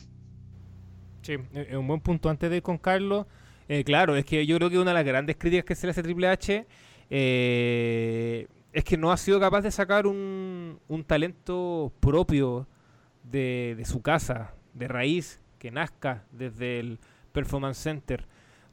Sí, 1.21 1.37
es 1.53 1.75
un 1.75 1.87
buen 1.87 2.01
punto. 2.01 2.29
Antes 2.29 2.49
de 2.49 2.57
ir 2.57 2.63
con 2.63 2.77
Carlos, 2.77 3.27
eh, 3.73 3.85
claro, 3.85 4.17
es 4.17 4.25
que 4.25 4.45
yo 4.45 4.57
creo 4.57 4.69
que 4.69 4.77
una 4.77 4.91
de 4.91 4.95
las 4.95 5.05
grandes 5.05 5.37
críticas 5.37 5.63
que 5.63 5.75
se 5.75 5.87
le 5.87 5.91
hace 5.91 6.03
Triple 6.03 6.27
H 6.27 6.67
eh, 7.09 8.47
es 8.73 8.83
que 8.83 8.97
no 8.97 9.13
ha 9.13 9.17
sido 9.17 9.39
capaz 9.39 9.61
de 9.61 9.71
sacar 9.71 10.07
un, 10.07 10.77
talento 11.07 11.93
propio 12.01 12.67
de, 13.23 13.75
de, 13.77 13.85
su 13.85 14.01
casa, 14.01 14.53
de 14.73 14.89
raíz, 14.89 15.39
que 15.57 15.71
nazca 15.71 16.25
desde 16.33 16.81
el 16.81 16.99
Performance 17.31 17.77
Center. 17.77 18.25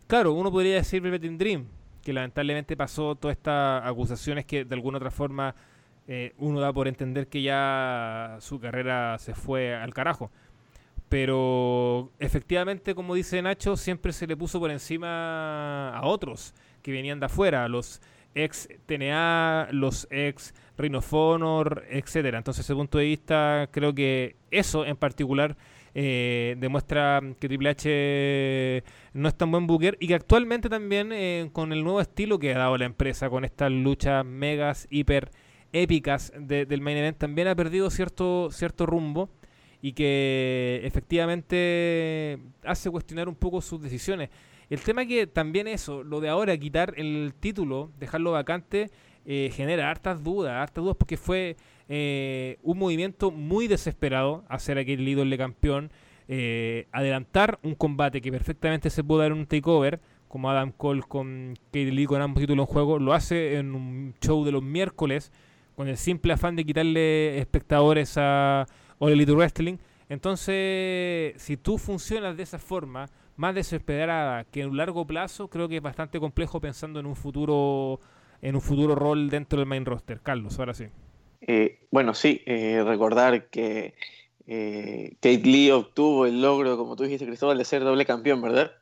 Claro, 0.08 0.32
uno 0.32 0.50
podría 0.50 0.74
decir 0.74 1.00
Velvet 1.00 1.22
Dream, 1.38 1.66
que 2.02 2.12
lamentablemente 2.12 2.76
pasó 2.76 3.14
todas 3.14 3.36
estas 3.36 3.86
acusaciones 3.86 4.46
que 4.46 4.64
de 4.64 4.74
alguna 4.74 4.96
otra 4.98 5.12
forma 5.12 5.54
eh, 6.08 6.32
uno 6.38 6.58
da 6.58 6.72
por 6.72 6.88
entender 6.88 7.28
que 7.28 7.42
ya 7.42 8.38
su 8.40 8.58
carrera 8.58 9.16
se 9.18 9.34
fue 9.34 9.76
al 9.76 9.94
carajo. 9.94 10.32
Pero 11.08 12.12
efectivamente, 12.18 12.94
como 12.94 13.14
dice 13.14 13.40
Nacho, 13.40 13.76
siempre 13.76 14.12
se 14.12 14.26
le 14.26 14.36
puso 14.36 14.60
por 14.60 14.70
encima 14.70 15.90
a 15.96 16.06
otros 16.06 16.54
que 16.82 16.92
venían 16.92 17.18
de 17.18 17.26
afuera, 17.26 17.66
los 17.68 18.00
ex 18.34 18.68
TNA, 18.86 19.68
los 19.72 20.06
ex 20.10 20.54
Rhino 20.76 21.00
Honor, 21.10 21.84
etcétera. 21.90 22.38
Entonces, 22.38 22.64
ese 22.64 22.74
punto 22.74 22.98
de 22.98 23.04
vista, 23.04 23.68
creo 23.72 23.94
que 23.94 24.36
eso 24.50 24.84
en 24.84 24.96
particular 24.96 25.56
eh, 25.94 26.54
demuestra 26.58 27.20
que 27.40 27.48
Triple 27.48 27.70
H 27.70 28.84
no 29.14 29.28
es 29.28 29.34
tan 29.34 29.50
buen 29.50 29.66
booker 29.66 29.96
y 29.98 30.06
que 30.08 30.14
actualmente 30.14 30.68
también 30.68 31.10
eh, 31.12 31.48
con 31.52 31.72
el 31.72 31.82
nuevo 31.82 32.00
estilo 32.00 32.38
que 32.38 32.54
ha 32.54 32.58
dado 32.58 32.76
la 32.76 32.84
empresa, 32.84 33.30
con 33.30 33.44
estas 33.44 33.72
luchas 33.72 34.24
megas, 34.24 34.86
hiper 34.90 35.30
épicas 35.72 36.32
del 36.38 36.80
main 36.80 36.98
event, 36.98 37.18
también 37.18 37.48
ha 37.48 37.54
perdido 37.54 37.90
cierto, 37.90 38.50
cierto 38.50 38.86
rumbo 38.86 39.28
y 39.80 39.92
que 39.92 40.80
efectivamente 40.84 42.38
hace 42.64 42.90
cuestionar 42.90 43.28
un 43.28 43.34
poco 43.34 43.60
sus 43.60 43.80
decisiones. 43.80 44.30
El 44.70 44.80
tema 44.80 45.06
que 45.06 45.26
también 45.26 45.66
eso, 45.66 46.02
lo 46.02 46.20
de 46.20 46.28
ahora, 46.28 46.56
quitar 46.58 46.92
el 46.96 47.32
título, 47.38 47.90
dejarlo 47.98 48.32
vacante, 48.32 48.90
eh, 49.24 49.50
genera 49.52 49.90
hartas 49.90 50.22
dudas, 50.22 50.54
hartas 50.54 50.82
dudas 50.82 50.96
porque 50.98 51.16
fue 51.16 51.56
eh, 51.88 52.58
un 52.62 52.78
movimiento 52.78 53.30
muy 53.30 53.66
desesperado 53.66 54.44
hacer 54.48 54.78
aquel 54.78 55.06
ídolo 55.06 55.36
campeón, 55.36 55.90
eh, 56.28 56.86
adelantar 56.92 57.58
un 57.62 57.74
combate 57.74 58.20
que 58.20 58.30
perfectamente 58.30 58.90
se 58.90 59.02
pudo 59.02 59.20
dar 59.20 59.32
en 59.32 59.38
un 59.38 59.46
takeover, 59.46 60.00
como 60.28 60.50
Adam 60.50 60.72
Cole 60.72 61.02
con 61.02 61.54
Katie 61.66 61.90
Lee 61.90 62.04
con 62.04 62.20
ambos 62.20 62.40
títulos 62.42 62.68
en 62.68 62.72
juego, 62.72 62.98
lo 62.98 63.14
hace 63.14 63.56
en 63.56 63.74
un 63.74 64.14
show 64.20 64.44
de 64.44 64.52
los 64.52 64.62
miércoles 64.62 65.32
con 65.74 65.88
el 65.88 65.96
simple 65.96 66.32
afán 66.32 66.56
de 66.56 66.64
quitarle 66.66 67.38
espectadores 67.38 68.14
a 68.16 68.66
All 68.98 69.12
Elite 69.12 69.32
Wrestling. 69.32 69.76
Entonces, 70.08 71.34
si 71.40 71.56
tú 71.56 71.78
funcionas 71.78 72.36
de 72.36 72.42
esa 72.42 72.58
forma, 72.58 73.08
más 73.36 73.54
desesperada 73.54 74.44
que 74.44 74.62
en 74.62 74.70
un 74.70 74.76
largo 74.76 75.06
plazo, 75.06 75.48
creo 75.48 75.68
que 75.68 75.76
es 75.76 75.82
bastante 75.82 76.18
complejo 76.18 76.60
pensando 76.60 76.98
en 76.98 77.06
un 77.06 77.16
futuro 77.16 78.00
en 78.40 78.54
un 78.54 78.60
futuro 78.60 78.94
rol 78.94 79.30
dentro 79.30 79.58
del 79.58 79.66
main 79.66 79.84
roster. 79.84 80.20
Carlos, 80.20 80.58
ahora 80.58 80.74
sí. 80.74 80.86
Eh, 81.40 81.86
bueno, 81.90 82.14
sí, 82.14 82.42
eh, 82.46 82.82
recordar 82.84 83.48
que 83.48 83.94
eh, 84.46 85.12
Kate 85.20 85.42
Lee 85.44 85.70
obtuvo 85.70 86.26
el 86.26 86.40
logro, 86.40 86.76
como 86.76 86.96
tú 86.96 87.04
dijiste, 87.04 87.26
Cristóbal, 87.26 87.58
de 87.58 87.64
ser 87.64 87.84
doble 87.84 88.06
campeón, 88.06 88.42
¿verdad? 88.42 88.72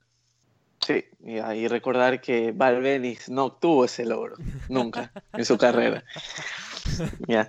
Sí, 0.80 1.04
y 1.24 1.38
ahí 1.38 1.68
recordar 1.68 2.20
que 2.20 2.52
Val 2.52 2.80
Venis 2.80 3.28
no 3.28 3.46
obtuvo 3.46 3.84
ese 3.84 4.04
logro, 4.04 4.36
nunca, 4.68 5.10
en 5.32 5.44
su 5.44 5.58
carrera. 5.58 6.04
Ya. 7.28 7.48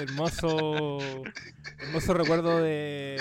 hermoso, 0.00 0.98
hermoso 1.78 2.14
recuerdo 2.14 2.62
de, 2.62 3.18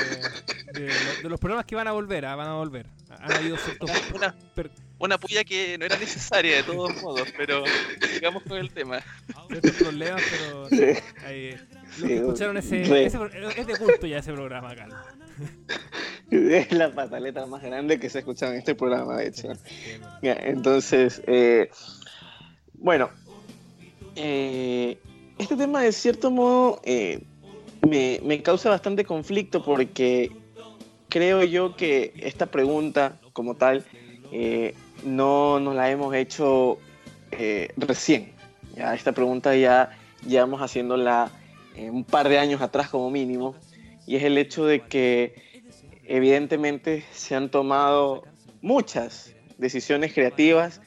de, 0.73 1.29
los 1.29 1.39
problemas 1.39 1.65
que 1.65 1.75
van 1.75 1.87
a 1.87 1.91
volver, 1.91 2.25
ah, 2.25 2.35
van 2.35 2.47
a 2.47 2.53
volver. 2.53 2.87
Han 3.09 3.31
habido 3.31 3.57
ciertos... 3.57 3.89
Una, 4.13 4.35
una 4.99 5.17
puya 5.19 5.43
que 5.43 5.77
no 5.77 5.85
era 5.85 5.97
necesaria 5.97 6.57
de 6.57 6.63
todos 6.63 7.01
modos, 7.01 7.27
pero 7.37 7.63
sigamos 8.13 8.43
con 8.43 8.57
el 8.57 8.71
tema. 8.71 9.01
Ciertos 9.49 9.71
problemas, 9.71 10.21
pero 10.31 10.69
sí. 10.69 10.99
ahí, 11.25 11.57
los 11.99 12.07
que 12.07 12.15
escucharon 12.17 12.57
ese, 12.57 12.81
ese, 12.81 13.19
es 13.57 13.67
de 13.67 13.77
culto 13.77 14.07
ya 14.07 14.19
ese 14.19 14.33
programa, 14.33 14.75
Carlos. 14.75 14.97
Es 16.31 16.71
la 16.71 16.93
pataleta 16.93 17.45
más 17.45 17.61
grande 17.61 17.99
que 17.99 18.09
se 18.09 18.17
ha 18.17 18.19
escuchado 18.19 18.53
en 18.53 18.59
este 18.59 18.73
programa, 18.73 19.17
de 19.17 19.27
hecho. 19.27 19.49
entonces, 20.21 21.21
eh, 21.27 21.69
bueno, 22.85 23.09
eh, 24.15 24.99
este 25.39 25.57
tema 25.57 25.81
de 25.81 25.91
cierto 25.91 26.29
modo 26.29 26.79
eh, 26.83 27.23
me, 27.81 28.43
causa 28.43 28.69
bastante 28.69 29.03
conflicto 29.05 29.63
porque 29.63 30.31
creo 31.09 31.43
yo 31.43 31.75
que 31.75 32.13
esta 32.17 32.45
pregunta 32.45 33.17
como 33.33 33.55
tal 33.55 33.83
no 35.03 35.59
nos 35.59 35.75
la 35.75 35.89
hemos 35.89 36.13
hecho 36.13 36.77
recién. 37.75 38.33
Esta 38.75 39.13
pregunta 39.13 39.55
ya 39.55 39.97
llevamos 40.27 40.61
haciéndola 40.61 41.31
un 41.75 42.03
par 42.03 42.29
de 42.29 42.37
años 42.37 42.61
atrás 42.61 42.89
como 42.89 43.09
mínimo 43.09 43.55
y 44.05 44.15
es 44.17 44.23
el 44.23 44.37
hecho 44.37 44.63
de 44.63 44.81
que 44.81 45.33
evidentemente 46.03 47.03
se 47.11 47.33
han 47.33 47.49
tomado 47.49 48.25
muchas 48.61 49.33
decisiones 49.57 50.13
creativas 50.13 50.81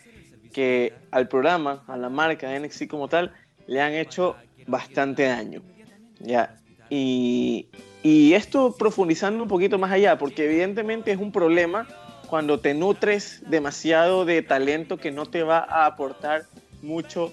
que 0.58 0.92
al 1.12 1.28
programa, 1.28 1.84
a 1.86 1.96
la 1.96 2.08
marca 2.08 2.48
de 2.48 2.58
NXT 2.58 2.88
como 2.88 3.06
tal, 3.06 3.32
le 3.68 3.80
han 3.80 3.92
hecho 3.92 4.34
bastante 4.66 5.22
daño. 5.22 5.62
¿ya? 6.18 6.56
Y, 6.90 7.68
y 8.02 8.32
esto 8.32 8.74
profundizando 8.76 9.40
un 9.40 9.48
poquito 9.48 9.78
más 9.78 9.92
allá, 9.92 10.18
porque 10.18 10.46
evidentemente 10.46 11.12
es 11.12 11.18
un 11.18 11.30
problema 11.30 11.86
cuando 12.28 12.58
te 12.58 12.74
nutres 12.74 13.40
demasiado 13.46 14.24
de 14.24 14.42
talento 14.42 14.96
que 14.96 15.12
no 15.12 15.26
te 15.26 15.44
va 15.44 15.58
a 15.58 15.86
aportar 15.86 16.46
mucho 16.82 17.32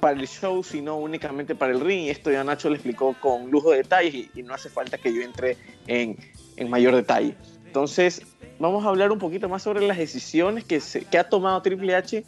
para 0.00 0.18
el 0.18 0.26
show, 0.26 0.64
sino 0.64 0.96
únicamente 0.96 1.54
para 1.54 1.70
el 1.70 1.80
ring. 1.80 2.06
Y 2.06 2.10
esto 2.10 2.32
ya 2.32 2.42
Nacho 2.42 2.70
le 2.70 2.74
explicó 2.74 3.14
con 3.20 3.52
lujo 3.52 3.70
de 3.70 3.76
detalles 3.76 4.30
y, 4.34 4.42
no 4.42 4.52
hace 4.52 4.68
falta 4.68 4.98
que 4.98 5.14
yo 5.14 5.22
entre 5.22 5.56
en, 5.86 6.18
en, 6.56 6.68
mayor 6.68 6.96
detalle. 6.96 7.36
Entonces, 7.74 8.22
vamos 8.60 8.84
a 8.84 8.88
hablar 8.88 9.10
un 9.10 9.18
poquito 9.18 9.48
más 9.48 9.64
sobre 9.64 9.84
las 9.84 9.98
decisiones 9.98 10.62
que, 10.62 10.80
ha 11.18 11.24
tomado 11.24 11.60
Triple 11.60 11.96
H 11.96 12.24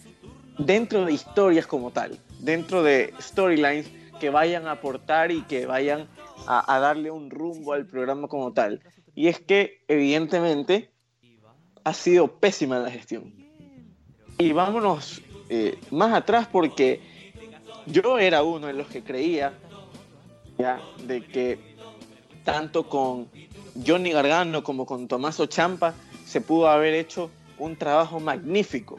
dentro 0.58 1.04
de 1.04 1.12
historias 1.12 1.68
como 1.68 1.92
tal, 1.92 2.18
dentro 2.40 2.82
de 2.82 3.14
storylines 3.20 3.88
que 4.18 4.30
vayan 4.30 4.66
a 4.66 4.72
aportar 4.72 5.30
y 5.30 5.42
que 5.42 5.64
vayan 5.64 6.08
a, 6.48 6.74
a 6.74 6.80
darle 6.80 7.12
un 7.12 7.30
rumbo 7.30 7.74
al 7.74 7.86
programa 7.86 8.26
como 8.26 8.52
tal. 8.54 8.82
Y 9.14 9.28
es 9.28 9.38
que, 9.38 9.84
evidentemente, 9.86 10.90
ha 11.84 11.94
sido 11.94 12.26
pésima 12.26 12.80
la 12.80 12.90
gestión. 12.90 13.32
Y 14.38 14.50
vámonos 14.50 15.22
eh, 15.48 15.78
más 15.92 16.12
atrás 16.12 16.48
porque 16.50 17.00
yo 17.86 18.18
era 18.18 18.42
uno 18.42 18.66
de 18.66 18.72
los 18.72 18.88
que 18.88 19.04
creía 19.04 19.56
ya, 20.58 20.80
de 21.04 21.22
que 21.22 21.76
tanto 22.42 22.88
con 22.88 23.28
Johnny 23.84 24.12
Gargano 24.12 24.62
como 24.62 24.86
con 24.86 25.08
Tommaso 25.08 25.46
Champa 25.46 25.94
se 26.24 26.40
pudo 26.40 26.68
haber 26.68 26.94
hecho 26.94 27.30
un 27.58 27.76
trabajo 27.76 28.20
magnífico. 28.20 28.96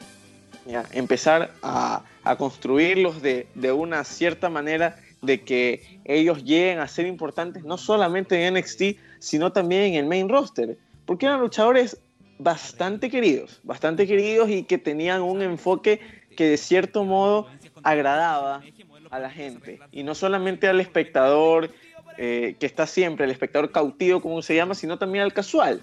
empezar 0.92 1.52
a, 1.62 2.02
construirlos 2.36 3.22
de, 3.22 3.46
una 3.72 4.04
cierta 4.04 4.50
manera 4.50 4.96
de 5.22 5.42
que 5.42 6.00
ellos 6.04 6.44
lleguen 6.44 6.78
a 6.78 6.88
ser 6.88 7.06
importantes 7.06 7.64
no 7.64 7.78
solamente 7.78 8.46
en 8.46 8.54
NXT, 8.54 8.98
sino 9.18 9.50
también 9.50 9.82
en 9.82 9.94
el 9.94 10.06
main 10.06 10.28
roster, 10.28 10.76
porque 11.06 11.26
eran 11.26 11.40
luchadores 11.40 11.98
bastante 12.38 13.10
queridos, 13.10 13.60
bastante 13.64 14.06
queridos 14.06 14.50
y 14.50 14.62
que 14.64 14.78
tenían 14.78 15.22
un 15.22 15.42
enfoque 15.42 16.00
que 16.36 16.44
de 16.50 16.56
cierto 16.56 17.04
modo 17.04 17.48
agradaba 17.82 18.62
a 19.10 19.18
la 19.18 19.30
gente, 19.30 19.80
y 19.90 20.02
no 20.02 20.14
solamente 20.14 20.68
al 20.68 20.80
espectador 20.80 21.70
eh, 22.18 22.56
que 22.58 22.66
está 22.66 22.86
siempre, 22.86 23.24
el 23.24 23.30
espectador 23.30 23.70
cautivo, 23.70 24.20
como 24.20 24.42
se 24.42 24.56
llama, 24.56 24.74
sino 24.74 24.98
también 24.98 25.22
al 25.22 25.32
casual. 25.32 25.80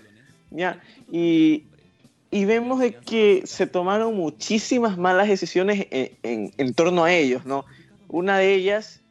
¿ya? 0.52 0.82
Y, 1.12 1.64
y 2.30 2.44
vemos 2.44 2.80
de 2.80 2.94
que 2.94 3.44
se 3.46 3.68
tomaron 3.68 4.16
muchísimas 4.16 4.98
malas 4.98 5.30
decisiones 5.30 5.88
en, 5.92 6.52
en, 6.58 6.74
torno 6.74 7.06
a 7.06 7.14
ellos, 7.14 7.46
¿no? 7.46 7.66
Una 8.10 8.38
de 8.38 8.54
ellas 8.54 9.02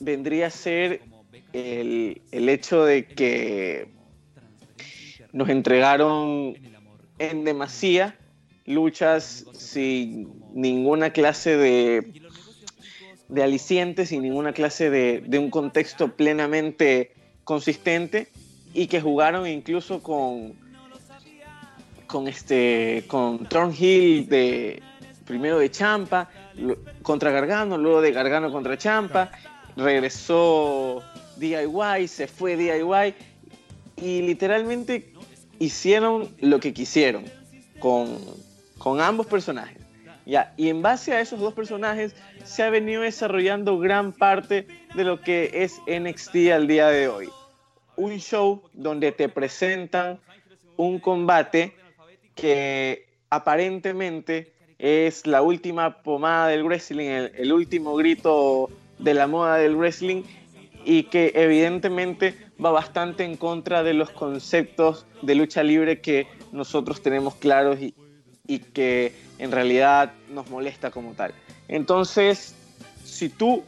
vendría 0.00 0.48
a 0.48 0.50
ser 0.50 1.02
el, 1.52 2.20
el 2.32 2.48
hecho 2.48 2.84
de 2.84 3.06
que 3.06 3.88
nos 5.32 5.48
entregaron 5.48 6.56
en 7.18 7.44
demasía 7.44 8.18
luchas 8.66 9.46
sin 9.52 10.32
ninguna 10.52 11.10
clase 11.10 11.56
de, 11.56 12.12
de 13.28 13.42
alicientes, 13.42 14.10
sin 14.10 14.22
ninguna 14.22 14.52
clase 14.52 14.90
de, 14.90 15.22
de 15.26 15.38
un 15.38 15.50
contexto 15.50 16.14
plenamente 16.16 17.12
consistente 17.44 18.28
y 18.72 18.86
que 18.86 19.00
jugaron 19.00 19.46
incluso 19.46 20.02
con, 20.02 20.54
con 22.06 22.28
este 22.28 23.04
con 23.06 23.46
Thornhill 23.46 24.28
de 24.28 24.82
primero 25.24 25.58
de 25.58 25.70
Champa 25.70 26.28
contra 27.02 27.30
Gargano, 27.30 27.78
luego 27.78 28.00
de 28.00 28.12
Gargano 28.12 28.50
contra 28.50 28.78
Champa, 28.78 29.30
regresó 29.76 31.02
DIY, 31.36 32.08
se 32.08 32.26
fue 32.26 32.56
DIY 32.56 33.14
y 33.96 34.22
literalmente 34.22 35.12
hicieron 35.58 36.28
lo 36.40 36.60
que 36.60 36.72
quisieron 36.72 37.24
con, 37.78 38.18
con 38.78 39.00
ambos 39.00 39.26
personajes. 39.26 39.85
Y 40.26 40.68
en 40.68 40.82
base 40.82 41.12
a 41.12 41.20
esos 41.20 41.38
dos 41.38 41.54
personajes 41.54 42.16
se 42.44 42.64
ha 42.64 42.70
venido 42.70 43.02
desarrollando 43.02 43.78
gran 43.78 44.12
parte 44.12 44.66
de 44.96 45.04
lo 45.04 45.20
que 45.20 45.50
es 45.54 45.80
NXT 45.86 46.50
al 46.52 46.66
día 46.66 46.88
de 46.88 47.06
hoy. 47.06 47.28
Un 47.94 48.18
show 48.18 48.62
donde 48.72 49.12
te 49.12 49.28
presentan 49.28 50.18
un 50.76 50.98
combate 50.98 51.74
que 52.34 53.06
aparentemente 53.30 54.52
es 54.78 55.28
la 55.28 55.42
última 55.42 56.02
pomada 56.02 56.48
del 56.48 56.64
wrestling, 56.64 57.08
el, 57.08 57.52
último 57.52 57.94
grito 57.94 58.68
de 58.98 59.14
la 59.14 59.28
moda 59.28 59.56
del 59.56 59.76
wrestling 59.76 60.24
y 60.84 61.04
que 61.04 61.32
evidentemente 61.36 62.34
va 62.62 62.72
bastante 62.72 63.24
en 63.24 63.36
contra 63.36 63.84
de 63.84 63.94
los 63.94 64.10
conceptos 64.10 65.06
de 65.22 65.36
lucha 65.36 65.62
libre 65.62 66.00
que 66.00 66.26
nosotros 66.50 67.00
tenemos 67.00 67.36
claros 67.36 67.80
y, 67.80 67.94
y 68.46 68.58
que 68.58 69.12
en 69.38 69.52
realidad 69.52 70.12
nos 70.30 70.48
molesta 70.50 70.90
como 70.90 71.12
tal. 71.12 71.32
Entonces, 71.68 72.54
si 73.04 73.28
tú 73.28 73.64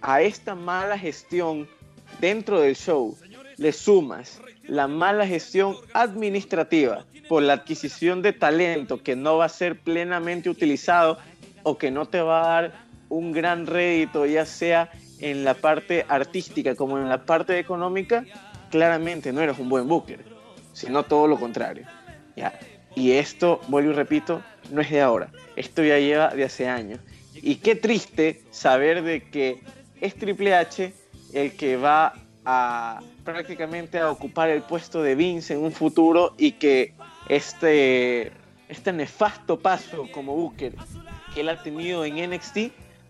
a 0.00 0.22
esta 0.22 0.54
mala 0.54 0.98
gestión 0.98 1.68
dentro 2.20 2.60
del 2.60 2.76
show 2.76 3.16
le 3.56 3.72
sumas 3.72 4.40
la 4.66 4.88
mala 4.88 5.26
gestión 5.26 5.76
administrativa 5.92 7.04
por 7.28 7.42
la 7.42 7.54
adquisición 7.54 8.22
de 8.22 8.32
talento 8.32 9.02
que 9.02 9.16
no 9.16 9.38
va 9.38 9.46
a 9.46 9.48
ser 9.48 9.78
plenamente 9.78 10.50
utilizado 10.50 11.18
o 11.62 11.78
que 11.78 11.90
no 11.90 12.06
te 12.06 12.20
va 12.20 12.42
a 12.42 12.62
dar 12.62 12.72
un 13.08 13.32
gran 13.32 13.66
rédito, 13.66 14.26
ya 14.26 14.46
sea 14.46 14.90
en 15.20 15.44
la 15.44 15.54
parte 15.54 16.04
artística 16.08 16.74
como 16.74 16.98
en 16.98 17.08
la 17.08 17.24
parte 17.24 17.58
económica, 17.58 18.24
claramente 18.70 19.32
no 19.32 19.40
eres 19.40 19.58
un 19.58 19.68
buen 19.68 19.86
booker, 19.86 20.24
sino 20.72 21.04
todo 21.04 21.28
lo 21.28 21.38
contrario. 21.38 21.86
¿ya? 22.36 22.58
Y 22.94 23.12
esto, 23.12 23.60
vuelvo 23.68 23.92
y 23.92 23.94
repito, 23.94 24.42
no 24.70 24.80
es 24.80 24.90
de 24.90 25.00
ahora, 25.00 25.30
esto 25.56 25.82
ya 25.82 25.98
lleva 25.98 26.28
de 26.28 26.44
hace 26.44 26.68
años. 26.68 27.00
Y 27.34 27.56
qué 27.56 27.74
triste 27.74 28.42
saber 28.50 29.02
de 29.02 29.22
que 29.22 29.60
es 30.00 30.14
Triple 30.14 30.54
H 30.54 30.92
el 31.32 31.56
que 31.56 31.76
va 31.76 32.14
a 32.44 33.00
prácticamente 33.24 33.98
a 33.98 34.10
ocupar 34.10 34.50
el 34.50 34.62
puesto 34.62 35.02
de 35.02 35.14
Vince 35.14 35.54
en 35.54 35.60
un 35.60 35.72
futuro 35.72 36.34
y 36.36 36.52
que 36.52 36.92
este, 37.28 38.32
este 38.68 38.92
nefasto 38.92 39.58
paso 39.58 40.08
como 40.12 40.34
Booker 40.34 40.74
que 41.34 41.40
él 41.40 41.48
ha 41.48 41.62
tenido 41.62 42.04
en 42.04 42.30
NXT 42.30 42.58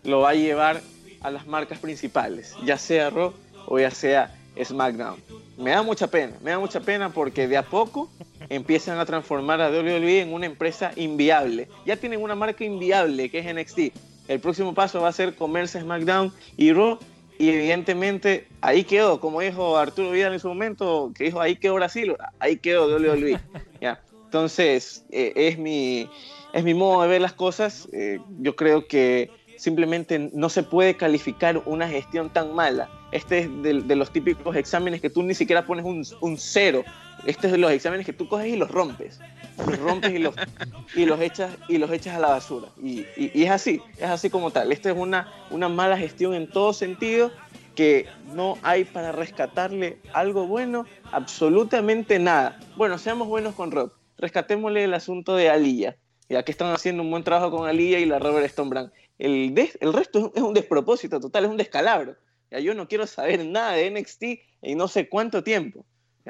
lo 0.04 0.20
va 0.20 0.30
a 0.30 0.34
llevar 0.34 0.80
a 1.20 1.30
las 1.30 1.46
marcas 1.46 1.78
principales, 1.78 2.54
ya 2.64 2.76
sea 2.76 3.10
Raw 3.10 3.32
o 3.66 3.78
ya 3.78 3.90
sea 3.90 4.34
SmackDown. 4.62 5.16
Me 5.56 5.70
da 5.70 5.82
mucha 5.82 6.06
pena, 6.06 6.34
me 6.42 6.50
da 6.50 6.58
mucha 6.58 6.80
pena 6.80 7.10
porque 7.10 7.48
de 7.48 7.56
a 7.56 7.62
poco 7.62 8.10
empiezan 8.48 8.98
a 8.98 9.06
transformar 9.06 9.60
a 9.60 9.70
WWE 9.70 10.20
en 10.20 10.32
una 10.32 10.46
empresa 10.46 10.92
inviable. 10.96 11.68
Ya 11.86 11.96
tienen 11.96 12.22
una 12.22 12.34
marca 12.34 12.64
inviable 12.64 13.30
que 13.30 13.38
es 13.38 13.54
NXT. 13.54 13.96
El 14.28 14.40
próximo 14.40 14.74
paso 14.74 15.00
va 15.00 15.08
a 15.08 15.12
ser 15.12 15.34
comerse 15.34 15.80
SmackDown 15.80 16.32
y 16.56 16.72
Raw 16.72 16.98
y 17.38 17.48
evidentemente 17.48 18.46
ahí 18.60 18.84
quedó, 18.84 19.20
como 19.20 19.40
dijo 19.40 19.76
Arturo 19.76 20.10
Vidal 20.10 20.32
en 20.32 20.40
su 20.40 20.48
momento, 20.48 21.12
que 21.16 21.24
dijo 21.24 21.40
ahí 21.40 21.56
quedó 21.56 21.74
Brasil, 21.74 22.14
ahí 22.38 22.56
quedó 22.56 22.86
WWE. 22.86 23.40
¿ya? 23.80 24.00
Entonces, 24.24 25.04
eh, 25.10 25.32
es, 25.34 25.58
mi, 25.58 26.08
es 26.52 26.64
mi 26.64 26.72
modo 26.72 27.02
de 27.02 27.08
ver 27.08 27.20
las 27.20 27.32
cosas. 27.32 27.88
Eh, 27.92 28.20
yo 28.40 28.54
creo 28.54 28.86
que 28.86 29.30
simplemente 29.62 30.30
no 30.34 30.48
se 30.48 30.64
puede 30.64 30.96
calificar 30.96 31.62
una 31.66 31.88
gestión 31.88 32.30
tan 32.30 32.52
mala. 32.52 32.90
Este 33.12 33.38
es 33.38 33.62
de, 33.62 33.94
los 33.94 34.10
típicos 34.10 34.56
exámenes 34.56 35.00
que 35.00 35.08
tú 35.08 35.22
ni 35.22 35.34
siquiera 35.34 35.64
pones 35.64 35.84
un, 35.84 36.04
un, 36.20 36.36
cero. 36.36 36.82
Este 37.26 37.46
es 37.46 37.52
de 37.52 37.58
los 37.58 37.70
exámenes 37.70 38.04
que 38.04 38.12
tú 38.12 38.26
coges 38.26 38.48
y 38.48 38.56
los 38.56 38.72
rompes. 38.72 39.20
Los 39.64 39.78
rompes 39.78 40.10
y 40.10 40.18
los, 40.18 40.34
y 40.96 41.06
los, 41.06 41.20
echas, 41.20 41.52
y 41.68 41.78
los 41.78 41.92
echas 41.92 42.16
a 42.16 42.18
la 42.18 42.30
basura. 42.30 42.70
Y, 42.82 43.06
y, 43.16 43.44
es 43.44 43.50
así, 43.50 43.80
es 43.98 44.10
así 44.10 44.30
como 44.30 44.50
tal. 44.50 44.72
Esta 44.72 44.90
es 44.90 44.96
una, 44.96 45.32
una 45.52 45.68
mala 45.68 45.96
gestión 45.96 46.34
en 46.34 46.50
todo 46.50 46.72
sentido 46.72 47.30
que 47.76 48.06
no 48.34 48.58
hay 48.64 48.84
para 48.84 49.12
rescatarle 49.12 49.98
algo 50.12 50.48
bueno, 50.48 50.86
absolutamente 51.12 52.18
nada. 52.18 52.58
Bueno, 52.76 52.98
seamos 52.98 53.28
buenos 53.28 53.54
con 53.54 53.70
Rock. 53.70 53.94
Rescatémosle 54.18 54.82
el 54.82 54.94
asunto 54.94 55.36
de 55.36 55.50
Aliyah, 55.50 55.96
ya 56.28 56.42
que 56.42 56.50
están 56.50 56.72
haciendo 56.72 57.04
un 57.04 57.12
buen 57.12 57.22
trabajo 57.22 57.52
con 57.52 57.68
Aliyah 57.68 58.00
y 58.00 58.06
la 58.06 58.18
Robert 58.18 58.46
Stone 58.46 58.68
Brand. 58.68 58.90
El, 59.24 59.54
el 59.80 59.92
resto 59.92 60.32
es 60.34 60.42
un 60.42 60.54
despropósito 60.54 61.20
total, 61.20 61.44
es 61.44 61.50
un 61.50 61.56
descalabro. 61.56 62.16
Ya, 62.50 62.58
yo 62.58 62.74
no 62.74 62.88
quiero 62.88 63.06
saber 63.06 63.44
nada 63.46 63.72
de 63.72 63.90
NXT 63.90 64.22
en 64.62 64.78
no 64.78 64.88
sé 64.88 65.08
cuánto 65.08 65.42
tiempo 65.42 65.84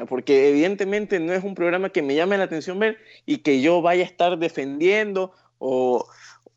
porque 0.08 0.48
evidentemente 0.48 1.20
no 1.20 1.32
es 1.32 1.44
un 1.44 1.54
programa 1.54 1.90
que 1.90 2.02
me 2.02 2.14
llame 2.14 2.38
la 2.38 2.44
atención 2.44 2.78
ver 2.78 2.98
y 3.26 3.38
que 3.38 3.60
yo 3.60 3.82
vaya 3.82 4.02
a 4.02 4.06
estar 4.06 4.38
defendiendo 4.38 5.32
o, 5.58 6.08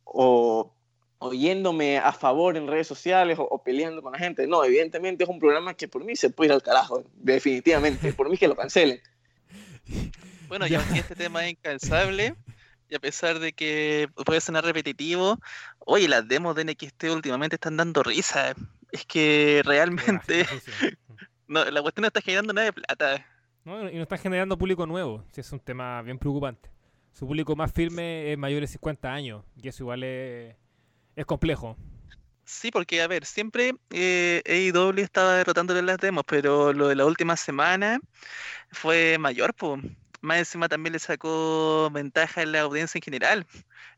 o 0.04 0.74
oyéndome 1.18 1.98
a 1.98 2.14
favor 2.14 2.56
en 2.56 2.68
redes 2.68 2.88
sociales 2.88 3.38
o, 3.40 3.62
peleando 3.64 4.02
con 4.02 4.14
la 4.14 4.20
gente. 4.20 4.48
No, 4.48 4.64
evidentemente 4.64 5.24
es 5.26 5.30
un 5.30 5.40
programa 5.40 5.74
que 5.74 5.88
por 5.88 6.06
mí 6.06 6.16
se 6.16 6.30
puede 6.30 6.50
ir 6.50 6.54
al 6.54 6.64
carajo, 6.64 7.04
definitivamente. 7.16 8.14
Por 8.14 8.30
mí 8.30 8.38
que 8.38 8.48
lo 8.48 8.56
cancelen. 8.56 9.02
Bueno, 10.48 10.68
ya 10.68 10.80
este 10.96 11.16
tema 11.16 11.44
es 11.44 11.54
incansable 11.54 12.36
y 12.88 12.94
a 12.94 13.00
pesar 13.00 13.40
de 13.40 13.52
que 13.52 14.08
puede 14.28 14.40
sonar 14.40 14.64
repetitivo, 14.64 15.40
oye, 15.86 16.08
las 16.08 16.28
demos 16.28 16.56
de 16.56 16.66
NXT 16.66 17.06
últimamente 17.06 17.56
están 17.56 17.78
dando 17.78 18.04
risa. 18.04 18.54
Es 18.92 19.06
que 19.06 19.62
realmente 19.66 20.46
No, 21.48 21.64
la 21.66 21.82
cuestión 21.82 22.02
no 22.02 22.08
está 22.08 22.22
generando 22.22 22.54
nada 22.54 22.66
de 22.66 22.74
plata. 22.74 23.26
No, 23.64 23.90
y 23.90 23.96
no 23.96 24.02
está 24.02 24.18
generando 24.18 24.58
público 24.58 24.86
nuevo, 24.86 25.24
si 25.32 25.42
es 25.42 25.52
un 25.52 25.60
tema 25.60 26.02
bien 26.02 26.18
preocupante. 26.18 26.70
Su 27.14 27.28
público 27.28 27.56
más 27.56 27.72
firme 27.72 28.32
es 28.32 28.38
mayor 28.38 28.62
de 28.62 28.68
50 28.68 29.12
años, 29.12 29.44
y 29.56 29.68
eso 29.68 29.84
igual 29.84 30.04
es, 30.04 30.56
complejo. 31.26 31.78
Sí, 32.44 32.72
porque, 32.72 33.02
a 33.02 33.08
ver, 33.08 33.26
siempre 33.26 33.74
eh, 33.92 34.42
AEW 34.46 35.00
estaba 35.02 35.36
derrotándole 35.38 35.82
las 35.82 35.98
demos, 35.98 36.24
pero 36.28 36.74
lo 36.74 36.88
de 36.88 36.96
la 36.96 37.06
última 37.06 37.36
semana 37.36 38.00
fue 38.72 39.18
mayor, 39.18 39.54
pues. 39.54 39.82
Más 40.26 40.40
encima 40.40 40.68
también 40.68 40.94
le 40.94 41.00
sacó 41.00 41.90
ventaja 41.92 42.42
en 42.42 42.52
la 42.52 42.62
audiencia 42.62 42.98
en 42.98 43.04
general. 43.04 43.46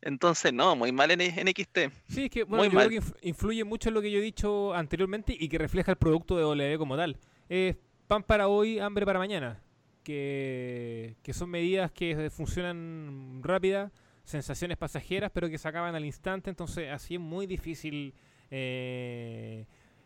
Entonces, 0.02 0.54
no, 0.54 0.76
muy 0.76 0.92
mal 0.92 1.10
en, 1.12 1.20
NXT. 1.20 1.80
Sí, 2.10 2.26
es 2.26 2.30
que, 2.30 2.44
bueno, 2.44 2.66
yo 2.66 2.72
creo 2.72 3.02
que 3.02 3.28
influye 3.28 3.64
mucho 3.64 3.90
en 3.90 3.96
lo 3.96 4.02
que 4.02 4.12
yo 4.12 4.20
he 4.20 4.22
dicho 4.22 4.74
anteriormente 4.74 5.36
y 5.38 5.50
que 5.50 5.58
refleja 5.58 5.92
el 5.92 5.98
producto 5.98 6.38
de 6.38 6.46
WWE 6.46 6.78
como 6.78 6.96
tal 6.96 7.18
es 7.50 7.76
pan 8.08 8.24
para 8.24 8.48
hoy, 8.48 8.80
hambre 8.80 9.06
para 9.06 9.20
mañana. 9.20 9.62
Que, 10.04 11.16
son 11.34 11.50
medidas 11.50 11.92
que 11.92 12.30
funcionan 12.30 13.42
rápidas, 13.44 13.92
sensaciones 14.24 14.78
pasajeras, 14.78 15.32
pero 15.34 15.50
que 15.50 15.58
se 15.58 15.68
acaban 15.68 15.96
al 15.96 16.06
instante. 16.06 16.50
Entonces, 16.50 16.90
así 16.92 17.16
es 17.16 17.20
muy 17.20 17.46
difícil 17.46 18.14
eh, 18.50 19.66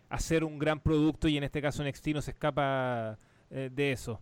hacer 0.10 0.44
un 0.44 0.58
gran 0.58 0.80
producto 0.80 1.28
y 1.28 1.38
en 1.38 1.44
este 1.44 1.62
caso 1.62 1.84
NXT 1.84 2.08
no 2.08 2.22
se 2.22 2.32
escapa 2.32 3.20
eh, 3.52 3.70
de 3.72 3.92
eso. 3.92 4.20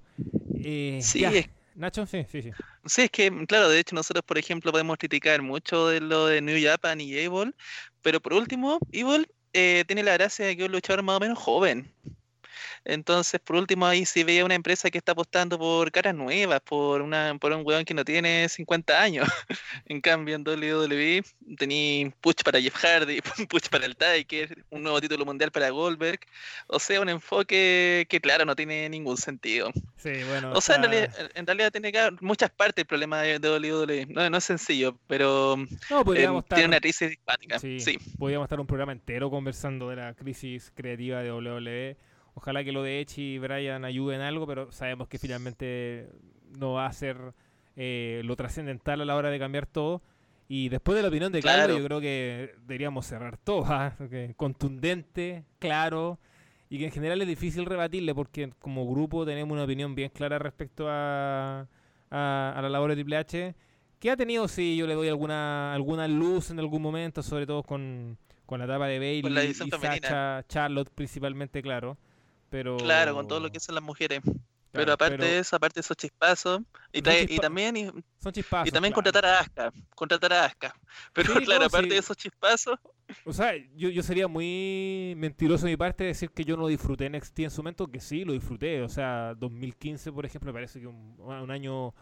Eh, 0.56 1.00
sí, 1.02 1.24
Nacho, 1.80 2.06
sí, 2.06 2.26
sí, 2.30 2.42
sí. 2.42 2.52
Sí, 2.86 3.04
es 3.04 3.10
que, 3.10 3.32
claro, 3.48 3.70
de 3.70 3.80
hecho 3.80 3.96
nosotros, 3.96 4.26
por 4.26 4.38
ejemplo, 4.38 4.70
podemos 4.74 4.98
criticar 4.98 5.42
mucho 5.42 5.88
de 5.88 6.02
lo 6.02 6.26
de 6.26 6.42
New 6.42 6.58
Japan 6.62 7.00
y 7.00 7.16
Evil, 7.16 7.56
pero 8.02 8.20
por 8.20 8.34
último, 8.34 8.80
Evil 8.92 9.26
eh, 9.54 9.86
tiene 9.88 10.04
la 10.04 10.12
gracia 10.12 10.46
de 10.46 10.58
que 10.58 10.64
es 10.64 10.68
un 10.68 10.74
luchador 10.74 11.04
más 11.04 11.16
o 11.16 11.20
menos 11.22 11.40
joven. 11.40 11.90
Entonces, 12.86 13.40
por 13.40 13.56
último, 13.56 13.86
ahí 13.86 14.06
si 14.06 14.24
veía 14.24 14.46
una 14.46 14.56
empresa 14.56 14.90
que 14.90 14.98
está 14.98 15.12
apostando 15.12 15.58
por 15.58 15.92
caras 15.92 16.16
nuevas, 16.16 16.62
por 16.62 17.02
una 17.02 17.38
por 17.40 17.52
un 17.52 17.66
weón 17.66 17.86
que 17.86 17.94
no 17.94 18.06
tiene 18.06 18.48
50 18.48 19.02
años. 19.02 19.28
en 19.86 20.02
cambio, 20.02 20.36
en 20.36 20.44
WWE 20.48 21.24
tenía 21.58 22.12
push 22.22 22.42
para 22.44 22.60
Jeff 22.60 22.76
Hardy, 22.76 23.22
push 23.50 23.70
para 23.70 23.86
el 23.86 23.96
Tiger, 23.96 24.64
un 24.70 24.84
nuevo 24.84 25.00
título 25.02 25.26
mundial 25.26 25.52
para 25.52 25.70
Goldberg. 25.70 26.20
O 26.68 26.80
sea, 26.80 27.02
un 27.02 27.10
enfoque 27.10 28.06
que, 28.10 28.22
claro, 28.22 28.46
no 28.46 28.56
tiene 28.56 28.90
ningún 28.90 29.18
sentido. 29.18 29.72
Sí, 29.98 30.12
bueno. 30.30 30.54
O 30.54 30.62
sea, 30.62 30.76
en, 30.76 31.46
realidad, 31.46 31.72
tiene 31.72 31.92
muchas 32.22 32.50
partes 32.50 32.84
el 32.84 32.88
problema 32.88 33.22
de, 33.22 33.40
WWE. 33.40 34.08
No, 34.08 34.38
es 34.38 34.44
sencillo, 34.44 34.98
pero 35.08 35.56
em, 35.56 35.68
tiene 36.44 36.66
una 36.66 36.80
crisis 36.80 37.10
simpática. 37.10 37.60
Sí, 37.60 37.98
Podríamos 38.18 38.46
estar 38.46 38.60
un 38.60 38.68
programa 38.68 38.92
entero 38.92 39.30
conversando 39.30 39.90
de 39.90 39.98
la 39.98 40.14
crisis 40.14 40.72
creativa 40.76 41.22
de 41.22 41.32
WWE 41.32 42.09
Ojalá 42.34 42.64
que 42.64 42.72
lo 42.72 42.84
de 42.84 43.02
Edge 43.02 43.22
y 43.22 43.38
Brian 43.40 43.86
ayuden 43.86 44.22
en 44.22 44.28
algo, 44.28 44.48
pero 44.48 44.72
sabemos 44.72 45.08
que 45.08 45.18
finalmente 45.18 46.10
no 46.58 46.74
va 46.74 46.86
a 46.86 46.94
ser 46.94 47.18
eh, 47.76 48.22
lo 48.26 48.36
trascendental 48.36 49.02
a 49.02 49.06
la 49.06 49.16
hora 49.16 49.30
de 49.30 49.40
cambiar 49.40 49.66
todo. 49.66 50.02
Y 50.48 50.70
después 50.70 50.96
de 50.96 51.04
la 51.04 51.10
opinión 51.10 51.32
de 51.32 51.42
Carlos, 51.42 51.78
yo 51.78 51.86
creo 51.86 52.02
que 52.02 52.56
deberíamos 52.62 53.06
cerrar 53.06 53.38
todo. 53.38 53.66
¿ah? 53.68 53.94
Contundente, 54.36 55.46
claro, 55.60 56.20
y 56.70 56.78
que 56.78 56.86
en 56.86 56.92
general 56.92 57.22
es 57.22 57.28
difícil 57.28 57.66
rebatirle 57.66 58.14
porque 58.14 58.52
como 58.60 58.90
grupo 58.90 59.26
tenemos 59.26 59.54
una 59.54 59.64
opinión 59.64 59.96
bien 59.96 60.10
clara 60.10 60.38
respecto 60.38 60.86
a, 60.88 61.68
a, 62.12 62.60
la 62.62 62.70
labor 62.70 62.92
de 62.92 62.96
Triple 62.96 63.18
H. 63.18 63.56
Que 64.00 64.12
ha 64.12 64.16
tenido, 64.16 64.48
si 64.48 64.78
yo 64.78 64.88
le 64.88 64.94
doy 64.94 65.10
alguna 65.10 65.74
alguna 65.74 66.08
luz 66.08 66.52
en 66.52 66.60
algún 66.60 66.82
momento, 66.82 67.22
sobre 67.22 67.46
todo 67.46 67.64
con, 67.64 68.18
con 68.46 68.60
la 68.60 68.66
etapa 68.66 68.88
de 68.88 69.00
Bailey 69.00 69.52
y 69.52 69.70
Sacha, 69.70 70.46
Charlotte 70.48 70.90
principalmente, 70.94 71.62
claro. 71.62 71.98
Claro, 72.50 73.14
con 73.14 73.28
todo 73.28 73.40
lo 73.40 73.52
que 73.52 73.60
son 73.60 73.76
las 73.76 73.84
mujeres. 73.84 74.22
pero 74.72 74.94
aparte 74.94 75.18
de 75.18 75.40
eso, 75.40 75.56
aparte 75.56 75.80
de 75.80 75.82
esos 75.82 75.98
chispazos, 75.98 76.62
y, 76.92 77.02
también 77.02 77.26
y, 77.28 78.72
también 78.72 78.94
contratar 78.94 79.26
a 79.26 79.40
Aska, 79.40 79.72
contratar 79.96 80.34
a 80.34 80.46
Aska. 80.46 80.76
Pero 81.14 81.34
claro, 81.36 81.66
aparte 81.66 81.90
de 81.90 81.98
esos 81.98 82.16
chispazos. 82.16 82.78
O 83.26 83.34
sea, 83.34 83.54
yo, 83.76 83.90
yo 83.90 84.04
sería 84.04 84.28
muy 84.28 85.16
mentiroso 85.18 85.66
de 85.66 85.72
mi 85.72 85.78
parte 85.78 86.04
decir 86.04 86.30
que 86.30 86.46
yo 86.46 86.56
no 86.56 86.68
disfruté 86.68 87.10
NXT 87.10 87.40
en 87.40 87.50
su 87.50 87.62
momento, 87.62 87.88
que 87.88 88.00
sí, 88.00 88.24
lo 88.24 88.34
disfruté. 88.34 88.84
O 88.84 88.90
sea, 88.90 89.34
2015, 89.36 90.12
por 90.12 90.26
ejemplo, 90.26 90.52
me 90.52 90.54
parece 90.54 90.80
que 90.80 90.88
un, 90.88 91.16
un 91.20 91.52
año 91.52 91.96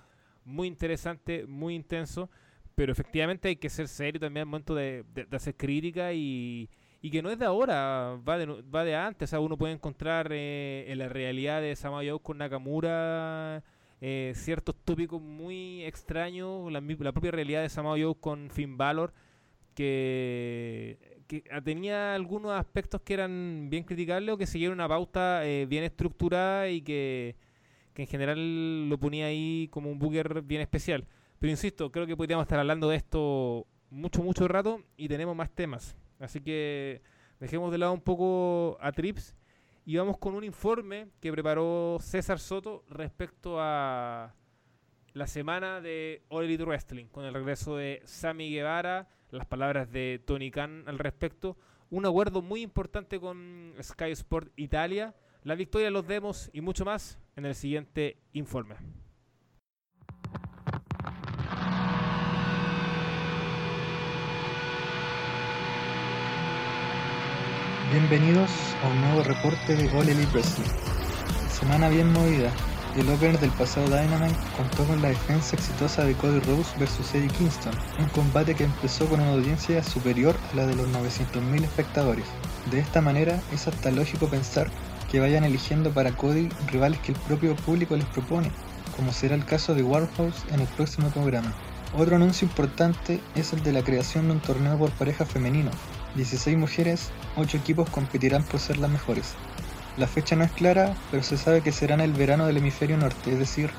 muy 0.43 0.67
interesante, 0.67 1.45
muy 1.45 1.75
intenso, 1.75 2.29
pero 2.75 2.91
efectivamente 2.91 3.47
hay 3.47 3.55
que 3.55 3.69
ser 3.69 3.87
serio 3.87 4.19
también 4.19 4.41
al 4.41 4.47
momento 4.47 4.75
de 4.75 5.05
hacer 5.31 5.55
crítica 5.55 6.11
y, 6.13 6.69
y 7.01 7.11
que 7.11 7.21
no 7.21 7.29
es 7.29 7.39
de 7.39 7.45
ahora, 7.45 8.19
va 8.27 8.37
de, 8.37 8.45
va 8.45 8.83
de 8.83 8.95
antes. 8.95 9.29
O 9.29 9.31
sea, 9.31 9.39
uno 9.39 9.57
puede 9.57 9.73
encontrar 9.73 10.29
eh, 10.31 10.85
en 10.87 10.99
la 10.99 11.09
realidad 11.09 11.61
de 11.61 11.75
Samayo 11.75 12.19
con 12.19 12.39
Nakamura 12.39 13.63
eh, 13.99 14.33
ciertos 14.35 14.75
tópicos 14.83 15.21
muy 15.21 15.83
extraños, 15.83 16.71
la, 16.71 16.81
la 16.81 17.11
propia 17.11 17.31
realidad 17.31 17.63
de 17.63 17.69
Samayo 17.69 18.13
con 18.15 18.49
Finn 18.51 18.77
Balor, 18.77 19.13
que, 19.73 20.97
tenía 21.63 22.15
algunos 22.15 22.51
aspectos 22.51 23.01
que 23.01 23.13
eran 23.15 23.67
bien 23.69 23.83
criticables 23.83 24.33
o 24.33 24.37
que 24.37 24.47
siguieron 24.47 24.77
una 24.77 24.87
pauta 24.87 25.45
eh, 25.45 25.65
bien 25.65 25.83
estructurada 25.83 26.69
y 26.69 26.81
que, 26.81 27.35
que 27.93 28.03
en 28.03 28.07
general 28.07 28.89
lo 28.89 28.97
ponía 28.99 29.25
ahí 29.25 29.67
como 29.71 29.91
un 29.91 29.99
booker 29.99 30.41
bien 30.43 30.61
especial. 30.61 31.05
Pero 31.39 31.51
insisto, 31.51 31.91
creo 31.91 32.07
que 32.07 32.15
podríamos 32.15 32.43
estar 32.43 32.59
hablando 32.59 32.89
de 32.89 32.97
esto 32.97 33.67
mucho, 33.89 34.23
mucho 34.23 34.47
rato 34.47 34.81
y 34.95 35.07
tenemos 35.07 35.35
más 35.35 35.49
temas. 35.51 35.95
Así 36.19 36.41
que 36.41 37.01
dejemos 37.39 37.71
de 37.71 37.77
lado 37.77 37.93
un 37.93 38.01
poco 38.01 38.77
a 38.81 38.91
Trips 38.91 39.35
y 39.85 39.95
vamos 39.97 40.17
con 40.17 40.35
un 40.35 40.43
informe 40.43 41.07
que 41.21 41.31
preparó 41.31 41.97
César 42.01 42.39
Soto 42.39 42.83
respecto 42.89 43.57
a 43.59 44.33
la 45.13 45.27
semana 45.27 45.81
de 45.81 46.23
All 46.29 46.45
Elite 46.45 46.63
Wrestling, 46.63 47.05
con 47.05 47.25
el 47.25 47.33
regreso 47.33 47.77
de 47.77 48.01
Sammy 48.05 48.51
Guevara, 48.51 49.07
las 49.31 49.45
palabras 49.45 49.91
de 49.91 50.21
Tony 50.25 50.51
Khan 50.51 50.83
al 50.87 50.99
respecto, 50.99 51.57
un 51.89 52.05
acuerdo 52.05 52.41
muy 52.41 52.61
importante 52.61 53.19
con 53.19 53.73
Sky 53.81 54.11
Sport 54.11 54.51
Italia, 54.57 55.15
la 55.43 55.55
victoria 55.55 55.87
de 55.87 55.91
los 55.91 56.05
demos 56.05 56.49
y 56.53 56.61
mucho 56.61 56.83
más 56.83 57.19
en 57.35 57.45
el 57.45 57.55
siguiente 57.55 58.17
informe. 58.33 58.75
Bienvenidos 67.89 68.51
a 68.83 68.89
un 68.89 68.99
nuevo 68.99 69.23
reporte 69.23 69.77
de 69.77 69.89
All 69.97 70.09
Elite 70.09 70.29
Wrestling. 70.33 70.67
Semana 71.49 71.87
bien 71.87 72.11
movida. 72.11 72.51
El 72.97 73.07
opener 73.07 73.39
del 73.39 73.49
pasado 73.51 73.85
Dynamite 73.85 74.35
contó 74.57 74.83
con 74.83 75.01
la 75.01 75.07
defensa 75.07 75.55
exitosa 75.55 76.03
de 76.03 76.13
Cody 76.15 76.41
Rose 76.41 76.77
vs 76.77 77.15
Eddie 77.15 77.29
Kingston, 77.29 77.73
un 77.97 78.09
combate 78.09 78.55
que 78.55 78.65
empezó 78.65 79.07
con 79.07 79.21
una 79.21 79.31
audiencia 79.31 79.81
superior 79.83 80.35
a 80.51 80.55
la 80.57 80.65
de 80.65 80.75
los 80.75 80.89
900.000 80.89 81.63
espectadores. 81.63 82.25
De 82.69 82.79
esta 82.79 82.99
manera 82.99 83.39
es 83.53 83.69
hasta 83.69 83.89
lógico 83.89 84.27
pensar 84.27 84.69
que 85.09 85.21
vayan 85.21 85.45
eligiendo 85.45 85.91
para 85.91 86.11
Cody 86.11 86.49
rivales 86.69 86.99
que 86.99 87.13
el 87.13 87.19
propio 87.19 87.55
público 87.55 87.95
les 87.95 88.05
propone, 88.07 88.51
como 88.97 89.13
será 89.13 89.33
el 89.33 89.45
caso 89.45 89.73
de 89.75 89.83
Warhorse 89.83 90.43
en 90.51 90.59
el 90.59 90.67
próximo 90.67 91.07
programa. 91.09 91.53
Otro 91.95 92.17
anuncio 92.17 92.45
importante 92.45 93.21
es 93.35 93.53
el 93.53 93.63
de 93.63 93.71
la 93.71 93.81
creación 93.81 94.27
de 94.27 94.33
un 94.33 94.41
torneo 94.41 94.77
por 94.77 94.91
pareja 94.91 95.25
femenino, 95.25 95.71
16 96.15 96.57
mujeres, 96.57 97.11
8 97.37 97.57
equipos 97.57 97.89
competirán 97.89 98.43
por 98.43 98.59
ser 98.59 98.77
las 98.77 98.91
mejores. 98.91 99.35
La 99.97 100.07
fecha 100.07 100.35
no 100.35 100.43
es 100.43 100.51
clara, 100.51 100.93
pero 101.09 101.23
se 101.23 101.37
sabe 101.37 101.61
que 101.61 101.71
será 101.71 101.95
en 101.95 102.01
el 102.01 102.13
verano 102.13 102.45
del 102.45 102.57
hemisferio 102.57 102.97
norte, 102.97 103.31
es 103.31 103.39
decir, 103.39 103.71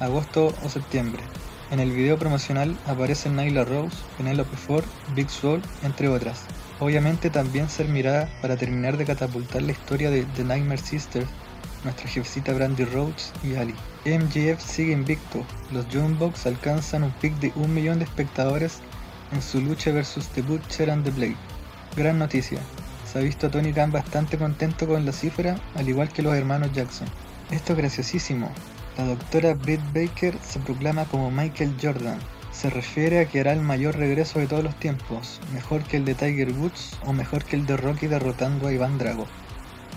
agosto 0.00 0.54
o 0.62 0.68
septiembre. 0.68 1.22
En 1.70 1.80
el 1.80 1.90
video 1.90 2.18
promocional 2.18 2.76
aparecen 2.86 3.36
Nyla 3.36 3.64
Rose, 3.64 3.96
Penelope 4.16 4.56
Ford, 4.56 4.84
Big 5.14 5.30
Soul, 5.30 5.62
entre 5.82 6.08
otras. 6.08 6.42
Obviamente 6.78 7.30
también 7.30 7.68
servirá 7.68 8.28
para 8.42 8.56
terminar 8.56 8.96
de 8.96 9.06
catapultar 9.06 9.62
la 9.62 9.72
historia 9.72 10.10
de 10.10 10.24
The 10.36 10.44
Nightmare 10.44 10.80
Sisters, 10.80 11.28
nuestra 11.84 12.08
jefecita 12.08 12.52
Brandy 12.52 12.84
Rhodes 12.84 13.32
y 13.42 13.54
Ali. 13.54 13.74
MGF 14.04 14.62
sigue 14.62 14.92
invicto, 14.92 15.44
los 15.72 15.86
Bucks 16.18 16.46
alcanzan 16.46 17.04
un 17.04 17.12
pic 17.12 17.34
de 17.40 17.52
un 17.56 17.72
millón 17.72 17.98
de 17.98 18.04
espectadores 18.04 18.80
en 19.32 19.40
su 19.40 19.60
lucha 19.60 19.92
versus 19.92 20.28
The 20.28 20.42
Butcher 20.42 20.90
and 20.90 21.04
the 21.04 21.10
Blade. 21.10 21.36
Gran 21.96 22.18
noticia. 22.18 22.58
Se 23.14 23.20
ha 23.20 23.22
visto 23.22 23.46
a 23.46 23.50
Tony 23.52 23.72
Khan 23.72 23.92
bastante 23.92 24.36
contento 24.36 24.88
con 24.88 25.06
la 25.06 25.12
cifra, 25.12 25.54
al 25.76 25.88
igual 25.88 26.08
que 26.08 26.20
los 26.20 26.34
hermanos 26.34 26.72
Jackson. 26.72 27.06
Esto 27.52 27.72
es 27.72 27.78
graciosísimo. 27.78 28.50
La 28.98 29.04
doctora 29.04 29.54
Britt 29.54 29.80
Baker 29.94 30.36
se 30.42 30.58
proclama 30.58 31.04
como 31.04 31.30
Michael 31.30 31.76
Jordan. 31.80 32.18
Se 32.50 32.70
refiere 32.70 33.20
a 33.20 33.26
que 33.26 33.38
hará 33.38 33.52
el 33.52 33.60
mayor 33.60 33.96
regreso 33.96 34.40
de 34.40 34.48
todos 34.48 34.64
los 34.64 34.74
tiempos, 34.80 35.40
mejor 35.52 35.84
que 35.84 35.96
el 35.96 36.04
de 36.04 36.16
Tiger 36.16 36.50
Woods 36.54 36.98
o 37.06 37.12
mejor 37.12 37.44
que 37.44 37.54
el 37.54 37.66
de 37.66 37.76
Rocky 37.76 38.08
derrotando 38.08 38.66
a 38.66 38.72
Iván 38.72 38.98
Drago. 38.98 39.28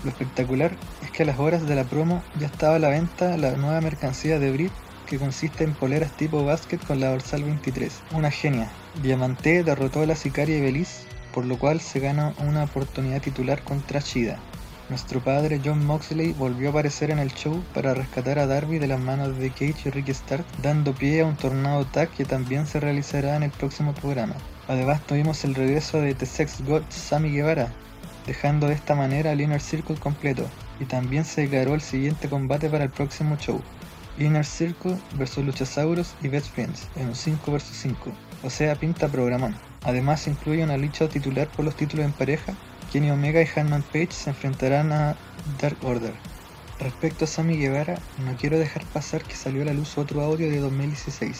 Lo 0.04 0.10
espectacular 0.10 0.70
es 1.02 1.10
que 1.10 1.24
a 1.24 1.26
las 1.26 1.40
horas 1.40 1.66
de 1.66 1.74
la 1.74 1.82
promo 1.82 2.22
ya 2.38 2.46
estaba 2.46 2.76
a 2.76 2.78
la 2.78 2.90
venta 2.90 3.36
la 3.36 3.50
nueva 3.56 3.80
mercancía 3.80 4.38
de 4.38 4.52
Britt 4.52 4.72
que 5.06 5.18
consiste 5.18 5.64
en 5.64 5.74
poleras 5.74 6.16
tipo 6.16 6.44
basket 6.44 6.78
con 6.86 7.00
la 7.00 7.10
dorsal 7.10 7.42
23. 7.42 8.00
Una 8.12 8.30
genia. 8.30 8.70
Diamante 9.02 9.64
derrotó 9.64 10.02
a 10.02 10.06
la 10.06 10.14
sicaria 10.14 10.60
Belize 10.60 11.07
por 11.38 11.46
lo 11.46 11.56
cual 11.56 11.80
se 11.80 12.00
gana 12.00 12.34
una 12.38 12.64
oportunidad 12.64 13.22
titular 13.22 13.62
contra 13.62 14.00
Shida. 14.00 14.40
Nuestro 14.88 15.22
padre 15.22 15.60
John 15.64 15.86
Moxley 15.86 16.32
volvió 16.32 16.66
a 16.66 16.70
aparecer 16.70 17.12
en 17.12 17.20
el 17.20 17.32
show 17.32 17.62
para 17.72 17.94
rescatar 17.94 18.40
a 18.40 18.48
Darby 18.48 18.80
de 18.80 18.88
las 18.88 18.98
manos 18.98 19.38
de 19.38 19.50
Cage 19.50 19.82
y 19.84 19.90
Ricky 19.90 20.10
Stark, 20.10 20.44
dando 20.62 20.92
pie 20.92 21.20
a 21.20 21.26
un 21.26 21.36
tornado 21.36 21.84
tag 21.84 22.10
que 22.10 22.24
también 22.24 22.66
se 22.66 22.80
realizará 22.80 23.36
en 23.36 23.44
el 23.44 23.52
próximo 23.52 23.94
programa. 23.94 24.34
Además 24.66 25.00
tuvimos 25.06 25.44
el 25.44 25.54
regreso 25.54 26.00
de 26.00 26.12
The 26.12 26.26
Sex 26.26 26.60
God 26.66 26.82
Sammy 26.88 27.30
Guevara, 27.30 27.72
dejando 28.26 28.66
de 28.66 28.74
esta 28.74 28.96
manera 28.96 29.30
al 29.30 29.40
Inner 29.40 29.60
Circle 29.60 29.94
completo, 29.94 30.44
y 30.80 30.86
también 30.86 31.24
se 31.24 31.42
declaró 31.42 31.74
el 31.74 31.82
siguiente 31.82 32.28
combate 32.28 32.68
para 32.68 32.82
el 32.82 32.90
próximo 32.90 33.36
show. 33.36 33.62
Inner 34.18 34.44
Circle 34.44 34.96
vs 35.16 35.38
Luchasaurus 35.38 36.14
y 36.20 36.26
Best 36.26 36.52
Friends 36.52 36.88
en 36.96 37.06
un 37.06 37.14
5 37.14 37.52
vs 37.52 37.62
5, 37.62 38.10
o 38.42 38.50
sea 38.50 38.74
pinta 38.74 39.06
programón. 39.06 39.67
Además 39.82 40.26
incluye 40.26 40.64
una 40.64 40.76
lucha 40.76 41.08
titular 41.08 41.48
por 41.48 41.64
los 41.64 41.76
títulos 41.76 42.06
en 42.06 42.12
pareja. 42.12 42.54
Kenny 42.92 43.10
Omega 43.10 43.42
y 43.42 43.48
Hanman 43.54 43.82
Page 43.82 44.12
se 44.12 44.30
enfrentarán 44.30 44.92
a 44.92 45.16
Dark 45.60 45.76
Order. 45.82 46.14
Respecto 46.80 47.24
a 47.24 47.28
Sammy 47.28 47.56
Guevara, 47.56 47.98
no 48.24 48.36
quiero 48.36 48.58
dejar 48.58 48.84
pasar 48.86 49.22
que 49.24 49.34
salió 49.34 49.62
a 49.62 49.64
la 49.64 49.72
luz 49.72 49.98
otro 49.98 50.22
audio 50.22 50.48
de 50.48 50.60
2016, 50.60 51.38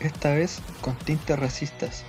esta 0.00 0.34
vez 0.34 0.60
con 0.82 0.94
tintes 0.96 1.38
racistas. 1.38 2.04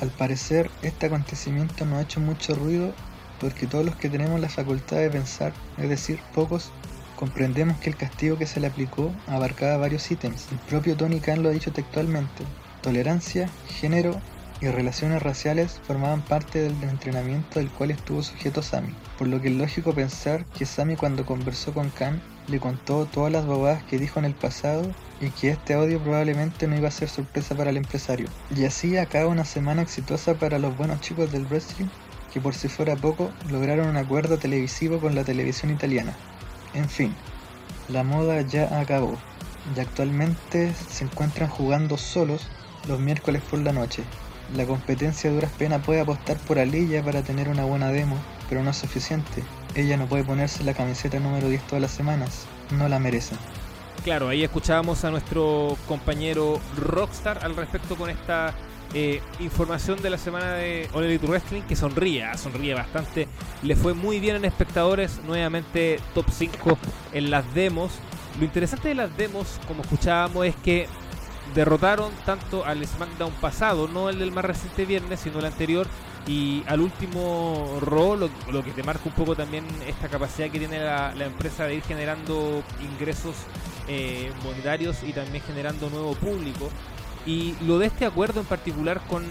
Al 0.00 0.10
parecer, 0.10 0.70
este 0.82 1.06
acontecimiento 1.06 1.86
no 1.86 1.96
ha 1.96 2.02
hecho 2.02 2.20
mucho 2.20 2.54
ruido 2.54 2.92
porque 3.40 3.66
todos 3.66 3.84
los 3.84 3.94
que 3.96 4.08
tenemos 4.08 4.40
la 4.40 4.48
facultad 4.48 4.96
de 4.96 5.10
pensar, 5.10 5.52
es 5.78 5.88
decir, 5.88 6.18
pocos, 6.34 6.72
comprendemos 7.16 7.78
que 7.78 7.90
el 7.90 7.96
castigo 7.96 8.38
que 8.38 8.46
se 8.46 8.58
le 8.58 8.66
aplicó 8.66 9.12
abarcaba 9.28 9.76
varios 9.76 10.10
ítems. 10.10 10.50
El 10.50 10.58
propio 10.58 10.96
Tony 10.96 11.20
Khan 11.20 11.42
lo 11.42 11.48
ha 11.48 11.52
dicho 11.52 11.72
textualmente. 11.72 12.44
Tolerancia, 12.82 13.48
género 13.68 14.20
y 14.60 14.68
relaciones 14.68 15.22
raciales 15.22 15.80
formaban 15.86 16.22
parte 16.22 16.60
del 16.60 16.82
entrenamiento 16.82 17.58
del 17.58 17.70
cual 17.70 17.90
estuvo 17.90 18.22
sujeto 18.22 18.62
Sammy, 18.62 18.94
por 19.18 19.28
lo 19.28 19.40
que 19.40 19.48
es 19.48 19.54
lógico 19.54 19.92
pensar 19.92 20.44
que 20.46 20.66
Sammy 20.66 20.96
cuando 20.96 21.26
conversó 21.26 21.72
con 21.72 21.90
Khan 21.90 22.20
le 22.48 22.60
contó 22.60 23.06
todas 23.06 23.32
las 23.32 23.46
bobadas 23.46 23.82
que 23.84 23.98
dijo 23.98 24.18
en 24.18 24.26
el 24.26 24.34
pasado 24.34 24.90
y 25.20 25.30
que 25.30 25.50
este 25.50 25.74
audio 25.74 26.00
probablemente 26.00 26.66
no 26.66 26.76
iba 26.76 26.88
a 26.88 26.92
ser 26.92 27.08
sorpresa 27.08 27.54
para 27.54 27.70
el 27.70 27.76
empresario. 27.76 28.28
Y 28.54 28.64
así 28.64 28.96
acaba 28.96 29.28
una 29.28 29.44
semana 29.44 29.82
exitosa 29.82 30.34
para 30.34 30.58
los 30.58 30.76
buenos 30.76 31.00
chicos 31.00 31.32
del 31.32 31.46
wrestling 31.46 31.88
que 32.32 32.40
por 32.40 32.54
si 32.54 32.68
fuera 32.68 32.96
poco 32.96 33.30
lograron 33.50 33.88
un 33.88 33.96
acuerdo 33.96 34.38
televisivo 34.38 34.98
con 34.98 35.14
la 35.14 35.24
televisión 35.24 35.70
italiana. 35.70 36.14
En 36.74 36.88
fin, 36.88 37.14
la 37.88 38.02
moda 38.02 38.40
ya 38.42 38.80
acabó 38.80 39.16
y 39.74 39.80
actualmente 39.80 40.74
se 40.90 41.04
encuentran 41.04 41.48
jugando 41.48 41.96
solos 41.96 42.48
los 42.88 43.00
miércoles 43.00 43.40
por 43.48 43.60
la 43.60 43.72
noche. 43.72 44.02
La 44.56 44.66
competencia 44.66 45.30
de 45.30 45.36
duras 45.36 45.50
penas 45.58 45.82
puede 45.84 46.00
apostar 46.00 46.36
por 46.38 46.58
Alilla 46.58 47.02
para 47.02 47.22
tener 47.22 47.48
una 47.48 47.64
buena 47.64 47.90
demo, 47.90 48.16
pero 48.48 48.62
no 48.62 48.70
es 48.70 48.76
suficiente. 48.76 49.42
Ella 49.74 49.96
no 49.96 50.06
puede 50.06 50.24
ponerse 50.24 50.62
la 50.64 50.74
camiseta 50.74 51.18
número 51.18 51.48
10 51.48 51.62
todas 51.66 51.82
las 51.82 51.90
semanas, 51.90 52.46
no 52.70 52.88
la 52.88 52.98
merecen. 52.98 53.38
Claro, 54.04 54.28
ahí 54.28 54.44
escuchábamos 54.44 55.04
a 55.04 55.10
nuestro 55.10 55.76
compañero 55.88 56.60
Rockstar 56.76 57.42
al 57.42 57.56
respecto 57.56 57.96
con 57.96 58.10
esta 58.10 58.54
eh, 58.92 59.20
información 59.40 60.00
de 60.02 60.10
la 60.10 60.18
semana 60.18 60.52
de 60.52 60.88
All 60.92 61.04
Elite 61.04 61.26
Wrestling 61.26 61.62
que 61.62 61.74
sonríe, 61.74 62.22
ah, 62.22 62.36
sonríe 62.36 62.74
bastante. 62.74 63.26
Le 63.62 63.74
fue 63.74 63.94
muy 63.94 64.20
bien 64.20 64.36
en 64.36 64.44
espectadores, 64.44 65.20
nuevamente 65.26 65.98
top 66.14 66.26
5 66.30 66.78
en 67.12 67.30
las 67.30 67.54
demos. 67.54 67.92
Lo 68.38 68.44
interesante 68.44 68.88
de 68.88 68.94
las 68.94 69.16
demos, 69.16 69.58
como 69.66 69.82
escuchábamos, 69.82 70.46
es 70.46 70.54
que 70.56 70.86
derrotaron 71.54 72.12
tanto 72.24 72.64
al 72.64 72.86
SmackDown 72.86 73.32
pasado, 73.34 73.88
no 73.88 74.08
el 74.08 74.18
del 74.18 74.32
más 74.32 74.44
reciente 74.44 74.84
viernes, 74.84 75.20
sino 75.20 75.38
el 75.38 75.46
anterior, 75.46 75.86
y 76.26 76.62
al 76.66 76.80
último 76.80 77.78
Raw, 77.80 78.16
lo, 78.16 78.64
que 78.64 78.70
te 78.70 78.82
marca 78.82 79.02
un 79.04 79.12
poco 79.12 79.36
también 79.36 79.66
esta 79.86 80.08
capacidad 80.08 80.50
que 80.50 80.58
tiene 80.58 80.78
la, 80.78 81.12
empresa 81.24 81.66
de 81.66 81.76
ir 81.76 81.82
generando 81.82 82.62
ingresos 82.80 83.34
eh, 83.88 84.32
monetarios 84.42 85.02
y 85.02 85.12
también 85.12 85.42
generando 85.44 85.90
nuevo 85.90 86.14
público. 86.14 86.70
Y 87.26 87.54
lo 87.66 87.78
de 87.78 87.86
este 87.86 88.06
acuerdo 88.06 88.40
en 88.40 88.46
particular 88.46 89.00
con 89.06 89.24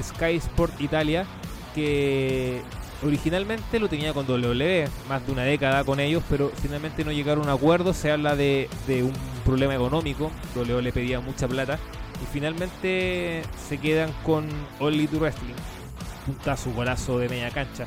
Sky 0.00 0.36
Sport 0.36 0.80
Italia, 0.80 1.26
que 1.74 2.62
originalmente 3.02 3.78
lo 3.78 3.88
tenía 3.88 4.12
con 4.12 4.28
WWE, 4.28 4.88
más 5.08 5.24
de 5.26 5.32
una 5.32 5.42
década 5.42 5.84
con 5.84 6.00
ellos, 6.00 6.22
pero 6.28 6.50
finalmente 6.60 7.04
no 7.04 7.12
llegaron 7.12 7.48
a 7.48 7.54
un 7.54 7.58
acuerdo, 7.58 7.92
se 7.92 8.10
habla 8.10 8.36
de, 8.36 8.68
un 8.88 9.12
problema 9.44 9.74
económico, 9.74 10.30
WWE 10.54 10.82
le 10.82 10.92
pedía 10.92 11.20
mucha 11.20 11.46
plata, 11.46 11.78
y 12.22 12.26
finalmente 12.32 13.42
se 13.68 13.78
quedan 13.78 14.12
con 14.24 14.46
Only 14.80 15.06
to 15.06 15.18
Wrestling, 15.18 15.54
puntazo, 16.26 16.72
golazo 16.72 17.18
de 17.18 17.28
media 17.28 17.50
cancha. 17.50 17.86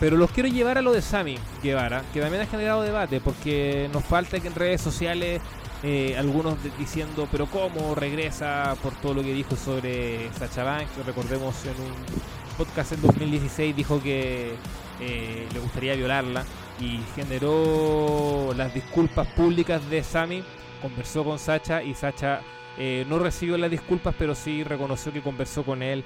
Pero 0.00 0.16
los 0.16 0.30
quiero 0.30 0.48
llevar 0.48 0.78
a 0.78 0.82
lo 0.82 0.92
de 0.92 1.02
Sammy 1.02 1.38
Guevara, 1.62 2.02
que 2.14 2.20
también 2.20 2.42
ha 2.42 2.46
generado 2.46 2.82
debate, 2.82 3.20
porque 3.20 3.90
nos 3.92 4.04
falta 4.04 4.38
que 4.38 4.46
en 4.46 4.54
redes 4.54 4.80
sociales 4.80 5.40
eh, 5.82 6.16
algunos 6.16 6.56
diciendo, 6.78 7.28
pero 7.30 7.46
¿cómo 7.46 7.94
regresa 7.94 8.76
por 8.82 8.92
todo 8.94 9.14
lo 9.14 9.22
que 9.22 9.32
dijo 9.32 9.56
sobre 9.56 10.32
Sacha 10.32 10.62
Banks? 10.62 11.04
Recordemos 11.04 11.54
en 11.64 11.70
un 11.82 12.47
podcast 12.58 12.92
en 12.92 13.02
2016 13.02 13.76
dijo 13.76 14.02
que 14.02 14.52
eh, 15.00 15.46
le 15.52 15.60
gustaría 15.60 15.94
violarla 15.94 16.44
y 16.80 16.98
generó 17.14 18.52
las 18.56 18.74
disculpas 18.74 19.28
públicas 19.28 19.88
de 19.88 20.02
Sami. 20.02 20.42
Conversó 20.82 21.22
con 21.24 21.38
Sacha 21.38 21.84
y 21.84 21.94
Sacha 21.94 22.40
eh, 22.76 23.06
no 23.08 23.20
recibió 23.20 23.56
las 23.58 23.70
disculpas, 23.70 24.14
pero 24.18 24.34
sí 24.34 24.64
reconoció 24.64 25.12
que 25.12 25.22
conversó 25.22 25.64
con 25.64 25.82
él, 25.82 26.02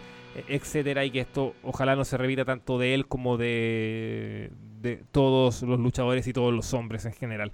etcétera, 0.47 1.07
y 1.07 1.11
que 1.11 1.21
esto 1.21 1.55
ojalá 1.63 1.97
no 1.97 2.05
se 2.05 2.19
repita 2.19 2.45
tanto 2.45 2.79
de 2.79 2.95
él 2.95 3.07
como 3.07 3.39
de, 3.39 4.51
de 4.83 5.03
todos 5.11 5.63
los 5.63 5.81
luchadores 5.81 6.27
y 6.27 6.35
todos 6.35 6.53
los 6.53 6.75
hombres 6.75 7.07
en 7.07 7.15
general. 7.15 7.51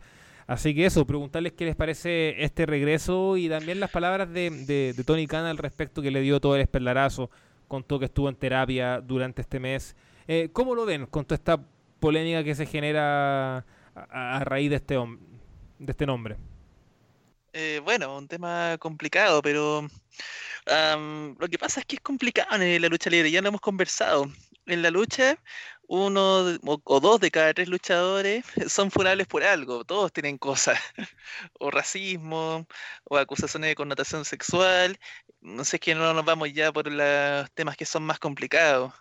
Así 0.49 0.75
que 0.75 0.87
eso, 0.87 1.07
preguntarles 1.07 1.53
qué 1.53 1.67
les 1.67 1.77
parece 1.77 2.43
este 2.43 2.65
regreso 2.65 3.37
y 3.37 3.51
también 3.51 3.81
las 3.81 3.91
palabras 3.91 4.33
de, 4.33 4.51
de, 4.51 5.05
Tony 5.05 5.27
Khan 5.27 5.45
al 5.45 5.59
respecto 5.59 6.01
que 6.01 6.11
le 6.11 6.23
dio 6.23 6.41
todo 6.41 6.57
el 6.57 6.63
espaldarazo, 6.63 7.31
contó 7.69 7.99
que 7.99 8.07
estuvo 8.07 8.29
en 8.29 8.37
terapia 8.37 9.01
durante 9.01 9.43
este 9.43 9.61
mes. 9.61 9.95
Eh, 10.27 10.51
¿Cómo 10.53 10.75
lo 10.75 10.85
ven 10.85 11.07
con 11.07 11.25
toda 11.25 11.37
esta 11.37 11.63
polémica 12.01 12.43
que 12.43 12.55
se 12.55 12.67
genera 12.67 13.65
a, 13.95 14.43
raíz 14.45 14.71
de 14.71 14.77
este, 14.77 14.95
de 14.97 15.91
este 15.93 16.07
nombre? 16.07 16.37
Eh, 17.53 17.81
bueno, 17.85 18.17
un 18.17 18.29
tema 18.29 18.77
complicado, 18.79 19.43
pero 19.43 19.87
lo 20.67 21.49
que 21.49 21.59
pasa 21.59 21.81
es 21.81 21.87
que 21.87 21.97
es 21.97 22.03
complicado 22.03 22.61
en 22.61 22.83
la 22.83 22.89
lucha 22.89 23.11
libre, 23.11 23.31
ya 23.31 23.41
lo 23.41 23.49
hemos 23.49 23.61
conversado. 23.61 24.27
En 24.67 24.83
la 24.83 24.91
lucha 24.91 25.39
uno 25.89 26.59
o, 26.85 27.01
dos 27.01 27.21
de 27.21 27.31
cada 27.31 27.55
tres 27.55 27.69
luchadores 27.69 28.45
son 28.69 28.91
funables 28.91 29.27
por 29.27 29.43
algo, 29.45 29.85
todos 29.85 30.13
tienen 30.13 30.39
cosas, 30.39 30.79
o 31.61 31.71
racismo, 31.71 32.67
o 33.05 33.19
acusaciones 33.19 33.71
de 33.71 33.75
connotación 33.75 34.25
sexual, 34.25 34.99
no 35.41 35.65
sé, 35.65 35.77
es 35.77 35.81
que 35.81 35.95
no 35.95 36.13
nos 36.15 36.25
vamos 36.25 36.53
ya 36.53 36.73
por 36.73 36.91
los 36.93 37.51
temas 37.53 37.77
que 37.77 37.87
son 37.87 38.05
más 38.05 38.19
complicados, 38.19 38.93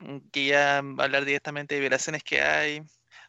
mm, 0.00 0.18
que 0.32 0.46
ya 0.46 0.78
hablar 0.78 1.24
directamente 1.24 1.74
de 1.76 1.80
violaciones 1.82 2.22
que 2.24 2.42
hay, 2.42 2.82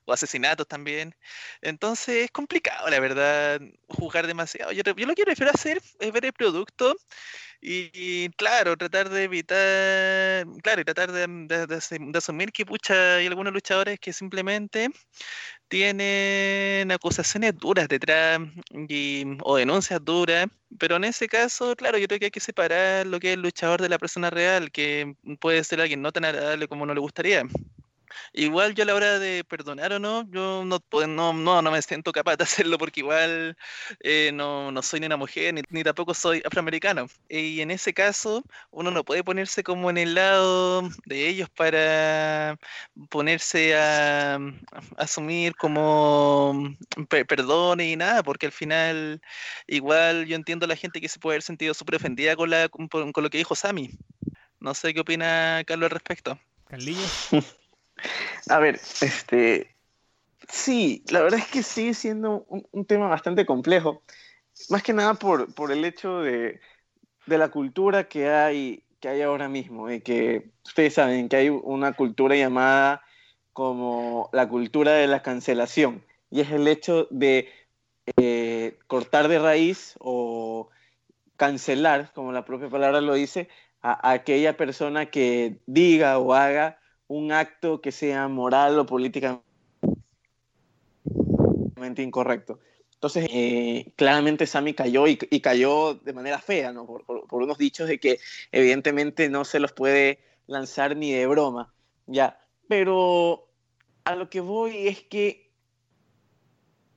o 0.05 0.13
asesinatos 0.13 0.67
también. 0.67 1.15
Entonces 1.61 2.25
es 2.25 2.31
complicado, 2.31 2.89
la 2.89 2.99
verdad, 2.99 3.59
jugar 3.89 4.27
demasiado. 4.27 4.71
Yo, 4.71 4.83
yo 4.83 5.05
lo 5.07 5.15
que 5.15 5.25
prefiero 5.25 5.51
hacer 5.53 5.81
es 5.99 6.11
ver 6.11 6.25
el 6.25 6.33
producto 6.33 6.95
y, 7.61 8.29
claro, 8.31 8.77
tratar 8.77 9.09
de 9.09 9.23
evitar, 9.23 10.45
claro, 10.61 10.81
y 10.81 10.83
tratar 10.83 11.11
de, 11.11 12.17
asumir 12.17 12.51
que 12.51 12.65
pucha, 12.65 13.15
hay 13.15 13.27
algunos 13.27 13.53
luchadores 13.53 13.99
que 13.99 14.13
simplemente 14.13 14.89
tienen 15.67 16.91
acusaciones 16.91 17.57
duras 17.57 17.87
detrás 17.87 18.39
y, 18.87 19.25
o 19.43 19.57
denuncias 19.57 20.03
duras, 20.03 20.47
pero 20.79 20.97
en 20.97 21.05
ese 21.05 21.27
caso, 21.27 21.75
claro, 21.75 21.97
yo 21.97 22.07
creo 22.07 22.19
que 22.19 22.25
hay 22.25 22.31
que 22.31 22.39
separar 22.39 23.07
lo 23.07 23.19
que 23.19 23.29
es 23.29 23.33
el 23.35 23.41
luchador 23.41 23.81
de 23.81 23.89
la 23.89 23.99
persona 23.99 24.29
real, 24.29 24.71
que 24.71 25.15
puede 25.39 25.63
ser 25.63 25.81
alguien 25.81 26.01
no 26.01 26.11
tan 26.11 26.25
agradable 26.25 26.67
como 26.67 26.85
no 26.85 26.93
le 26.93 26.99
gustaría. 26.99 27.43
Igual 28.33 28.75
yo 28.75 28.83
a 28.83 28.85
la 28.87 28.95
hora 28.95 29.19
de 29.19 29.43
perdonar 29.43 29.93
o 29.93 29.99
no, 29.99 30.29
yo 30.31 30.63
no, 30.65 30.79
no, 31.07 31.33
no, 31.33 31.61
no 31.61 31.71
me 31.71 31.81
siento 31.81 32.11
capaz 32.11 32.37
de 32.37 32.43
hacerlo 32.69 32.77
porque 32.77 33.01
igual 33.01 33.57
eh, 34.01 34.31
no, 34.33 34.71
no, 34.71 34.81
soy 34.81 34.99
ni 34.99 35.05
una 35.07 35.17
mujer 35.17 35.53
ni, 35.53 35.61
ni, 35.69 35.83
tampoco 35.83 36.13
soy 36.13 36.41
afroamericano. 36.45 37.07
Y 37.29 37.61
en 37.61 37.71
ese 37.71 37.93
caso 37.93 38.43
uno 38.71 38.91
no 38.91 39.03
puede 39.03 39.23
ponerse 39.23 39.63
como 39.63 39.89
en 39.89 39.97
el 39.97 40.15
lado 40.15 40.89
de 41.05 41.27
ellos 41.29 41.49
para 41.49 42.57
ponerse 43.09 43.75
a, 43.75 44.39
asumir 44.97 45.55
como 45.55 46.75
perdón 47.27 47.81
y 47.81 47.95
nada, 47.95 48.23
porque 48.23 48.45
al 48.47 48.51
final 48.51 49.21
igual 49.67 50.25
yo 50.25 50.35
entiendo 50.35 50.65
a 50.65 50.69
la 50.69 50.75
gente 50.75 51.01
que 51.01 51.09
se 51.09 51.19
puede 51.19 51.35
haber 51.35 51.43
sentido 51.43 51.73
súper 51.73 51.95
ofendida 51.95 52.35
con, 52.35 52.49
la, 52.49 52.69
con, 52.69 52.87
con, 52.87 53.23
lo 53.23 53.29
que 53.29 53.37
dijo 53.37 53.55
Sammy. 53.55 53.91
No 54.59 54.73
sé 54.73 54.93
qué 54.93 55.01
opina 55.01 55.63
Carlos 55.65 55.87
al 55.87 55.91
respecto. 55.91 56.39
Carliños. 56.67 57.29
A 58.49 58.59
ver, 58.59 58.79
este, 59.01 59.75
sí, 60.47 61.03
la 61.09 61.21
verdad 61.21 61.39
es 61.39 61.47
que 61.47 61.63
sigue 61.63 61.93
siendo 61.93 62.45
un, 62.47 62.85
tema 62.85 63.07
bastante 63.07 63.45
complejo, 63.45 64.03
más 64.69 64.83
que 64.83 64.93
nada 64.93 65.15
por, 65.15 65.53
por 65.53 65.71
el 65.71 65.83
hecho 65.85 66.19
de, 66.19 66.59
de, 67.25 67.37
la 67.37 67.49
cultura 67.49 68.07
que 68.07 68.29
hay, 68.29 68.83
que 68.99 69.09
hay 69.09 69.21
ahora 69.21 69.49
mismo, 69.49 69.89
y 69.89 70.01
que 70.01 70.51
ustedes 70.65 70.95
saben 70.95 71.29
que 71.29 71.37
hay 71.37 71.49
una 71.49 71.93
cultura 71.93 72.35
llamada 72.35 73.01
como 73.53 74.29
la 74.33 74.47
cultura 74.47 74.93
de 74.93 75.07
la 75.07 75.21
cancelación, 75.21 76.03
y 76.29 76.41
es 76.41 76.51
el 76.51 76.67
hecho 76.67 77.07
de 77.09 77.49
eh, 78.17 78.77
cortar 78.87 79.27
de 79.27 79.39
raíz 79.39 79.95
o 79.99 80.69
cancelar, 81.37 82.11
como 82.13 82.31
la 82.31 82.45
propia 82.45 82.69
palabra 82.69 83.01
lo 83.01 83.13
dice, 83.15 83.49
a 83.81 84.11
aquella 84.11 84.57
persona 84.57 85.07
que 85.07 85.59
diga 85.65 86.17
o 86.19 86.33
haga 86.33 86.79
un 87.07 87.31
acto 87.31 87.81
que 87.81 87.91
sea 87.91 88.27
moral 88.27 88.79
o 88.79 88.85
políticamente 88.85 89.43
incorrecto. 91.97 92.59
Entonces, 92.95 93.27
eh, 93.29 93.93
claramente 93.95 94.47
Sammy 94.47 94.73
cayó 94.73 95.05
y, 95.07 95.17
cayó 95.17 95.93
de 95.93 96.13
manera 96.13 96.39
fea, 96.39 96.71
¿no? 96.71 96.85
Por, 96.85 97.03
unos 97.29 97.57
dichos 97.57 97.87
de 97.87 97.99
que 97.99 98.19
evidentemente 98.51 99.29
no 99.29 99.45
se 99.45 99.59
los 99.59 99.73
puede 99.73 100.19
lanzar 100.47 100.95
ni 100.95 101.11
de 101.11 101.27
broma, 101.27 101.73
ya. 102.07 102.39
Pero 102.67 103.47
a 104.05 104.15
lo 104.15 104.29
que 104.29 104.39
voy 104.39 104.87
es 104.87 105.01
que 105.03 105.51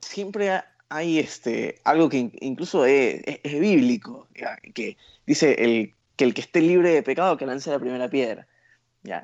siempre 0.01 0.49
hay 0.87 1.19
este, 1.19 1.79
algo 1.83 2.09
que 2.09 2.31
incluso 2.41 2.85
es, 2.85 3.21
bíblico, 3.43 4.27
que 4.73 4.97
dice 5.27 5.63
el, 5.63 5.93
que 6.15 6.23
el 6.23 6.33
que 6.33 6.41
esté 6.41 6.61
libre 6.61 6.91
de 6.91 7.03
pecado 7.03 7.37
que 7.37 7.45
lance 7.45 7.69
la 7.69 7.79
primera 7.79 8.09
piedra. 8.09 8.47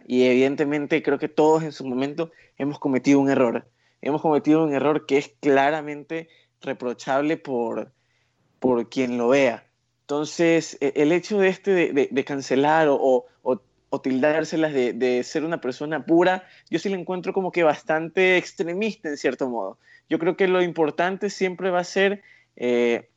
Y 0.07 0.23
evidentemente 0.23 1.03
creo 1.03 1.19
que 1.19 1.28
todos 1.28 1.63
en 1.63 1.71
su 1.71 1.86
momento 1.86 2.32
hemos 2.57 2.80
cometido 2.80 3.19
un 3.19 3.30
error. 3.30 3.67
hemos 4.01 4.21
cometido 4.21 4.63
un 4.63 4.73
error 4.73 5.05
que 5.05 5.17
es 5.17 5.30
claramente 5.39 6.30
reprochable 6.61 7.38
por, 7.38 7.91
por 8.59 8.89
quien 8.89 9.17
lo 9.17 9.30
vea. 9.30 9.67
Entonces, 10.01 10.78
e, 10.80 10.93
el 10.95 11.11
hecho 11.11 11.39
de 11.39 11.47
este 11.49 11.71
de, 11.93 12.23
cancelar 12.23 12.88
o, 12.89 13.26
o, 13.41 14.01
tildárselas 14.01 14.73
de, 14.73 14.91
de, 14.91 15.23
ser 15.23 15.45
una 15.45 15.61
persona 15.61 16.05
pura, 16.05 16.43
yo 16.69 16.80
sí 16.80 16.89
lo 16.89 16.97
encuentro 16.97 17.32
como 17.32 17.51
que 17.51 17.63
bastante 17.63 18.36
extremista 18.36 19.07
en 19.07 19.15
cierto 19.15 19.49
modo. 19.49 19.80
Yo 20.09 20.19
creo 20.19 20.36
que 20.36 20.47
lo 20.47 20.61
importante 20.61 21.30
siempre 21.30 21.69
va 21.71 21.80
a 21.80 21.86
ser 21.86 22.21
eh, 22.57 23.09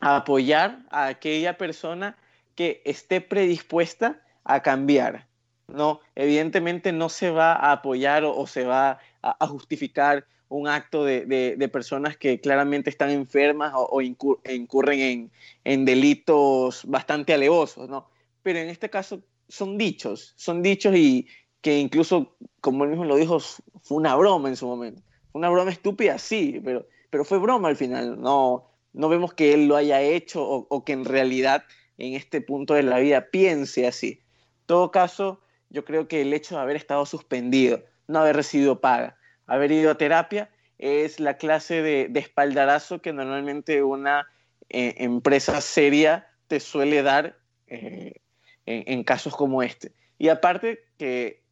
apoyar 0.00 0.84
a 0.90 1.06
aquella 1.06 1.56
persona 1.56 2.16
que 2.54 2.82
esté 2.84 3.20
predispuesta 3.20 4.20
a 4.44 4.62
cambiar. 4.62 5.26
No, 5.72 6.00
evidentemente 6.14 6.92
no 6.92 7.08
se 7.08 7.30
va 7.30 7.52
a 7.52 7.72
apoyar 7.72 8.24
o, 8.24 8.46
se 8.46 8.64
va 8.64 8.98
a, 9.22 9.46
justificar 9.46 10.26
un 10.48 10.68
acto 10.68 11.04
de, 11.04 11.70
personas 11.72 12.16
que 12.16 12.40
claramente 12.40 12.90
están 12.90 13.10
enfermas 13.10 13.72
o, 13.74 14.00
incurren 14.00 15.30
en, 15.64 15.84
delitos 15.84 16.84
bastante 16.86 17.32
alevosos, 17.32 17.88
¿no? 17.88 18.08
Pero 18.42 18.58
en 18.58 18.68
este 18.68 18.90
caso 18.90 19.22
son 19.48 19.78
dichos, 19.78 20.34
son 20.36 20.62
dichos 20.62 20.94
y 20.96 21.26
que 21.60 21.78
incluso, 21.78 22.36
como 22.60 22.84
él 22.84 22.90
mismo 22.90 23.04
lo 23.04 23.16
dijo, 23.16 23.38
fue 23.40 23.96
una 23.96 24.14
broma 24.16 24.48
en 24.48 24.56
su 24.56 24.66
momento. 24.66 25.02
Fue 25.30 25.38
una 25.38 25.48
broma 25.48 25.70
estúpida, 25.70 26.18
sí, 26.18 26.60
pero, 26.62 26.86
pero 27.08 27.24
fue 27.24 27.38
broma 27.38 27.68
al 27.68 27.76
final. 27.76 28.20
No, 28.20 28.68
no 28.92 29.08
vemos 29.08 29.32
que 29.32 29.54
él 29.54 29.66
lo 29.66 29.76
haya 29.76 30.00
hecho 30.02 30.44
o, 30.44 30.84
que 30.84 30.92
en 30.92 31.04
realidad 31.04 31.64
en 31.98 32.14
este 32.14 32.40
punto 32.40 32.74
de 32.74 32.82
la 32.82 32.98
vida 32.98 33.28
piense 33.30 33.86
así. 33.86 34.20
En 34.60 34.66
todo 34.66 34.90
caso, 34.90 35.40
yo 35.72 35.84
creo 35.84 36.06
que 36.06 36.20
el 36.20 36.32
hecho 36.32 36.54
de 36.54 36.60
haber 36.60 36.76
estado 36.76 37.04
suspendido, 37.06 37.82
no 38.06 38.20
haber 38.20 38.36
recibido 38.36 38.80
paga, 38.80 39.16
haber 39.46 39.72
ido 39.72 39.90
a 39.90 39.96
terapia, 39.96 40.50
es 40.78 41.18
la 41.18 41.36
clase 41.36 41.82
de, 41.82 42.10
espaldarazo 42.14 43.00
que 43.00 43.12
normalmente 43.12 43.82
una 43.82 44.28
eh, 44.68 44.94
empresa 44.98 45.60
seria 45.60 46.28
te 46.46 46.60
suele 46.60 47.02
dar 47.02 47.38
eh, 47.68 48.20
en, 48.66 49.02
casos 49.04 49.34
como 49.34 49.62
este. 49.62 49.92
Y 50.18 50.28
aparte 50.28 50.84
que 50.98 51.42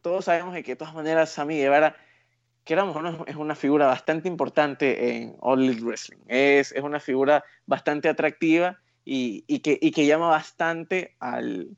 todos 0.00 0.26
sabemos 0.26 0.54
que 0.54 0.62
de 0.62 0.76
todas 0.76 0.94
maneras 0.94 1.30
Sammy 1.30 1.56
Guevara 1.56 1.96
que 2.64 2.74
era 2.74 2.84
es 3.26 3.36
una 3.36 3.54
figura 3.54 3.86
bastante 3.86 4.26
importante 4.26 5.16
en 5.16 5.36
All 5.38 5.62
Elite 5.62 5.84
Wrestling. 5.84 6.18
Es, 6.26 6.72
es 6.72 6.82
una 6.82 6.98
figura 6.98 7.44
bastante 7.64 8.08
atractiva 8.08 8.80
y, 9.04 9.44
y, 9.46 9.60
que, 9.60 9.78
y, 9.80 9.92
que, 9.92 10.04
llama 10.04 10.28
bastante 10.28 11.14
al, 11.20 11.76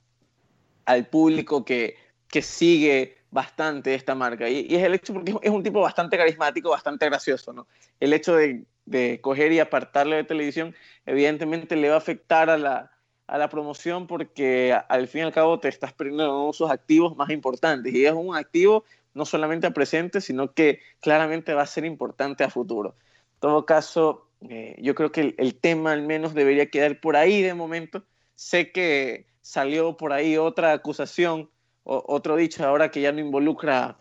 al 0.88 1.06
público 1.06 1.64
que, 1.64 1.96
que, 2.28 2.42
sigue 2.42 3.16
bastante 3.30 3.94
esta 3.94 4.14
marca. 4.14 4.48
Y, 4.48 4.74
es 4.74 4.82
el 4.82 4.94
hecho 4.94 5.12
porque 5.12 5.34
es 5.42 5.50
un 5.50 5.62
tipo 5.62 5.80
bastante 5.80 6.16
carismático, 6.16 6.70
bastante 6.70 7.06
gracioso. 7.06 7.52
¿no? 7.52 7.66
El 8.00 8.12
hecho 8.12 8.34
de, 8.34 8.64
de 8.86 9.20
coger 9.20 9.52
y 9.52 9.60
apartarle 9.60 10.16
de 10.16 10.24
televisión, 10.24 10.74
evidentemente 11.06 11.76
le 11.76 11.90
va 11.90 11.96
a 11.96 11.98
afectar 11.98 12.48
a 12.48 12.56
la, 12.56 12.90
a 13.26 13.38
la 13.38 13.48
promoción 13.50 14.06
porque 14.06 14.76
al 14.88 15.06
fin 15.06 15.20
y 15.20 15.24
al 15.24 15.32
cabo 15.32 15.60
te 15.60 15.68
estás 15.68 15.92
perdiendo 15.92 16.50
sus 16.52 16.70
activos 16.70 17.16
más 17.16 17.30
importantes. 17.30 17.94
Y 17.94 18.06
es 18.06 18.12
un 18.12 18.34
activo 18.34 18.84
no 19.14 19.26
solamente 19.26 19.66
a 19.66 19.72
presente, 19.72 20.20
sino 20.20 20.54
que 20.54 20.80
claramente 21.00 21.52
va 21.54 21.62
a 21.62 21.66
ser 21.66 21.84
importante 21.84 22.44
a 22.44 22.50
futuro. 22.50 22.96
En 23.34 23.40
todo 23.40 23.66
caso, 23.66 24.28
eh, 24.48 24.76
yo 24.80 24.94
creo 24.94 25.12
que 25.12 25.34
el, 25.36 25.54
tema 25.56 25.92
al 25.92 26.02
menos 26.02 26.34
debería 26.34 26.70
quedar 26.70 27.00
por 27.00 27.16
ahí 27.16 27.42
de 27.42 27.54
momento. 27.54 28.04
Sé 28.34 28.72
que 28.72 29.26
salió 29.42 29.96
por 29.96 30.12
ahí 30.12 30.36
otra 30.36 30.72
acusación, 30.72 31.50
o, 31.84 32.04
otro 32.06 32.36
dicho 32.36 32.64
ahora 32.66 32.90
que 32.90 33.00
ya 33.00 33.12
no 33.12 33.20
involucra 33.20 33.98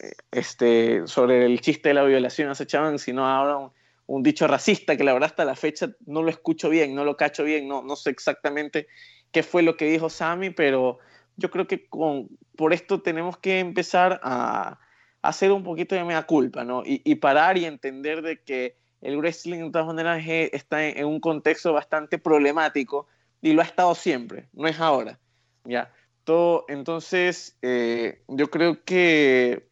eh, 0.00 0.12
este, 0.30 1.06
sobre 1.06 1.44
el 1.46 1.60
chiste 1.60 1.90
de 1.90 1.94
la 1.94 2.04
violación 2.04 2.48
a 2.48 2.54
Sechaban, 2.54 2.98
sino 2.98 3.26
ahora 3.26 3.70
un, 4.06 4.22
dicho 4.22 4.46
racista 4.46 4.96
que 4.96 5.04
la 5.04 5.12
verdad 5.12 5.30
hasta 5.30 5.44
la 5.44 5.54
fecha 5.54 5.90
no 6.06 6.22
lo 6.22 6.30
escucho 6.30 6.68
bien, 6.68 6.94
no 6.94 7.04
lo 7.04 7.16
cacho 7.16 7.44
bien, 7.44 7.68
no, 7.68 7.82
no 7.82 7.94
sé 7.96 8.10
exactamente 8.10 8.88
qué 9.30 9.42
fue 9.42 9.62
lo 9.62 9.76
que 9.76 9.86
dijo 9.86 10.10
Sammy, 10.10 10.50
pero 10.50 10.98
yo 11.36 11.50
creo 11.50 11.66
que 11.66 11.88
con, 11.88 12.28
por 12.56 12.72
esto 12.72 13.00
tenemos 13.00 13.38
que 13.38 13.60
empezar 13.60 14.20
a, 14.22 14.78
hacer 15.22 15.52
un 15.52 15.62
poquito 15.62 15.94
de 15.94 16.04
mea 16.04 16.22
culpa, 16.22 16.64
¿no? 16.64 16.82
Y, 16.84 17.14
parar 17.16 17.58
y 17.58 17.66
entender 17.66 18.22
de 18.22 18.40
que 18.42 18.76
el 19.02 19.18
wrestling 19.18 19.64
de 19.64 19.70
todas 19.70 19.86
maneras 19.86 20.22
está 20.26 20.86
en, 20.86 21.04
un 21.04 21.20
contexto 21.20 21.72
bastante 21.72 22.18
problemático 22.18 23.06
y 23.42 23.52
lo 23.52 23.62
ha 23.62 23.64
estado 23.64 23.94
siempre, 23.94 24.48
no 24.52 24.68
es 24.68 24.78
ahora, 24.80 25.18
¿ya? 25.64 25.92
Todo, 26.24 26.64
entonces, 26.68 27.56
eh, 27.62 28.22
yo 28.28 28.50
creo 28.50 28.84
que 28.84 29.68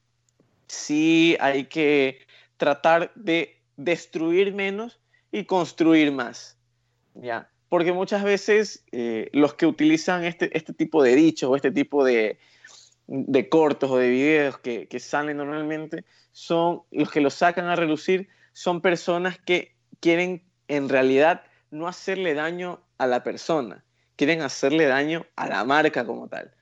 sí 0.66 1.36
hay 1.40 1.64
que 1.66 2.20
tratar 2.56 3.12
de 3.14 3.60
destruir 3.76 4.54
menos 4.54 5.00
y 5.30 5.44
construir 5.44 6.10
más, 6.12 6.58
¿ya? 7.14 7.50
porque 7.68 7.92
muchas 7.92 8.24
veces 8.24 8.84
eh, 8.92 9.28
los 9.32 9.54
que 9.54 9.66
utilizan 9.66 10.24
este, 10.24 10.56
este 10.56 10.72
tipo 10.72 11.02
de 11.02 11.14
dichos 11.14 11.50
o 11.50 11.56
este 11.56 11.70
tipo 11.70 12.04
de, 12.04 12.38
de 13.06 13.48
cortos 13.48 13.90
o 13.90 13.98
de 13.98 14.08
videos 14.08 14.58
que, 14.58 14.88
que, 14.88 15.00
salen 15.00 15.36
normalmente 15.36 16.04
son 16.32 16.82
los 16.90 17.10
que 17.10 17.20
los 17.20 17.34
sacan 17.34 17.66
a 17.66 17.76
relucir, 17.76 18.28
son 18.52 18.80
personas 18.80 19.38
que 19.38 19.74
quieren 20.00 20.42
en 20.68 20.88
realidad 20.88 21.42
no 21.70 21.88
hacerle 21.88 22.34
daño 22.34 22.80
a 22.99 23.07
la 23.07 23.22
persona, 23.22 23.84
quieren 24.16 24.42
hacerle 24.42 24.86
daño 24.86 25.26
a 25.36 25.49
la 25.49 25.64
marca 25.64 26.05
como 26.05 26.28
tal. 26.28 26.53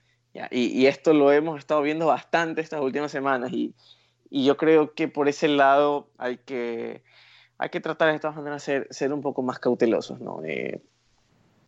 Y, 0.51 0.85
esto 0.85 1.13
lo 1.13 1.31
hemos 1.31 1.57
estado 1.57 1.81
viendo 1.81 2.05
bastante 2.05 2.61
estas 2.61 2.81
últimas 2.81 3.11
semanas 3.11 3.51
y, 3.51 3.73
y 4.29 4.45
yo 4.45 4.55
creo 4.55 4.93
que 4.93 5.07
por 5.07 5.27
ese 5.27 5.47
lado 5.47 6.11
hay 6.19 6.37
que, 6.37 7.01
hay 7.57 7.69
que 7.69 7.79
tratar 7.79 8.13
de 8.13 8.19
todas 8.19 8.35
maneras 8.35 8.61
ser, 8.61 8.87
ser 8.91 9.11
un 9.13 9.21
poco 9.21 9.41
más 9.41 9.57
cautelosos, 9.57 10.19
¿no? 10.19 10.43
Eh, 10.45 10.79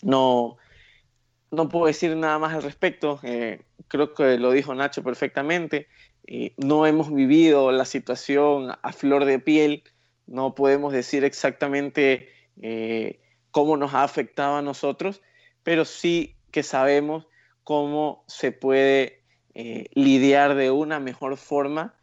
no, 0.04 0.58
no 1.52 1.70
puedo 1.70 1.88
decir 1.88 2.16
nada 2.16 2.38
más 2.40 2.54
al 2.54 2.64
respecto. 2.64 3.20
Eh, 3.24 3.62
creo 3.88 4.14
que 4.14 4.38
lo 4.38 4.52
dijo 4.52 4.76
Nacho 4.76 5.04
perfectamente. 5.04 5.88
Eh, 6.28 6.54
no 6.58 6.86
hemos 6.86 7.14
vivido 7.14 7.72
la 7.72 7.86
situación 7.86 8.72
a 8.82 8.94
flor 8.94 9.26
de 9.26 9.40
piel. 9.40 9.84
No 10.28 10.54
podemos 10.54 10.94
decir 10.94 11.24
exactamente 11.24 12.30
eh, 12.62 13.20
cómo 13.52 13.78
nos 13.78 13.94
ha 13.94 14.04
afectado 14.04 14.58
a 14.58 14.62
nosotros, 14.62 15.22
pero 15.64 15.86
sí 15.86 16.36
que 16.52 16.64
sabemos 16.64 17.28
cómo 17.64 18.24
se 18.28 18.52
puede 18.52 19.24
lidiar 19.94 20.56
de 20.56 20.72
una 20.72 21.02
mejor 21.02 21.36
forma 21.36 21.96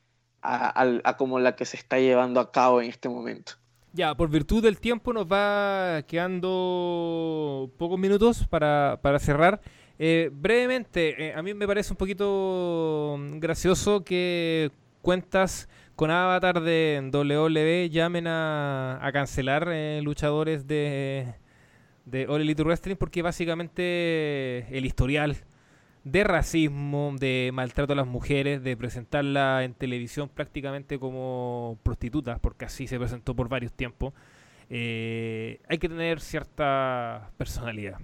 a 0.43 1.17
como 1.17 1.39
la 1.39 1.57
que 1.57 1.65
se 1.65 1.79
está 1.79 1.99
llevando 1.99 2.39
a 2.39 2.53
cabo 2.53 2.83
en 2.83 2.91
este 2.91 3.09
momento. 3.09 3.55
Ya, 3.97 4.15
por 4.15 4.29
virtud 4.29 4.63
del 4.63 4.79
tiempo 4.79 5.15
nos 5.15 5.25
va 5.25 6.03
quedando 6.07 7.71
pocos 7.79 7.99
minutos 7.99 8.47
para, 8.47 8.99
cerrar. 9.19 9.63
Eh, 9.99 10.29
brevemente, 10.31 11.29
eh, 11.29 11.35
a 11.35 11.43
mí 11.43 11.55
me 11.55 11.67
parece 11.67 11.95
un 11.95 11.97
poquito 11.97 13.17
gracioso 13.37 14.05
que 14.05 14.71
cuentas 15.01 15.67
con 15.97 16.11
Avatar 16.11 16.61
de 16.61 17.11
WWE 17.13 17.91
llamen 17.91 18.27
a, 18.29 19.11
cancelar 19.13 19.69
eh, 19.73 20.01
luchadores 20.03 20.67
de, 20.67 21.35
de 22.05 22.27
All 22.29 22.43
Elite 22.43 22.63
Wrestling 22.63 22.97
porque 22.97 23.23
básicamente 23.23 24.67
el 24.77 24.85
historial 24.85 25.37
de 26.07 26.23
racismo, 26.23 27.13
de 27.19 27.51
maltrato 27.53 27.93
a 27.93 27.97
las 27.97 28.07
mujeres, 28.07 28.63
de 28.63 28.77
presentarla 28.77 29.65
en 29.65 29.75
televisión 29.75 30.29
prácticamente 30.29 31.01
como 31.01 31.79
prostitutas, 31.83 32.39
porque 32.39 32.65
así 32.65 32.87
se 32.87 32.97
presentó 32.97 33.35
por 33.35 33.49
varios 33.49 33.73
tiempos, 33.73 34.15
eh, 34.71 35.59
hay 35.69 35.79
que 35.79 35.89
tener 35.89 36.21
cierta 36.21 37.31
personalidad. 37.37 37.99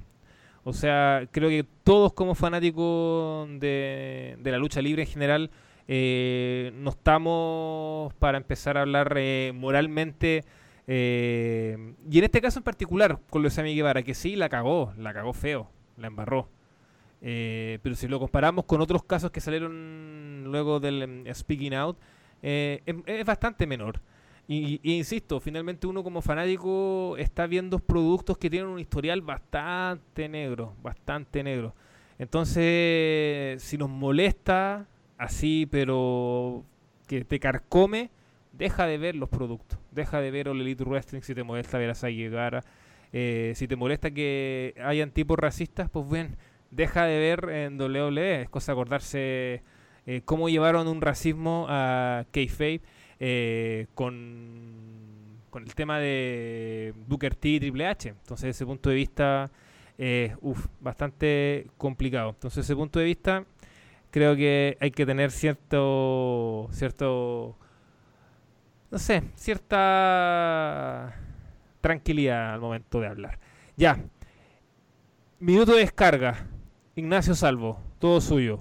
O 0.65 0.73
sea, 0.73 1.29
creo 1.31 1.49
que 1.49 1.65
todos 1.85 2.13
como 2.13 2.35
fanáticos 2.35 3.49
de, 3.61 4.37
la 4.43 4.59
lucha 4.59 4.83
libre 4.83 5.03
en 5.03 5.09
general, 5.09 5.51
eh, 5.89 6.73
no 6.75 6.91
estamos 6.91 8.13
para 8.15 8.39
empezar 8.39 8.79
a 8.79 8.83
hablar 8.83 9.15
eh, 9.17 9.53
moralmente, 9.55 10.45
y 10.87 10.93
en 12.19 12.25
este 12.25 12.41
caso 12.41 12.59
en 12.59 12.65
particular 12.65 13.19
con 13.31 13.41
Luis 13.43 13.55
Sammy 13.55 13.75
Guevara, 13.75 14.03
que 14.03 14.15
sí 14.15 14.37
la 14.37 14.49
cagó, 14.49 14.93
la 14.99 15.15
cagó 15.15 15.33
feo, 15.33 15.71
la 15.97 16.09
embarró. 16.09 16.49
Eh, 17.25 17.79
pero 17.83 17.95
si 17.95 18.09
lo 18.09 18.19
comparamos 18.19 18.65
con 18.65 18.81
otros 18.81 19.05
casos 19.05 19.31
que 19.31 19.41
salieron 19.41 20.43
luego 20.47 20.81
del 20.81 21.03
em, 21.03 21.25
Speaking 21.33 21.75
Out, 21.75 21.97
eh, 22.43 22.83
es, 23.07 23.25
bastante 23.25 23.67
menor. 23.67 24.01
Y, 24.49 24.81
insisto, 24.83 25.41
finalmente 25.41 25.87
uno 25.87 26.03
como 26.03 26.21
fanático 26.21 27.17
está 27.17 27.47
viendo 27.47 27.79
productos 27.79 28.37
que 28.37 28.51
tienen 28.51 28.69
un 28.69 28.81
historial 28.81 29.23
bastante 29.23 30.29
negro, 30.29 30.75
bastante 30.83 31.45
negro. 31.45 31.75
Entonces, 32.19 33.63
si 33.63 33.79
nos 33.79 33.89
molesta 33.89 34.89
así, 35.23 35.67
pero 35.71 36.65
que 37.07 37.25
te 37.25 37.41
carcome, 37.41 38.11
deja 38.53 38.87
de 38.87 38.99
ver 38.99 39.17
los 39.17 39.29
productos. 39.29 39.79
Deja 39.91 40.21
de 40.21 40.31
ver 40.31 40.49
All 40.49 40.61
Elite 40.61 40.85
Wrestling 40.85 41.23
si 41.23 41.35
te 41.35 41.43
molesta 41.43 41.79
ver 41.79 41.91
a 41.91 41.95
Sai 41.95 42.31
eh, 43.15 43.53
si 43.57 43.69
te 43.69 43.77
molesta 43.77 44.11
que 44.11 44.75
hayan 44.83 45.11
tipos 45.11 45.39
racistas, 45.39 45.91
pues 45.91 46.09
bien 46.09 46.37
deja 46.71 47.05
de 47.05 47.19
ver 47.19 47.49
en 47.51 47.81
WWE. 47.81 48.43
Es 48.43 48.49
cosa 48.49 48.73
acordarse 48.73 49.63
eh, 50.07 50.23
cómo 50.25 50.49
llevaron 50.49 50.89
un 50.89 51.01
racismo 51.01 51.67
a 51.69 52.25
Kayfabe. 52.33 52.81
eh, 53.21 53.87
con, 53.95 55.39
con 55.51 55.63
el 55.63 55.75
tema 55.75 56.01
de 56.01 56.93
Booker 57.07 57.37
T 57.37 57.49
y 57.51 57.61
Triple 57.61 57.87
H. 57.87 58.09
Entonces, 58.09 58.51
ese 58.57 58.67
punto 58.67 58.91
de 58.91 58.97
vista, 58.97 59.51
eh, 59.99 60.35
bastante 60.81 61.69
complicado. 61.79 62.31
Entonces, 62.31 62.65
ese 62.65 62.75
punto 62.75 62.99
de 62.99 63.05
vista, 63.05 63.45
creo 64.13 64.37
que 64.37 64.77
hay 64.81 64.93
que 64.93 65.05
tener 65.05 65.33
cierto, 65.33 66.69
cierto, 66.71 67.57
no 68.91 68.99
sé, 68.99 69.25
cierta 69.35 71.19
tranquilidad 71.81 72.55
al 72.55 72.61
momento 72.61 73.01
de 73.01 73.09
hablar. 73.09 73.41
Ya, 73.77 73.99
minuto 75.41 75.73
de 75.73 75.81
descarga. 75.81 76.47
Ignacio 76.95 77.35
Salvo, 77.35 77.81
todo 77.99 78.21
suyo. 78.21 78.61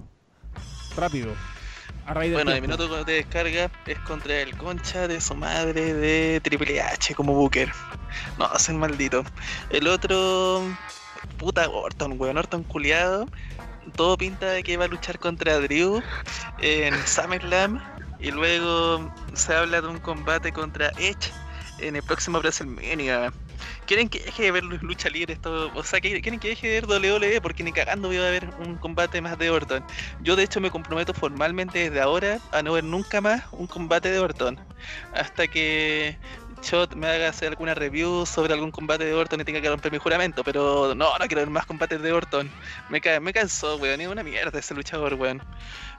Rápido. 0.96 1.34
A 2.06 2.14
raíz 2.14 2.30
del 2.30 2.38
Bueno, 2.38 2.52
el 2.52 2.62
minuto 2.62 3.04
de 3.04 3.12
descarga 3.12 3.70
es 3.86 3.98
contra 4.00 4.40
el 4.40 4.56
concha 4.56 5.06
de 5.06 5.20
su 5.20 5.34
madre 5.34 5.92
de 5.92 6.40
Triple 6.40 6.80
H 6.80 7.14
como 7.14 7.34
Booker. 7.34 7.70
No, 8.38 8.46
hacen 8.46 8.78
maldito. 8.78 9.22
El 9.68 9.86
otro, 9.86 10.62
puta 11.38 11.68
Orton, 11.68 12.18
weón, 12.18 12.38
Orton 12.38 12.64
culiado. 12.64 13.26
Todo 13.96 14.16
pinta 14.16 14.50
de 14.50 14.62
que 14.62 14.76
va 14.76 14.84
a 14.84 14.88
luchar 14.88 15.18
contra 15.18 15.58
Drew 15.60 16.04
en 16.58 17.06
SummerSlam. 17.06 17.80
Y 18.18 18.30
luego 18.30 19.10
se 19.34 19.54
habla 19.54 19.80
de 19.82 19.88
un 19.88 19.98
combate 20.00 20.52
contra 20.52 20.92
Edge 20.96 21.34
en 21.78 21.96
el 21.96 22.02
próximo 22.04 22.38
WrestleMania. 22.38 23.32
¿Quieren 23.86 24.08
que 24.08 24.20
deje 24.20 24.44
de 24.44 24.50
ver 24.52 24.64
lu- 24.64 24.78
lucha 24.82 25.08
libre 25.10 25.34
esto? 25.34 25.72
O 25.74 25.82
sea, 25.84 26.00
quieren 26.00 26.38
que 26.40 26.48
deje 26.48 26.68
de 26.68 26.74
ver 26.74 26.86
WWE 26.86 27.40
porque 27.40 27.64
ni 27.64 27.72
cagando 27.72 28.08
voy 28.08 28.18
a 28.18 28.30
ver 28.30 28.52
un 28.56 28.78
combate 28.78 29.20
más 29.22 29.38
de 29.38 29.50
Orton. 29.50 29.84
Yo 30.20 30.36
de 30.36 30.44
hecho 30.44 30.60
me 30.60 30.70
comprometo 30.70 31.14
formalmente 31.14 31.78
desde 31.80 32.00
ahora 32.00 32.40
a 32.52 32.62
no 32.62 32.72
ver 32.74 32.84
nunca 32.84 33.20
más 33.20 33.44
un 33.52 33.66
combate 33.68 34.10
de 34.10 34.20
Orton. 34.20 34.60
Hasta 35.12 35.48
que 35.48 36.18
Shot 36.62 36.94
me 36.94 37.08
haga 37.08 37.28
hacer 37.28 37.48
alguna 37.48 37.74
review 37.74 38.24
sobre 38.24 38.54
algún 38.54 38.70
combate 38.70 39.04
de 39.04 39.14
Orton 39.14 39.40
y 39.40 39.44
tenga 39.44 39.60
que 39.60 39.68
romper 39.68 39.92
mi 39.92 39.98
juramento. 39.98 40.44
Pero 40.44 40.94
no, 40.94 41.18
no 41.18 41.26
quiero 41.26 41.42
ver 41.42 41.50
más 41.50 41.66
combates 41.66 42.00
de 42.00 42.12
Orton. 42.12 42.50
Me, 42.88 43.00
ca 43.00 43.20
me 43.20 43.32
cansó, 43.32 43.76
weón. 43.76 44.00
Es 44.00 44.08
una 44.08 44.22
mierda 44.22 44.58
ese 44.58 44.74
luchador, 44.74 45.14
weón. 45.14 45.42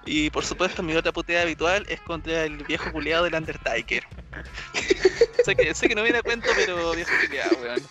Y 0.05 0.29
por 0.29 0.45
supuesto 0.45 0.81
mi 0.81 0.95
otra 0.95 1.11
puteada 1.11 1.43
habitual 1.43 1.85
es 1.89 1.99
contra 2.01 2.45
el 2.45 2.57
viejo 2.63 2.91
culiado 2.91 3.25
del 3.25 3.35
Undertaker. 3.35 4.03
sé, 5.45 5.55
que, 5.55 5.73
sé 5.73 5.87
que 5.87 5.95
no 5.95 6.03
viene 6.03 6.19
a 6.19 6.23
cuento, 6.23 6.47
pero 6.55 6.93
viejo 6.93 7.11
culiado, 7.25 7.57
weón. 7.61 7.81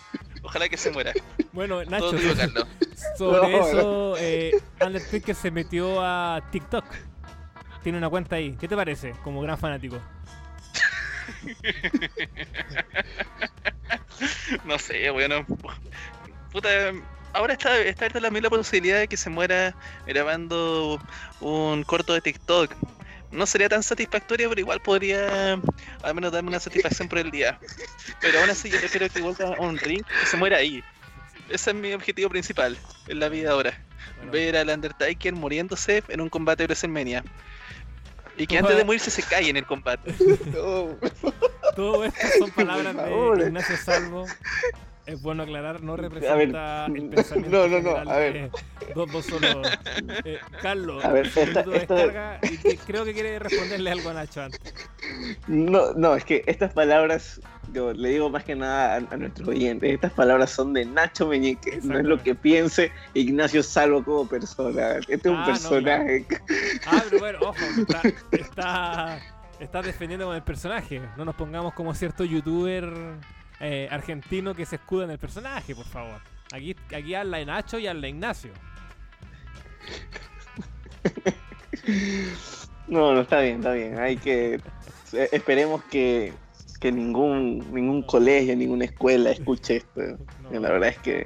Ojalá 0.43 0.67
que 0.67 0.77
se 0.77 0.91
muera. 0.91 1.13
Bueno, 1.53 1.83
Nacho, 1.85 2.09
Todo 2.09 2.19
tuyo, 2.19 2.35
Carlos. 2.35 2.67
sobre 3.17 3.51
No, 3.51 3.67
eso, 3.67 4.15
eh, 4.17 4.51
Undertaker 4.85 5.35
se 5.35 5.51
metió 5.51 6.01
a 6.01 6.41
TikTok. 6.51 6.85
Tiene 7.81 7.97
una 7.97 8.09
cuenta 8.09 8.35
ahí. 8.35 8.55
¿Qué 8.59 8.67
te 8.67 8.75
parece? 8.75 9.13
Como 9.23 9.41
gran 9.41 9.57
fanático. 9.57 9.99
No 14.65 14.79
sé, 14.79 15.09
bueno. 15.09 15.45
Puta, 16.51 16.69
ahora 17.33 17.53
está, 17.53 17.77
está 17.79 18.05
abierta 18.05 18.21
también 18.21 18.43
la 18.43 18.49
posibilidad 18.49 18.99
de 18.99 19.07
que 19.07 19.17
se 19.17 19.29
muera 19.29 19.75
grabando 20.05 20.99
un 21.39 21.83
corto 21.83 22.13
de 22.13 22.21
TikTok. 22.21 22.75
No 23.31 23.47
sería 23.47 23.67
tan 23.67 23.81
satisfactorio, 23.81 24.47
pero 24.49 24.61
igual 24.61 24.79
podría 24.79 25.53
al 26.03 26.15
menos 26.15 26.31
darme 26.31 26.49
una 26.49 26.59
satisfacción 26.59 27.09
por 27.09 27.17
el 27.17 27.31
día. 27.31 27.59
Pero 28.21 28.39
aún 28.39 28.49
así 28.49 28.69
yo 28.69 28.79
prefiero 28.79 29.09
que 29.09 29.21
vuelva 29.21 29.55
a 29.55 29.61
un 29.61 29.77
ring 29.77 30.03
y 30.21 30.25
se 30.27 30.37
muera 30.37 30.57
ahí. 30.57 30.83
Ese 31.49 31.71
es 31.71 31.75
mi 31.75 31.93
objetivo 31.93 32.29
principal 32.29 32.77
en 33.07 33.19
la 33.19 33.29
vida 33.29 33.51
ahora. 33.51 33.73
Bueno, 34.17 34.31
Ver 34.31 34.55
al 34.55 34.69
Undertaker 34.69 35.33
muriéndose 35.33 36.03
en 36.07 36.21
un 36.21 36.29
combate 36.29 36.63
de 36.63 36.67
WrestleMania. 36.67 37.23
Y 38.37 38.47
que 38.47 38.57
antes 38.57 38.75
de 38.75 38.83
morirse 38.83 39.11
se 39.11 39.23
cae 39.23 39.49
en 39.49 39.57
el 39.57 39.65
combate. 39.65 40.13
No. 40.53 40.95
todo 41.75 42.05
esto 42.05 42.27
son 42.39 42.51
palabras 42.51 42.95
de 42.95 43.45
Ignacio 43.45 43.77
Salvo. 43.77 44.25
Es 45.05 45.21
bueno 45.21 45.43
aclarar, 45.43 45.83
no 45.83 45.97
representa 45.97 46.85
el 46.85 47.09
no, 47.09 47.15
pensamiento 47.15 47.67
no, 47.67 47.79
no, 47.81 47.89
general 47.95 48.07
a 48.09 48.17
ver. 48.17 48.51
dos, 48.95 49.11
dos 49.11 49.25
solo. 49.25 49.61
Eh, 50.23 50.39
Carlos, 50.61 51.03
A 51.03 51.11
ver, 51.11 51.25
esta- 51.27 51.41
minuto 51.45 51.69
de 51.71 51.77
esta- 51.77 51.93
descarga 51.95 52.39
y 52.43 52.57
que- 52.57 52.77
creo 52.77 53.03
que 53.03 53.13
quiere 53.13 53.37
responderle 53.37 53.91
algo 53.91 54.09
a 54.09 54.13
Nacho 54.13 54.43
antes. 54.43 54.61
No, 55.47 55.91
no, 55.93 56.15
es 56.15 56.23
que 56.23 56.43
estas 56.47 56.71
palabras, 56.73 57.41
yo 57.73 57.91
le 57.91 58.09
digo 58.09 58.29
más 58.29 58.45
que 58.45 58.55
nada 58.55 58.93
a, 58.93 58.97
a 59.13 59.17
nuestros 59.17 59.49
oyentes, 59.49 59.93
estas 59.93 60.13
palabras 60.13 60.51
son 60.51 60.71
de 60.73 60.85
Nacho 60.85 61.27
Meñique, 61.27 61.79
no 61.83 61.99
es 61.99 62.05
lo 62.05 62.23
que 62.23 62.33
piense 62.33 62.89
Ignacio 63.13 63.61
Salvo 63.61 64.05
como 64.05 64.25
persona. 64.29 64.93
Este 64.99 65.15
es 65.15 65.25
un 65.25 65.35
Ah, 65.35 65.39
no, 65.39 65.45
personaje. 65.47 66.25
Ah, 66.87 67.03
pero 67.09 67.19
bueno, 67.19 67.39
ojo, 67.41 67.57
está, 67.77 68.01
está, 68.31 69.19
está 69.59 69.81
defendiendo 69.81 70.27
con 70.27 70.35
el 70.37 70.43
personaje. 70.43 71.01
No 71.17 71.25
nos 71.25 71.35
pongamos 71.35 71.73
como 71.73 71.93
cierto 71.93 72.23
youtuber 72.23 72.89
eh, 73.63 73.87
argentino 73.89 74.53
que 74.53 74.65
se 74.65 74.75
escuda 74.75 75.05
en 75.05 75.11
el 75.11 75.17
personaje, 75.19 75.73
por 75.75 75.85
favor. 75.85 76.19
Aquí, 76.51 76.75
aquí 76.95 77.15
habla 77.15 77.37
de 77.37 77.45
Nacho 77.45 77.79
y 77.79 77.87
habla 77.87 78.01
de 78.01 78.09
Ignacio. 78.09 78.51
No, 82.87 83.13
no, 83.13 83.21
está 83.21 83.39
bien, 83.39 83.57
está 83.57 83.71
bien. 83.73 83.97
Hay 83.99 84.17
que. 84.17 84.55
eh, 85.13 85.29
Esperemos 85.31 85.83
que, 85.85 86.33
que 86.79 86.91
ningún, 86.91 87.59
ningún 87.73 88.03
colegio, 88.03 88.55
ninguna 88.55 88.85
escuela 88.85 89.31
escuche 89.31 89.77
esto. 89.77 90.01
No. 90.43 90.59
La 90.59 90.69
verdad 90.71 90.89
es 90.89 90.97
que 90.99 91.19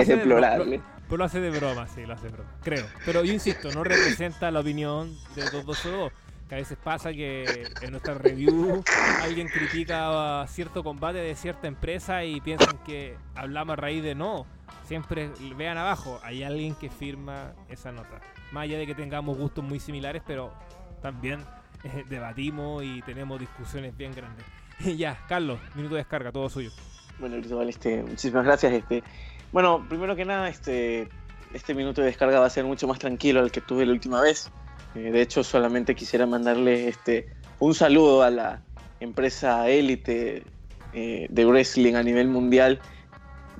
es 0.00 0.08
de 0.08 0.16
deplorable. 0.16 0.78
lo- 0.78 0.82
pero 1.08 1.18
lo 1.18 1.24
hace 1.24 1.40
de 1.40 1.50
broma, 1.50 1.86
sí, 1.88 2.04
lo 2.04 2.14
hace 2.14 2.24
de 2.26 2.32
broma. 2.32 2.50
Creo. 2.62 2.84
Pero 3.06 3.24
yo 3.24 3.32
insisto, 3.32 3.70
no 3.72 3.84
representa 3.84 4.50
la 4.50 4.60
opinión 4.60 5.14
de 5.36 5.42
222. 5.42 6.12
Que 6.48 6.56
a 6.56 6.58
veces 6.58 6.76
pasa 6.82 7.12
que 7.12 7.64
en 7.80 7.90
nuestra 7.90 8.14
review 8.14 8.84
alguien 9.22 9.48
critica 9.48 10.46
cierto 10.46 10.84
combate 10.84 11.18
de 11.18 11.34
cierta 11.34 11.68
empresa 11.68 12.24
y 12.24 12.40
piensan 12.40 12.78
que 12.84 13.16
hablamos 13.34 13.74
a 13.74 13.76
raíz 13.76 14.02
de 14.02 14.14
no. 14.14 14.46
Siempre 14.84 15.30
vean 15.56 15.78
abajo, 15.78 16.20
hay 16.22 16.42
alguien 16.42 16.74
que 16.74 16.90
firma 16.90 17.54
esa 17.68 17.92
nota. 17.92 18.20
Más 18.52 18.64
allá 18.64 18.76
de 18.76 18.86
que 18.86 18.94
tengamos 18.94 19.38
gustos 19.38 19.64
muy 19.64 19.80
similares, 19.80 20.22
pero 20.26 20.52
también 21.00 21.40
eh, 21.84 22.04
debatimos 22.08 22.84
y 22.84 23.00
tenemos 23.02 23.40
discusiones 23.40 23.96
bien 23.96 24.12
grandes. 24.14 24.44
ya, 24.96 25.18
Carlos, 25.28 25.58
minuto 25.74 25.94
de 25.94 26.00
descarga, 26.00 26.32
todo 26.32 26.48
suyo. 26.50 26.70
Bueno, 27.18 27.36
Cristóbal, 27.36 27.68
este, 27.68 28.02
muchísimas 28.02 28.44
gracias. 28.44 28.72
Este, 28.72 29.02
bueno, 29.52 29.84
primero 29.88 30.16
que 30.16 30.24
nada, 30.24 30.48
este, 30.48 31.08
este 31.52 31.74
minuto 31.74 32.00
de 32.00 32.08
descarga 32.08 32.40
va 32.40 32.46
a 32.46 32.50
ser 32.50 32.64
mucho 32.64 32.88
más 32.88 32.98
tranquilo 32.98 33.40
al 33.40 33.52
que 33.52 33.60
tuve 33.60 33.86
la 33.86 33.92
última 33.92 34.20
vez. 34.20 34.50
Eh, 34.94 35.10
de 35.10 35.22
hecho, 35.22 35.42
solamente 35.42 35.94
quisiera 35.94 36.26
mandarle 36.26 36.88
este, 36.88 37.28
un 37.58 37.74
saludo 37.74 38.22
a 38.22 38.30
la 38.30 38.62
empresa 39.00 39.68
élite 39.68 40.44
eh, 40.92 41.26
de 41.28 41.44
wrestling 41.46 41.94
a 41.94 42.02
nivel 42.02 42.28
mundial, 42.28 42.80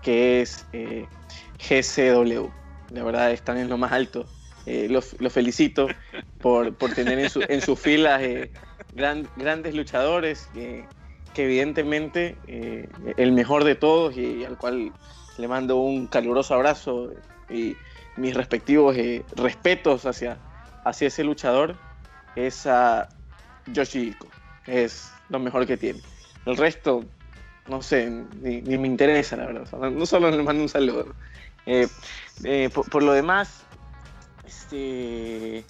que 0.01 0.41
es 0.41 0.65
eh, 0.73 1.07
GCW. 1.59 2.49
La 2.91 3.03
verdad, 3.03 3.33
están 3.33 3.59
en 3.59 3.69
lo 3.69 3.79
más 3.79 3.93
alto. 3.93 4.27
Los 4.67 5.15
felicito 5.31 5.89
por, 6.41 6.75
por 6.77 6.95
tener 6.95 7.19
en, 7.19 7.29
su, 7.29 7.43
sus 7.61 7.79
filas 7.79 8.23
gran- 8.95 9.29
grandes 9.37 9.75
luchadores. 9.75 10.49
que 10.55 11.45
evidentemente 11.45 12.39
el 13.17 13.33
mejor 13.33 13.65
de 13.65 13.75
todos 13.75 14.17
y 14.17 14.45
al 14.45 14.57
cual 14.57 14.93
le 15.37 15.49
mando 15.49 15.77
un 15.77 16.07
caluroso 16.07 16.55
abrazo 16.55 17.11
y 17.51 17.77
mis 18.17 18.35
respectivos 18.35 18.97
respetos 19.37 20.07
hacia, 20.07 20.39
hacia 20.85 21.09
ese 21.09 21.25
luchador 21.25 21.77
es 22.37 22.67
a 22.67 23.09
Yoshihiko. 23.67 24.29
Es 24.67 25.11
lo 25.29 25.39
mejor 25.39 25.67
que 25.67 25.77
tiene. 25.77 26.01
El 26.47 26.57
resto, 26.57 27.05
no 27.69 27.83
sé, 27.83 28.11
ni, 28.41 28.61
me 28.63 28.87
interesa, 28.87 29.37
la 29.37 29.47
verdad. 29.47 29.91
No 29.91 30.07
solo 30.07 30.31
le 30.31 30.43
mando 30.43 30.63
un 30.63 30.69
saludo. 30.69 31.15
Eh, 31.67 31.89
eh, 32.45 32.71
por, 32.73 33.03
lo 33.03 33.13
demás, 33.13 33.63
este, 34.47 35.65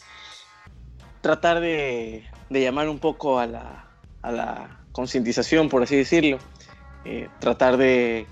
tratar 1.21 1.61
de, 1.61 2.25
llamar 2.51 2.89
un 2.89 2.99
poco 2.99 3.39
a 3.39 3.47
la, 3.47 3.87
a 4.23 4.33
la 4.33 4.81
concientización, 4.93 5.69
por 5.69 5.83
así 5.83 5.97
decirlo. 5.97 6.39
Eh, 7.05 7.29
tratar 7.39 7.77
de 7.77 8.27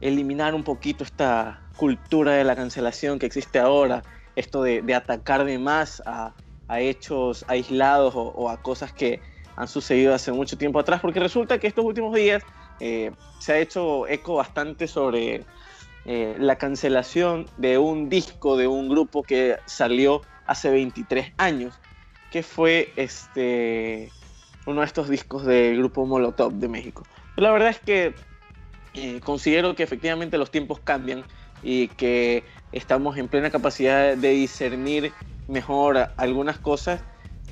eliminar 0.00 0.54
un 0.54 0.62
poquito 0.62 1.02
esta 1.02 1.60
cultura 1.76 2.32
de 2.32 2.44
la 2.44 2.54
cancelación 2.54 3.18
que 3.18 3.26
existe 3.26 3.58
ahora, 3.58 4.02
esto 4.36 4.62
de, 4.62 4.94
atacar 4.94 5.44
de 5.44 5.58
más 5.58 6.02
a, 6.06 6.34
hechos 6.68 7.44
aislados 7.48 8.14
o, 8.16 8.50
a 8.50 8.60
cosas 8.60 8.92
que 8.92 9.20
han 9.56 9.68
sucedido 9.68 10.14
hace 10.14 10.32
mucho 10.32 10.58
tiempo 10.58 10.78
atrás, 10.78 11.00
porque 11.00 11.20
resulta 11.20 11.58
que 11.58 11.66
estos 11.66 11.84
últimos 11.84 12.14
días 12.14 12.42
eh, 12.80 13.12
se 13.38 13.52
ha 13.52 13.58
hecho 13.58 14.06
eco 14.08 14.34
bastante 14.34 14.86
sobre 14.86 15.44
eh, 16.04 16.36
la 16.38 16.56
cancelación 16.56 17.46
de 17.56 17.78
un 17.78 18.08
disco 18.08 18.56
de 18.56 18.66
un 18.66 18.88
grupo 18.88 19.22
que 19.22 19.56
salió 19.64 20.22
hace 20.46 20.70
23 20.70 21.32
años, 21.38 21.78
que 22.30 22.42
fue 22.42 22.92
este 22.96 24.10
uno 24.66 24.80
de 24.80 24.86
estos 24.86 25.08
discos 25.08 25.44
del 25.46 25.78
grupo 25.78 26.04
Molotov 26.06 26.52
de 26.54 26.68
México. 26.68 27.04
La 27.36 27.50
verdad 27.50 27.70
es 27.70 27.78
que 27.78 28.14
eh, 28.94 29.20
considero 29.20 29.74
que 29.74 29.82
efectivamente 29.82 30.38
los 30.38 30.50
tiempos 30.50 30.80
cambian 30.80 31.24
y 31.62 31.88
que 31.88 32.44
estamos 32.72 33.16
en 33.16 33.28
plena 33.28 33.50
capacidad 33.50 34.16
de 34.16 34.30
discernir 34.30 35.12
mejor 35.48 36.08
algunas 36.16 36.58
cosas, 36.58 37.00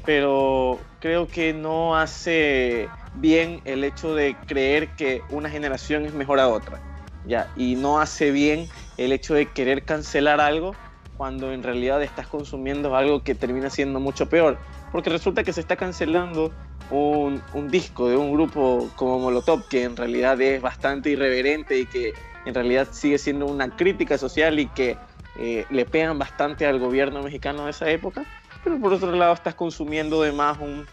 pero 0.05 0.79
creo 1.01 1.29
que 1.29 1.53
no 1.53 1.97
hace 1.97 2.89
bien 3.17 3.61
el 3.65 3.85
hecho 3.85 4.15
de 4.15 4.37
creer 4.47 4.89
que 4.97 5.23
una 5.31 5.49
generación 5.49 6.05
es 6.05 6.15
mejor 6.15 6.41
a 6.41 6.49
otra, 6.49 6.81
¿ya? 7.27 7.49
Y 7.57 7.77
no 7.77 8.01
hace 8.01 8.31
bien 8.31 8.69
el 8.97 9.13
hecho 9.13 9.35
de 9.35 9.47
querer 9.47 9.85
cancelar 9.85 10.41
algo 10.41 10.75
cuando 11.17 11.53
en 11.53 11.63
realidad 11.63 12.03
estás 12.03 12.27
consumiendo 12.27 12.97
algo 12.97 13.23
que 13.23 13.35
termina 13.35 13.71
siendo 13.71 14.01
mucho 14.01 14.29
peor. 14.29 14.59
Porque 14.93 15.11
resulta 15.11 15.45
que 15.45 15.53
se 15.53 15.61
está 15.61 15.77
cancelando 15.77 16.53
un, 16.91 17.43
un, 17.55 17.71
disco 17.71 18.09
de 18.09 18.17
un 18.17 18.33
grupo 18.33 18.89
como 18.97 19.19
Molotov, 19.19 19.67
que 19.69 19.85
en 19.85 19.97
realidad 19.97 20.41
es 20.41 20.61
bastante 20.61 21.11
irreverente 21.11 21.79
y 21.79 21.87
que 21.87 22.13
en 22.45 22.55
realidad 22.55 22.89
sigue 22.91 23.19
siendo 23.19 23.47
una 23.47 23.69
crítica 23.69 24.19
social 24.19 24.59
y 24.59 24.67
que 24.67 24.97
eh, 25.39 25.67
le 25.71 25.85
pegan 25.85 26.19
bastante 26.19 26.67
al 26.67 26.79
gobierno 26.79 27.23
mexicano 27.23 27.65
de 27.65 27.71
esa 27.71 27.91
época. 27.91 28.25
Pero 28.63 28.79
por 28.79 28.93
otro 28.93 29.13
lado 29.13 29.35
estás 29.35 29.55
consumiendo 29.55 30.23
además 30.23 30.59
un, 30.61 30.87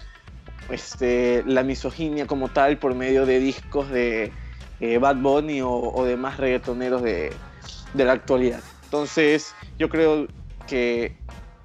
este, 0.69 1.43
la 1.45 1.63
misoginia 1.63 2.25
como 2.27 2.49
tal 2.49 2.77
por 2.77 2.95
medio 2.95 3.25
de 3.25 3.39
discos 3.39 3.89
de 3.89 4.31
eh, 4.79 4.97
Bad 4.97 5.17
Bunny 5.17 5.61
o, 5.61 5.71
o 5.71 6.03
demás 6.03 6.37
reggaetoneros 6.37 7.01
de, 7.01 7.31
de 7.93 8.05
la 8.05 8.13
actualidad. 8.13 8.61
Entonces, 8.85 9.55
yo 9.77 9.89
creo 9.89 10.27
que 10.67 11.15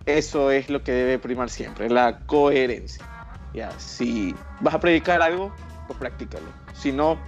eso 0.07 0.51
es 0.51 0.71
lo 0.71 0.83
que 0.83 0.93
debe 0.93 1.19
primar 1.19 1.51
siempre, 1.51 1.91
la 1.91 2.21
coherencia. 2.27 3.05
Ya, 3.53 3.71
si 3.79 4.35
vas 4.61 4.75
a 4.75 4.81
predicar 4.81 5.23
algo, 5.23 5.53
pues 5.87 5.99
practícalo. 5.99 6.47
Si 6.75 6.93
no, 6.93 7.19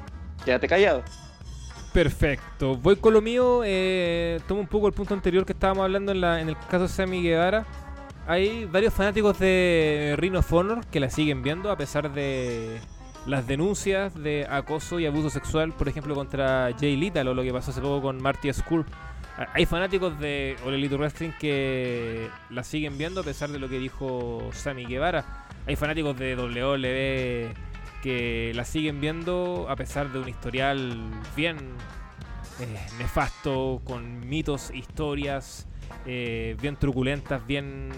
quédate 0.45 0.69
callado. 0.69 1.03
Perfecto. 1.93 2.77
Voy 2.77 2.97
con 2.97 3.15
lo 3.15 3.21
mío. 3.21 3.63
Eh, 3.65 4.41
tomo 4.47 4.61
un 4.61 4.67
poco 4.67 4.87
el 4.87 4.93
punto 4.93 5.15
anterior 5.15 5.45
que 5.45 5.53
estábamos 5.53 5.85
hablando 5.85 6.13
en, 6.13 6.21
la, 6.21 6.41
en 6.41 6.49
el 6.49 6.57
caso 6.57 6.83
de 6.83 6.89
Sammy 6.89 7.23
Guevara. 7.23 7.67
Hay 8.27 8.67
varios 8.67 8.93
fanáticos 8.93 9.39
de 9.39 10.33
of 10.37 10.53
Honor 10.53 10.85
que 10.87 11.01
la 11.01 11.09
siguen 11.09 11.43
viendo 11.43 11.71
a 11.71 11.77
pesar 11.77 12.13
de 12.13 12.79
las 13.27 13.47
denuncias 13.47 14.15
de 14.15 14.47
acoso 14.51 15.01
y 15.01 15.07
abuso 15.07 15.31
sexual, 15.31 15.73
por 15.73 15.89
ejemplo, 15.89 16.15
contra 16.15 16.71
Jay 16.79 16.97
Little 16.97 17.31
o 17.31 17.35
lo 17.35 17.43
que 17.43 17.53
pasó 17.53 17.71
hace 17.71 17.81
poco 17.81 18.03
con 18.03 18.23
Marty 18.23 18.53
School. 18.53 18.85
Hay 19.55 19.67
fanáticos 19.67 20.19
de 20.19 20.57
All 20.67 20.75
Elite 20.75 20.97
Wrestling 20.97 21.31
que 21.39 22.29
la 22.51 22.65
siguen 22.65 22.99
viendo 22.99 23.21
a 23.21 23.25
pesar 23.25 23.51
de 23.51 23.59
lo 23.59 23.69
que 23.69 23.79
dijo 23.79 24.51
Sammy 24.53 24.85
Guevara. 24.85 25.47
Hay 25.67 25.77
fanáticos 25.77 26.19
de 26.19 26.35
WWE 26.35 27.68
que 28.03 28.53
la 28.55 28.65
siguen 28.65 29.01
viendo 29.01 29.67
a 29.69 29.77
pesar 29.77 30.13
de 30.13 30.19
un 30.21 30.29
historial 30.29 31.11
bien 31.37 31.57
eh, 32.61 32.87
nefasto, 32.99 33.81
con 33.85 34.29
mitos, 34.29 34.71
historias 34.73 35.69
eh, 36.07 36.57
bien 36.61 36.77
truculentas, 36.77 37.47
bien 37.47 37.91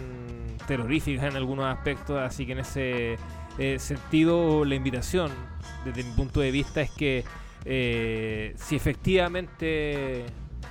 terroríficas 0.67 1.25
en 1.25 1.37
algunos 1.37 1.67
aspectos. 1.67 2.19
Así 2.19 2.47
que 2.47 2.53
en 2.53 2.59
ese 2.59 3.17
eh, 3.59 3.79
sentido, 3.79 4.65
la 4.65 4.75
invitación, 4.75 5.31
desde 5.85 6.05
mi 6.05 6.11
punto 6.13 6.41
de 6.41 6.51
vista, 6.51 6.81
es 6.81 6.91
que 6.91 7.25
eh, 7.65 8.55
si 8.57 8.77
efectivamente 8.77 10.25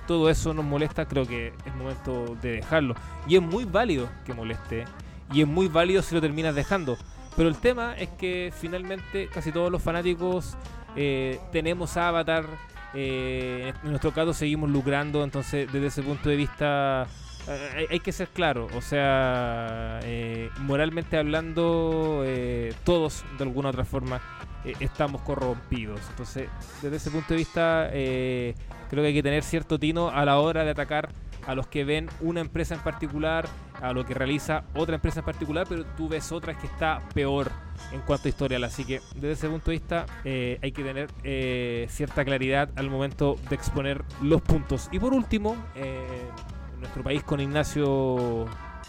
todo 0.07 0.29
eso 0.29 0.53
nos 0.53 0.65
molesta, 0.65 1.05
creo 1.05 1.25
que 1.25 1.53
es 1.65 1.75
momento 1.75 2.35
de 2.41 2.53
dejarlo. 2.53 2.95
Y 3.27 3.35
es 3.35 3.41
muy 3.41 3.65
válido 3.65 4.09
que 4.25 4.33
moleste. 4.33 4.85
Y 5.31 5.41
es 5.41 5.47
muy 5.47 5.67
válido 5.67 6.01
si 6.01 6.15
lo 6.15 6.21
terminas 6.21 6.55
dejando. 6.55 6.97
Pero 7.39 7.47
el 7.47 7.55
tema 7.55 7.95
es 7.97 8.09
que 8.09 8.51
finalmente 8.53 9.29
casi 9.33 9.53
todos 9.53 9.71
los 9.71 9.81
fanáticos 9.81 10.57
eh, 10.97 11.39
tenemos 11.53 11.95
Avatar. 11.95 12.43
Eh, 12.93 13.71
en 13.81 13.89
nuestro 13.89 14.11
caso 14.11 14.33
seguimos 14.33 14.69
lucrando. 14.69 15.23
Entonces 15.23 15.71
desde 15.71 15.87
ese 15.87 16.03
punto 16.03 16.27
de 16.27 16.35
vista 16.35 17.07
eh, 17.47 17.87
hay, 17.91 18.01
que 18.01 18.11
ser 18.11 18.27
claro. 18.27 18.67
O 18.75 18.81
sea, 18.81 20.01
eh, 20.03 20.49
moralmente 20.57 21.15
hablando, 21.15 22.25
todos 22.83 23.23
de 23.37 23.43
alguna 23.45 23.69
u 23.69 23.71
otra 23.71 23.85
forma 23.85 24.19
estamos 24.81 25.21
corrompidos. 25.21 26.01
Entonces 26.09 26.49
desde 26.81 26.97
ese 26.97 27.09
punto 27.09 27.29
de 27.29 27.37
vista 27.37 27.87
creo 27.89 29.01
que 29.01 29.07
hay 29.07 29.13
que 29.13 29.23
tener 29.23 29.43
cierto 29.43 29.79
tino 29.79 30.09
a 30.09 30.25
la 30.25 30.39
hora 30.39 30.65
de 30.65 30.71
atacar 30.71 31.07
a 31.45 31.55
los 31.55 31.67
que 31.67 31.83
ven 31.83 32.09
una 32.21 32.41
empresa 32.41 32.75
en 32.75 32.81
particular, 32.81 33.47
a 33.81 33.93
lo 33.93 34.05
que 34.05 34.13
realiza 34.13 34.63
otra 34.75 34.95
empresa 34.95 35.19
en 35.19 35.25
particular, 35.25 35.65
pero 35.67 35.85
tú 35.85 36.09
ves 36.09 36.31
otra 36.31 36.57
que 36.57 36.67
está 36.67 37.01
peor 37.13 37.51
en 37.91 38.01
cuanto 38.01 38.27
a 38.27 38.29
historial. 38.29 38.63
Así 38.63 38.85
que 38.85 39.01
desde 39.15 39.31
ese 39.31 39.49
punto 39.49 39.71
de 39.71 39.77
vista 39.77 40.05
eh, 40.23 40.59
hay 40.61 40.71
que 40.71 40.83
tener 40.83 41.09
eh, 41.23 41.87
cierta 41.89 42.23
claridad 42.25 42.69
al 42.75 42.89
momento 42.89 43.37
de 43.49 43.55
exponer 43.55 44.03
los 44.21 44.41
puntos. 44.41 44.89
Y 44.91 44.99
por 44.99 45.13
último, 45.13 45.55
eh, 45.75 46.05
en 46.73 46.79
nuestro 46.79 47.03
país 47.03 47.23
con 47.23 47.39
Ignacio 47.39 48.45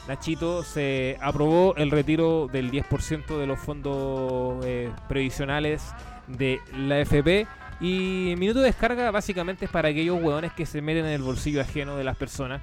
Nachito 0.09 0.63
se 0.63 1.19
aprobó 1.21 1.75
el 1.77 1.91
retiro 1.91 2.49
del 2.51 2.71
10% 2.71 3.39
de 3.39 3.47
los 3.47 3.59
fondos 3.59 4.65
previsionales 5.09 5.95
de 6.27 6.61
la 6.77 7.01
FP 7.01 7.47
y 7.81 8.35
minuto 8.37 8.61
de 8.61 8.67
descarga 8.67 9.11
básicamente 9.11 9.65
es 9.65 9.71
para 9.71 9.89
aquellos 9.89 10.23
hueones 10.23 10.53
que 10.53 10.67
se 10.67 10.83
meten 10.83 11.07
en 11.07 11.13
el 11.13 11.23
bolsillo 11.23 11.61
ajeno 11.61 11.97
de 11.97 12.05
las 12.05 12.17
personas 12.17 12.61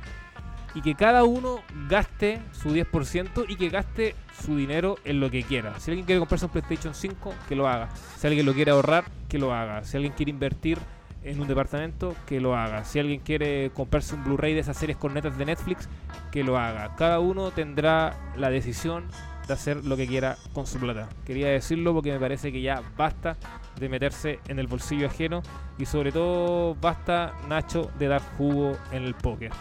y 0.76 0.82
que 0.82 0.94
cada 0.94 1.24
uno 1.24 1.62
gaste 1.90 2.40
su 2.52 2.70
10% 2.70 3.46
y 3.48 3.56
que 3.56 3.70
gaste 3.70 4.16
su 4.44 4.56
dinero 4.56 4.98
en 5.06 5.20
lo 5.20 5.32
que 5.32 5.42
quiera. 5.42 5.80
Si 5.80 5.90
alguien 5.90 6.06
quiere 6.06 6.20
comprarse 6.20 6.46
un 6.46 6.52
PlayStation 6.52 6.94
5, 6.94 7.34
que 7.50 7.56
lo 7.56 7.68
haga. 7.68 7.90
Si 8.18 8.28
alguien 8.28 8.46
lo 8.46 8.54
quiere 8.54 8.70
ahorrar, 8.70 9.06
que 9.28 9.40
lo 9.40 9.56
haga. 9.56 9.84
Si 9.84 9.98
alguien 9.98 10.14
quiere 10.14 10.30
invertir 10.30 10.78
en 11.24 11.42
un 11.42 11.48
departamento, 11.48 12.16
que 12.28 12.40
lo 12.40 12.56
haga. 12.56 12.86
Si 12.86 13.00
alguien 13.00 13.22
quiere 13.22 13.72
comprarse 13.72 14.14
un 14.14 14.24
Blu-ray 14.24 14.54
de 14.54 14.60
esas 14.60 14.78
series 14.78 14.98
cornetas 15.00 15.36
de 15.38 15.46
Netflix, 15.46 15.90
que 16.32 16.44
lo 16.44 16.60
haga. 16.60 16.96
Cada 16.96 17.20
uno 17.20 17.50
tendrá 17.50 18.16
la 18.36 18.52
decisión 18.52 19.06
de 19.48 19.54
hacer 19.54 19.84
lo 19.84 19.98
que 19.98 20.06
quiera 20.06 20.38
con 20.54 20.68
su 20.68 20.78
plata. 20.78 21.10
Quería 21.26 21.48
decirlo 21.48 21.94
porque 21.94 22.12
me 22.12 22.20
parece 22.20 22.52
que 22.52 22.62
ya 22.62 22.84
basta 22.96 23.36
de 23.80 23.90
meterse 23.90 24.40
en 24.48 24.60
el 24.60 24.68
bolsillo 24.68 25.08
ajeno 25.08 25.42
y 25.78 25.86
sobre 25.86 26.12
todo 26.12 26.76
basta 26.76 27.34
Nacho 27.48 27.92
de 27.98 28.08
dar 28.08 28.22
jugo 28.38 28.78
en 28.92 29.04
el 29.04 29.16
póker. 29.16 29.52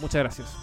Muchas 0.00 0.22
gracias. 0.22 0.56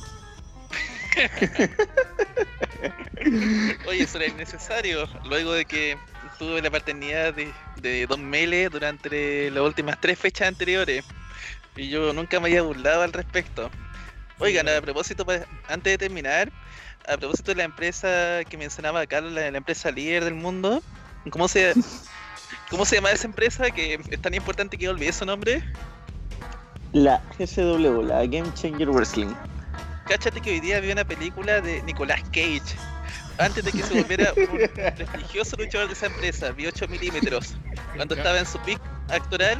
Oye, 3.87 4.03
eso 4.03 4.17
era 4.17 4.27
innecesario. 4.27 5.07
Luego 5.25 5.53
de 5.53 5.65
que 5.65 5.97
tuve 6.37 6.61
la 6.61 6.69
paternidad 6.69 7.33
de, 7.33 7.51
de 7.81 8.05
Don 8.07 8.23
Mele 8.23 8.69
durante 8.69 9.49
las 9.51 9.63
últimas 9.63 9.99
tres 9.99 10.19
fechas 10.19 10.47
anteriores. 10.47 11.05
Y 11.75 11.89
yo 11.89 12.13
nunca 12.13 12.39
me 12.39 12.47
había 12.47 12.61
burlado 12.61 13.01
al 13.01 13.13
respecto. 13.13 13.69
Oigan, 14.39 14.67
a 14.67 14.81
propósito, 14.81 15.25
antes 15.67 15.93
de 15.93 15.97
terminar, 15.97 16.51
a 17.07 17.17
propósito 17.17 17.51
de 17.51 17.57
la 17.57 17.63
empresa 17.63 18.41
que 18.49 18.57
mencionaba 18.57 19.05
Carlos, 19.07 19.31
la, 19.31 19.49
la 19.49 19.57
empresa 19.57 19.91
líder 19.91 20.25
del 20.25 20.33
mundo, 20.33 20.83
¿cómo 21.29 21.47
se, 21.47 21.73
¿cómo 22.69 22.85
se 22.85 22.95
llama 22.95 23.11
esa 23.11 23.27
empresa 23.27 23.69
que 23.71 23.99
es 24.09 24.21
tan 24.21 24.33
importante 24.33 24.77
que 24.77 24.89
olvidé 24.89 25.11
su 25.11 25.25
nombre? 25.25 25.63
La 26.93 27.21
GCW, 27.37 28.03
la 28.03 28.25
Game 28.25 28.51
Changer 28.53 28.89
Wrestling. 28.89 29.33
Cáchate 30.07 30.39
que 30.39 30.51
hoy 30.51 30.59
día 30.59 30.79
vi 30.79 30.91
una 30.91 31.03
película 31.03 31.61
de 31.61 31.81
Nicolas 31.83 32.21
Cage. 32.25 32.61
Antes 33.37 33.65
de 33.65 33.71
que 33.71 33.83
se 33.83 34.01
volviera 34.01 34.31
un 34.37 34.59
prestigioso 34.95 35.57
luchador 35.57 35.87
de 35.87 35.93
esa 35.93 36.05
empresa, 36.05 36.51
vi 36.51 36.67
8 36.67 36.87
milímetros. 36.87 37.55
Cuando 37.95 38.15
estaba 38.15 38.39
en 38.39 38.45
su 38.45 38.57
pick 38.59 38.79
actoral, 39.09 39.57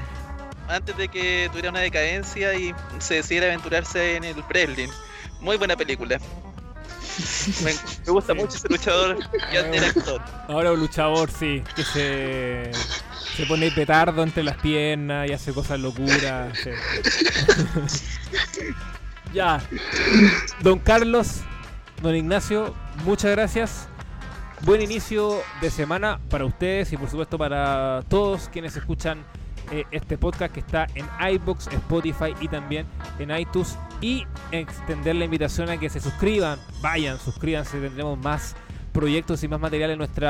antes 0.69 0.95
de 0.97 1.07
que 1.07 1.47
tuviera 1.49 1.71
una 1.71 1.81
decadencia 1.81 2.53
y 2.53 2.73
se 2.99 3.15
decidiera 3.15 3.47
aventurarse 3.47 4.15
en 4.15 4.23
el 4.23 4.41
Breslin. 4.43 4.89
Muy 5.41 5.57
buena 5.57 5.75
película. 5.75 6.19
Me, 7.63 7.73
me 8.05 8.11
gusta 8.11 8.33
mucho 8.33 8.57
ese 8.57 8.67
luchador 8.69 9.17
y 9.51 9.57
antes 9.57 9.81
era 9.81 9.87
actor. 9.87 10.21
Ahora 10.47 10.71
un 10.71 10.79
luchador, 10.79 11.29
sí, 11.31 11.63
que 11.75 11.83
se, 11.83 12.71
se 13.35 13.45
pone 13.45 13.69
petardo 13.71 14.23
entre 14.23 14.43
las 14.43 14.57
piernas 14.57 15.29
y 15.29 15.33
hace 15.33 15.53
cosas 15.53 15.79
locuras. 15.79 16.57
sí. 16.57 16.71
ya. 19.33 19.61
Don 20.61 20.79
Carlos, 20.79 21.41
don 22.01 22.15
Ignacio, 22.15 22.73
muchas 23.03 23.31
gracias. 23.31 23.89
Buen 24.61 24.81
inicio 24.81 25.41
de 25.61 25.69
semana 25.69 26.19
para 26.29 26.45
ustedes 26.45 26.93
y 26.93 26.97
por 26.97 27.09
supuesto 27.09 27.37
para 27.37 28.01
todos 28.07 28.47
quienes 28.47 28.75
escuchan 28.77 29.25
eh, 29.71 29.83
este 29.91 30.17
podcast 30.17 30.53
que 30.53 30.61
está 30.61 30.87
en 30.95 31.05
iBox, 31.33 31.67
Spotify 31.67 32.33
y 32.39 32.47
también 32.47 32.85
en 33.19 33.37
iTunes. 33.37 33.77
Y 33.99 34.25
extender 34.51 35.15
la 35.15 35.25
invitación 35.25 35.69
a 35.69 35.77
que 35.77 35.89
se 35.89 35.99
suscriban, 35.99 36.59
vayan, 36.81 37.19
suscríbanse, 37.19 37.79
tendremos 37.79 38.17
más 38.19 38.55
proyectos 38.95 39.43
y 39.43 39.49
más 39.49 39.59
material 39.59 39.91
en 39.91 39.97
nuestro 39.97 40.25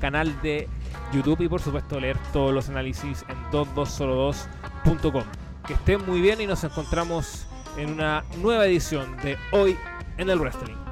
canal 0.00 0.42
de 0.42 0.68
YouTube 1.12 1.40
y 1.40 1.48
por 1.48 1.60
supuesto 1.60 2.00
leer 2.00 2.18
todos 2.32 2.52
los 2.52 2.68
análisis 2.68 3.24
en 3.28 3.36
2202.com. 3.52 5.22
Que 5.64 5.74
estén 5.74 6.04
muy 6.04 6.20
bien 6.20 6.40
y 6.40 6.46
nos 6.48 6.64
encontramos 6.64 7.46
en 7.76 7.92
una 7.92 8.24
nueva 8.42 8.66
edición 8.66 9.16
de 9.22 9.38
Hoy 9.52 9.76
en 10.16 10.30
el 10.30 10.40
Wrestling. 10.40 10.87